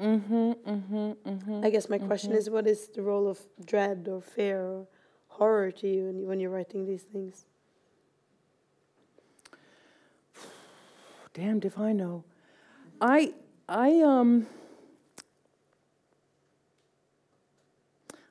Mm-hmm. 0.01 0.53
Mm-hmm. 0.75 1.13
Mm-hmm. 1.31 1.65
I 1.67 1.71
guess 1.71 1.89
my 1.89 1.99
question 1.99 2.33
is, 2.33 2.51
what 2.51 2.67
is 2.67 2.89
the 2.97 3.01
role 3.03 3.27
of 3.35 3.39
dread 3.65 4.09
or 4.09 4.21
fear 4.21 4.59
or 4.61 4.87
horror 5.39 5.71
to 5.81 5.87
you 5.89 6.03
when, 6.07 6.17
you, 6.19 6.27
when 6.29 6.41
you're 6.41 6.51
writing 6.59 6.85
these 6.85 7.05
things? 7.13 7.47
Damned 11.33 11.65
if 11.65 11.79
I 11.79 11.93
know. 11.93 12.25
I 13.07 13.35
I 13.69 14.01
um 14.01 14.47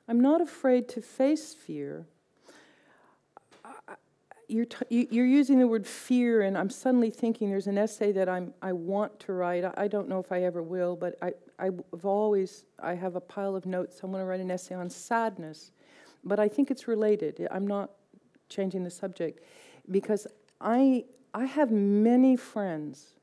I'm 0.08 0.20
not 0.20 0.40
afraid 0.40 0.88
to 0.90 1.00
face 1.00 1.54
fear. 1.54 2.06
You're, 4.48 4.66
t- 4.66 4.84
you- 4.90 5.08
you're 5.10 5.26
using 5.26 5.58
the 5.60 5.66
word 5.66 5.86
fear, 5.86 6.42
and 6.42 6.58
I'm 6.58 6.68
suddenly 6.68 7.08
thinking 7.08 7.48
there's 7.48 7.66
an 7.68 7.78
essay 7.78 8.12
that 8.12 8.28
I'm, 8.28 8.52
I 8.60 8.72
want 8.74 9.18
to 9.20 9.32
write. 9.32 9.64
I, 9.64 9.72
I 9.76 9.88
don't 9.88 10.08
know 10.08 10.18
if 10.18 10.30
I 10.32 10.42
ever 10.42 10.62
will, 10.62 10.96
but 10.96 11.16
I, 11.22 11.32
I've 11.58 11.80
always, 12.04 12.64
I 12.78 12.94
have 12.94 13.16
a 13.16 13.20
pile 13.20 13.56
of 13.56 13.64
notes. 13.64 14.00
I 14.02 14.06
want 14.06 14.20
to 14.20 14.26
write 14.26 14.40
an 14.40 14.50
essay 14.50 14.74
on 14.74 14.90
sadness. 14.90 15.70
But 16.24 16.38
I 16.38 16.48
think 16.48 16.70
it's 16.70 16.86
related. 16.86 17.48
I'm 17.50 17.66
not 17.66 17.92
changing 18.50 18.84
the 18.84 18.90
subject 18.90 19.40
because 19.90 20.26
I, 20.60 21.04
I 21.32 21.46
have 21.46 21.70
many 21.70 22.36
friends, 22.36 23.13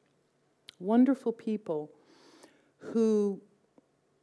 wonderful 0.82 1.32
people, 1.32 1.92
who 2.80 3.42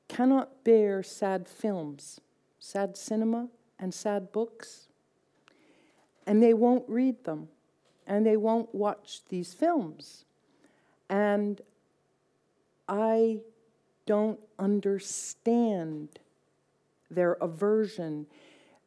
cannot 0.09 0.65
bear 0.65 1.03
sad 1.03 1.49
films, 1.49 2.21
sad 2.59 2.97
cinema, 2.97 3.49
and 3.79 3.95
sad 3.95 4.33
books. 4.33 4.89
And 6.27 6.43
they 6.43 6.53
won't 6.53 6.85
read 6.89 7.25
them, 7.25 7.49
and 8.07 8.27
they 8.27 8.37
won't 8.37 8.75
watch 8.75 9.21
these 9.29 9.55
films. 9.55 10.25
And 11.09 11.61
I 12.89 13.41
don't 14.07 14.41
understand 14.59 16.19
their 17.11 17.35
aversion. 17.35 18.27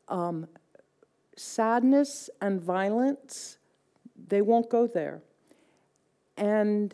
Um, 0.07 0.47
sadness 1.35 2.29
and 2.41 2.61
violence, 2.61 3.57
they 4.27 4.41
won't 4.41 4.69
go 4.69 4.87
there. 4.87 5.21
And 6.37 6.93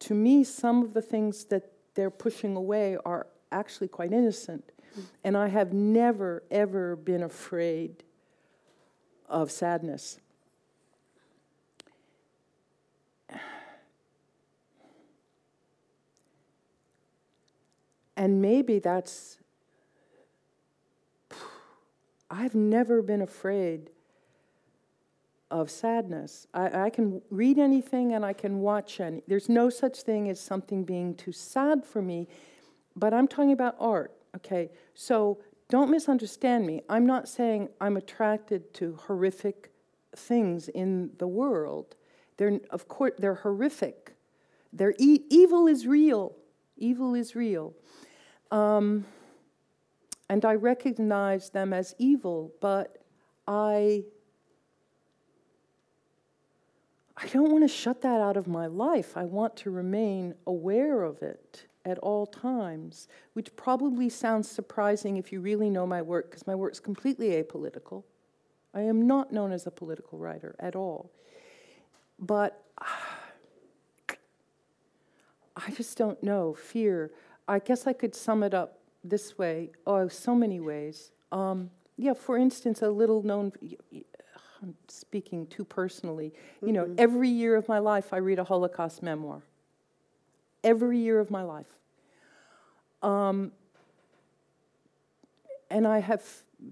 to 0.00 0.14
me, 0.14 0.44
some 0.44 0.82
of 0.82 0.94
the 0.94 1.02
things 1.02 1.44
that 1.46 1.72
they're 1.94 2.10
pushing 2.10 2.56
away 2.56 2.96
are 3.04 3.26
actually 3.50 3.88
quite 3.88 4.12
innocent. 4.12 4.70
Mm. 4.96 5.04
And 5.24 5.36
I 5.36 5.48
have 5.48 5.72
never, 5.72 6.42
ever 6.50 6.96
been 6.96 7.22
afraid 7.22 8.04
of 9.28 9.50
sadness. 9.50 10.18
And 18.16 18.42
maybe 18.42 18.80
that's, 18.80 19.38
I've 22.30 22.56
never 22.56 23.00
been 23.00 23.22
afraid 23.22 23.90
of 25.50 25.70
sadness. 25.70 26.46
I, 26.52 26.84
I 26.84 26.90
can 26.90 27.22
read 27.30 27.58
anything 27.58 28.12
and 28.12 28.24
I 28.24 28.32
can 28.32 28.60
watch 28.60 29.00
any. 29.00 29.22
There's 29.26 29.48
no 29.48 29.70
such 29.70 30.02
thing 30.02 30.28
as 30.28 30.40
something 30.40 30.84
being 30.84 31.14
too 31.14 31.32
sad 31.32 31.84
for 31.84 32.02
me, 32.02 32.28
but 32.94 33.14
I'm 33.14 33.26
talking 33.26 33.52
about 33.52 33.76
art, 33.78 34.12
okay? 34.36 34.70
So 34.94 35.38
don't 35.68 35.90
misunderstand 35.90 36.66
me. 36.66 36.82
I'm 36.88 37.06
not 37.06 37.28
saying 37.28 37.68
I'm 37.80 37.96
attracted 37.96 38.74
to 38.74 38.98
horrific 39.06 39.70
things 40.14 40.68
in 40.68 41.10
the 41.18 41.28
world. 41.28 41.96
They're, 42.36 42.60
of 42.70 42.88
course, 42.88 43.12
they're 43.18 43.34
horrific. 43.34 44.14
They're 44.72 44.94
e- 44.98 45.24
evil 45.30 45.66
is 45.66 45.86
real. 45.86 46.34
Evil 46.76 47.14
is 47.14 47.34
real. 47.34 47.74
Um, 48.50 49.04
and 50.28 50.44
I 50.44 50.54
recognize 50.54 51.50
them 51.50 51.72
as 51.72 51.94
evil, 51.98 52.52
but 52.60 52.98
I 53.46 54.04
I 57.20 57.26
don't 57.26 57.50
want 57.50 57.64
to 57.64 57.68
shut 57.68 58.00
that 58.02 58.20
out 58.20 58.36
of 58.36 58.46
my 58.46 58.66
life. 58.66 59.16
I 59.16 59.24
want 59.24 59.56
to 59.56 59.70
remain 59.70 60.34
aware 60.46 61.02
of 61.02 61.20
it 61.20 61.66
at 61.84 61.98
all 61.98 62.26
times, 62.26 63.08
which 63.32 63.56
probably 63.56 64.08
sounds 64.08 64.48
surprising 64.48 65.16
if 65.16 65.32
you 65.32 65.40
really 65.40 65.68
know 65.68 65.84
my 65.84 66.00
work, 66.00 66.30
because 66.30 66.46
my 66.46 66.54
work's 66.54 66.78
completely 66.78 67.30
apolitical. 67.30 68.04
I 68.72 68.82
am 68.82 69.08
not 69.08 69.32
known 69.32 69.50
as 69.50 69.66
a 69.66 69.70
political 69.72 70.18
writer 70.18 70.54
at 70.60 70.76
all. 70.76 71.10
But 72.20 72.62
I 75.56 75.70
just 75.72 75.98
don't 75.98 76.22
know. 76.22 76.54
Fear. 76.54 77.10
I 77.48 77.58
guess 77.58 77.88
I 77.88 77.94
could 77.94 78.14
sum 78.14 78.44
it 78.44 78.54
up 78.54 78.78
this 79.02 79.36
way. 79.36 79.70
Oh, 79.88 80.06
so 80.06 80.36
many 80.36 80.60
ways. 80.60 81.10
Um, 81.32 81.70
yeah, 81.96 82.14
for 82.14 82.38
instance, 82.38 82.80
a 82.80 82.90
little 82.90 83.24
known, 83.24 83.52
I'm 84.62 84.74
speaking 84.88 85.46
too 85.46 85.64
personally, 85.64 86.32
you 86.64 86.72
know, 86.72 86.84
mm-hmm. 86.84 86.94
every 86.98 87.28
year 87.28 87.54
of 87.54 87.68
my 87.68 87.78
life 87.78 88.12
I 88.12 88.16
read 88.16 88.38
a 88.38 88.44
Holocaust 88.44 89.02
memoir. 89.02 89.42
Every 90.64 90.98
year 90.98 91.20
of 91.20 91.30
my 91.30 91.42
life. 91.42 91.78
Um, 93.02 93.52
and 95.70 95.86
I 95.86 96.00
have 96.00 96.22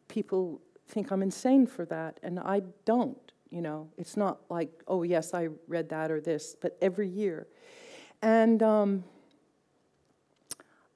people 0.09 0.61
think 0.89 1.11
I'm 1.11 1.23
insane 1.23 1.67
for 1.67 1.85
that, 1.87 2.19
and 2.23 2.41
I 2.41 2.63
don't, 2.85 3.33
you 3.51 3.63
know. 3.63 3.89
It's 3.97 4.17
not 4.17 4.41
like, 4.49 4.71
oh, 4.89 5.03
yes, 5.03 5.35
I 5.35 5.49
read 5.69 5.89
that 5.91 6.11
or 6.11 6.21
this, 6.21 6.57
but 6.61 6.77
every 6.81 7.09
year. 7.09 7.47
And 8.23 8.63
um, 8.63 9.05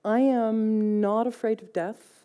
I 0.05 0.21
am 0.21 1.01
not 1.01 1.27
afraid 1.27 1.63
of 1.63 1.73
death, 1.73 2.20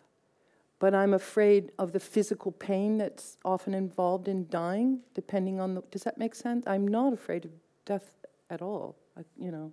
but 0.78 0.94
I'm 0.94 1.14
afraid 1.14 1.72
of 1.78 1.92
the 1.92 2.00
physical 2.00 2.52
pain 2.52 2.98
that's 2.98 3.38
often 3.44 3.74
involved 3.74 4.28
in 4.28 4.48
dying, 4.48 5.00
depending 5.14 5.60
on 5.60 5.74
the. 5.74 5.82
Does 5.90 6.02
that 6.02 6.18
make 6.18 6.34
sense? 6.34 6.64
I'm 6.66 6.86
not 6.86 7.12
afraid 7.12 7.44
of 7.44 7.50
death 7.84 8.10
at 8.50 8.62
all, 8.62 8.96
I, 9.16 9.22
you 9.38 9.50
know. 9.50 9.72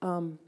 Um, 0.00 0.38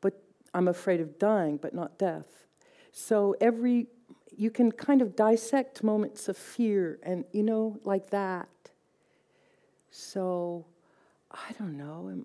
but 0.00 0.22
I'm 0.54 0.68
afraid 0.68 1.00
of 1.00 1.18
dying, 1.18 1.56
but 1.56 1.74
not 1.74 1.98
death. 1.98 2.46
So 2.92 3.36
every. 3.40 3.88
You 4.34 4.50
can 4.50 4.72
kind 4.72 5.02
of 5.02 5.14
dissect 5.14 5.84
moments 5.84 6.26
of 6.26 6.38
fear 6.38 6.98
and, 7.02 7.26
you 7.32 7.42
know, 7.42 7.78
like 7.84 8.08
that. 8.10 8.48
So 9.90 10.64
I 11.30 11.52
don't 11.58 11.76
know, 11.76 12.24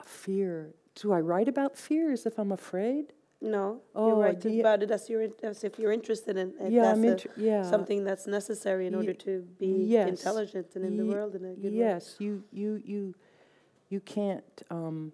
a 0.00 0.04
fear. 0.04 0.74
Do 0.96 1.12
I 1.12 1.20
write 1.20 1.46
about 1.46 1.76
fears 1.76 2.26
if 2.26 2.38
I'm 2.38 2.50
afraid? 2.50 3.12
No, 3.40 3.82
oh, 3.94 4.08
you 4.08 4.22
write 4.22 4.44
yeah. 4.44 4.60
about 4.60 4.82
it 4.82 4.90
as, 4.90 5.10
you're, 5.10 5.28
as 5.42 5.62
if 5.62 5.78
you're 5.78 5.92
interested 5.92 6.36
in 6.36 6.54
it. 6.58 6.72
Yeah, 6.72 6.90
I'm 6.90 7.04
inter- 7.04 7.30
yeah. 7.36 7.62
something 7.62 8.02
that's 8.02 8.26
necessary 8.26 8.86
in 8.86 8.94
order 8.94 9.12
to 9.12 9.40
be 9.58 9.84
yes. 9.86 10.08
intelligent 10.08 10.74
and 10.74 10.84
in 10.84 10.92
Ye- 10.92 10.98
the 10.98 11.04
world 11.04 11.34
in 11.34 11.44
a 11.44 11.54
good 11.54 11.72
yes, 11.72 11.72
way. 11.72 11.78
Yes, 11.78 12.16
you, 12.18 12.44
you, 12.50 12.82
you, 12.84 13.14
you 13.90 14.00
can't, 14.00 14.62
um, 14.70 15.12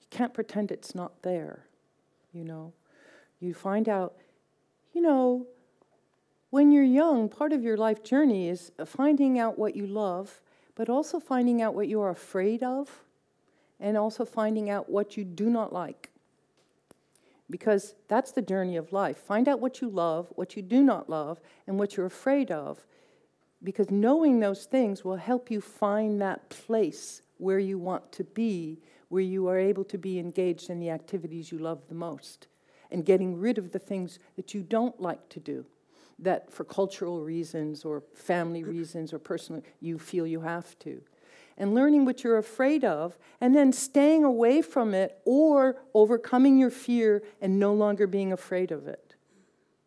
you 0.00 0.06
can't 0.10 0.34
pretend 0.34 0.72
it's 0.72 0.94
not 0.94 1.22
there, 1.22 1.66
you 2.32 2.44
know. 2.44 2.72
You 3.38 3.54
find 3.54 3.88
out, 3.88 4.14
you 4.92 5.02
know, 5.02 5.46
when 6.50 6.72
you're 6.72 6.82
young, 6.82 7.28
part 7.28 7.52
of 7.52 7.62
your 7.62 7.76
life 7.76 8.02
journey 8.02 8.48
is 8.48 8.72
finding 8.84 9.38
out 9.38 9.56
what 9.56 9.76
you 9.76 9.86
love 9.86 10.40
but 10.74 10.88
also 10.88 11.20
finding 11.20 11.62
out 11.62 11.74
what 11.74 11.88
you 11.88 12.00
are 12.00 12.10
afraid 12.10 12.62
of 12.62 13.04
and 13.80 13.96
also 13.96 14.24
finding 14.24 14.70
out 14.70 14.88
what 14.90 15.16
you 15.16 15.24
do 15.24 15.48
not 15.48 15.72
like. 15.72 16.10
Because 17.50 17.94
that's 18.08 18.32
the 18.32 18.42
journey 18.42 18.76
of 18.76 18.92
life. 18.92 19.18
Find 19.18 19.48
out 19.48 19.60
what 19.60 19.80
you 19.80 19.88
love, 19.88 20.32
what 20.34 20.56
you 20.56 20.62
do 20.62 20.82
not 20.82 21.10
love, 21.10 21.40
and 21.66 21.78
what 21.78 21.96
you're 21.96 22.06
afraid 22.06 22.50
of. 22.50 22.86
Because 23.62 23.90
knowing 23.90 24.40
those 24.40 24.64
things 24.64 25.04
will 25.04 25.16
help 25.16 25.50
you 25.50 25.60
find 25.60 26.20
that 26.20 26.48
place 26.48 27.22
where 27.38 27.58
you 27.58 27.78
want 27.78 28.12
to 28.12 28.24
be, 28.24 28.80
where 29.08 29.22
you 29.22 29.48
are 29.48 29.58
able 29.58 29.84
to 29.84 29.98
be 29.98 30.18
engaged 30.18 30.70
in 30.70 30.80
the 30.80 30.90
activities 30.90 31.52
you 31.52 31.58
love 31.58 31.82
the 31.88 31.94
most, 31.94 32.46
and 32.90 33.04
getting 33.04 33.38
rid 33.38 33.58
of 33.58 33.72
the 33.72 33.78
things 33.78 34.18
that 34.36 34.54
you 34.54 34.62
don't 34.62 35.00
like 35.00 35.28
to 35.28 35.40
do 35.40 35.66
that 36.18 36.50
for 36.52 36.64
cultural 36.64 37.22
reasons 37.22 37.84
or 37.84 38.02
family 38.14 38.62
reasons 38.62 39.12
or 39.12 39.18
personal, 39.18 39.62
you 39.80 39.98
feel 39.98 40.26
you 40.26 40.40
have 40.40 40.78
to. 40.80 41.00
And 41.56 41.74
learning 41.74 42.04
what 42.04 42.24
you're 42.24 42.38
afraid 42.38 42.84
of, 42.84 43.16
and 43.40 43.54
then 43.54 43.72
staying 43.72 44.24
away 44.24 44.60
from 44.60 44.92
it 44.92 45.20
or 45.24 45.76
overcoming 45.94 46.58
your 46.58 46.70
fear 46.70 47.22
and 47.40 47.60
no 47.60 47.72
longer 47.72 48.06
being 48.06 48.32
afraid 48.32 48.72
of 48.72 48.88
it. 48.88 49.14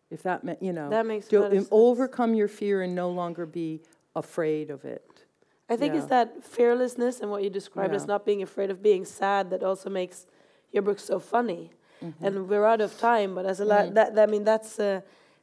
If 0.09 0.23
that 0.23 0.43
meant, 0.43 0.63
you 0.63 0.71
know, 0.71 0.89
that 0.89 1.05
makes 1.05 1.27
do, 1.27 1.67
overcome 1.69 2.33
your 2.33 2.47
fear 2.47 2.81
and 2.81 2.95
no 2.95 3.09
longer 3.09 3.45
be 3.45 3.81
afraid 4.15 4.69
of 4.69 4.85
it. 4.85 5.25
I 5.69 5.75
think 5.75 5.93
yeah. 5.93 5.99
it's 5.99 6.09
that 6.09 6.43
fearlessness 6.45 7.19
and 7.19 7.29
what 7.29 7.43
you 7.43 7.49
described 7.49 7.91
yeah. 7.91 7.97
as 7.97 8.07
not 8.07 8.25
being 8.25 8.41
afraid 8.41 8.69
of 8.69 8.81
being 8.81 9.03
sad 9.03 9.49
that 9.49 9.63
also 9.63 9.89
makes 9.89 10.25
your 10.71 10.83
book 10.83 10.99
so 10.99 11.19
funny. 11.19 11.71
Mm-hmm. 12.01 12.25
And 12.25 12.47
we're 12.47 12.65
out 12.65 12.79
of 12.79 12.97
time, 12.97 13.35
but 13.35 13.45
as 13.45 13.59
a 13.59 13.65
mm-hmm. 13.65 13.95
la- 13.95 14.03
that, 14.03 14.17
I 14.17 14.31
mean 14.31 14.43
that's 14.43 14.79
uh, 14.79 15.01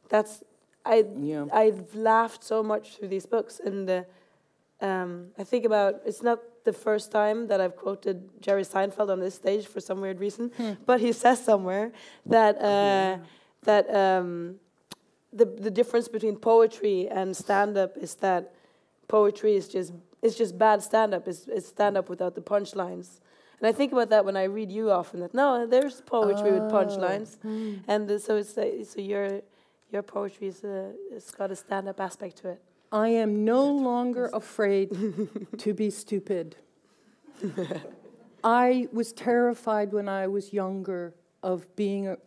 that's 0.08 0.42
I 0.84 1.04
yeah. 1.18 1.46
I've 1.52 1.94
laughed 1.94 2.44
so 2.44 2.62
much 2.62 2.96
through 2.96 3.08
these 3.08 3.26
books, 3.26 3.60
and 3.62 3.90
uh, 3.90 4.02
um, 4.84 5.28
I 5.38 5.44
think 5.44 5.64
about 5.64 6.02
it's 6.04 6.22
not 6.22 6.38
the 6.64 6.72
first 6.72 7.10
time 7.10 7.46
that 7.48 7.60
I've 7.60 7.76
quoted 7.76 8.16
Jerry 8.40 8.64
Seinfeld 8.64 9.10
on 9.10 9.20
this 9.20 9.34
stage 9.34 9.66
for 9.66 9.80
some 9.80 10.00
weird 10.00 10.20
reason, 10.20 10.50
hmm. 10.56 10.72
but 10.84 11.00
he 11.00 11.12
says 11.12 11.42
somewhere 11.42 11.92
that 12.26 12.56
uh, 12.56 12.60
yeah. 12.60 13.18
that 13.62 13.94
um, 13.94 14.56
the 15.32 15.46
the 15.46 15.70
difference 15.70 16.08
between 16.08 16.36
poetry 16.36 17.08
and 17.08 17.34
stand 17.34 17.76
up 17.78 17.96
is 17.96 18.14
that 18.16 18.52
poetry 19.08 19.56
is 19.56 19.68
just 19.68 19.92
it's 20.22 20.36
just 20.36 20.58
bad 20.58 20.82
stand 20.82 21.14
up. 21.14 21.28
It's, 21.28 21.46
it's 21.48 21.68
stand 21.68 21.96
up 21.96 22.08
without 22.08 22.34
the 22.34 22.40
punchlines. 22.40 23.20
And 23.60 23.68
I 23.68 23.72
think 23.72 23.92
about 23.92 24.10
that 24.10 24.24
when 24.24 24.36
I 24.36 24.44
read 24.44 24.70
you 24.70 24.90
often. 24.90 25.20
That 25.20 25.32
no, 25.32 25.66
there's 25.66 26.02
poetry 26.02 26.50
oh. 26.50 26.58
with 26.58 26.72
punchlines, 26.72 27.38
hmm. 27.40 27.76
and 27.88 28.10
uh, 28.10 28.18
so 28.18 28.36
it's 28.36 28.56
uh, 28.58 28.84
so 28.84 29.00
you're 29.00 29.40
your 29.90 30.02
poetry 30.02 30.48
is 30.48 30.62
a, 30.64 30.92
it's 31.10 31.30
got 31.30 31.50
a 31.50 31.56
stand 31.56 31.88
up 31.88 32.00
aspect 32.00 32.36
to 32.38 32.48
it. 32.50 32.60
I 32.94 33.08
am 33.08 33.44
no 33.44 33.66
longer 33.66 34.30
afraid 34.32 34.96
to 35.58 35.74
be 35.74 35.90
stupid. 35.90 36.54
I 38.44 38.86
was 38.92 39.12
terrified 39.12 39.92
when 39.92 40.08
I 40.08 40.28
was 40.28 40.52
younger 40.52 41.12
of 41.42 41.74
being 41.74 42.06
a, 42.06 42.18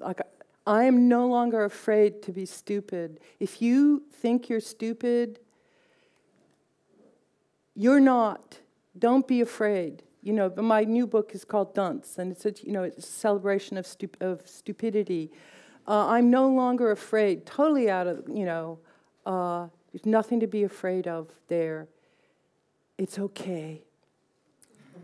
like 0.00 0.20
I 0.66 0.84
am 0.84 1.08
no 1.08 1.28
longer 1.28 1.64
afraid 1.64 2.22
to 2.22 2.32
be 2.32 2.44
stupid. 2.44 3.20
If 3.38 3.62
you 3.62 4.02
think 4.12 4.48
you're 4.48 4.58
stupid, 4.58 5.38
you're 7.76 8.00
not. 8.00 8.58
Don't 8.98 9.28
be 9.28 9.40
afraid. 9.40 10.02
You 10.22 10.32
know, 10.32 10.52
my 10.56 10.82
new 10.82 11.06
book 11.06 11.36
is 11.36 11.44
called 11.44 11.72
Dunce, 11.72 12.18
and 12.18 12.32
it's 12.32 12.44
a 12.44 12.52
you 12.64 12.72
know 12.72 12.82
it's 12.82 12.98
a 12.98 13.12
celebration 13.12 13.76
of, 13.76 13.86
stup- 13.86 14.20
of 14.20 14.42
stupidity. 14.44 15.30
Uh, 15.86 16.08
I'm 16.08 16.30
no 16.30 16.48
longer 16.48 16.90
afraid, 16.90 17.44
totally 17.44 17.90
out 17.90 18.06
of, 18.06 18.24
you 18.28 18.44
know, 18.44 18.78
uh, 19.26 19.68
there's 19.92 20.06
nothing 20.06 20.40
to 20.40 20.46
be 20.46 20.62
afraid 20.62 21.06
of 21.06 21.28
there. 21.48 21.88
It's 22.98 23.18
okay. 23.18 23.82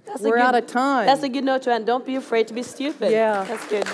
That's 0.06 0.22
We're 0.22 0.36
good, 0.36 0.40
out 0.40 0.54
of 0.54 0.66
time. 0.66 1.06
That's 1.06 1.22
a 1.22 1.28
good 1.28 1.44
note 1.44 1.62
to 1.62 1.72
end. 1.72 1.86
Don't 1.86 2.06
be 2.06 2.16
afraid 2.16 2.48
to 2.48 2.54
be 2.54 2.62
stupid. 2.62 3.12
Yeah. 3.12 3.44
That's 3.44 3.68
good. 3.68 3.84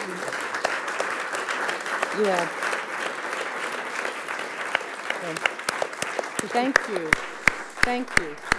Yeah. 2.22 2.46
Thank 6.48 6.78
you. 6.88 6.88
Thank 6.88 6.88
you. 6.88 7.10
Thank 7.82 8.18
you. 8.18 8.53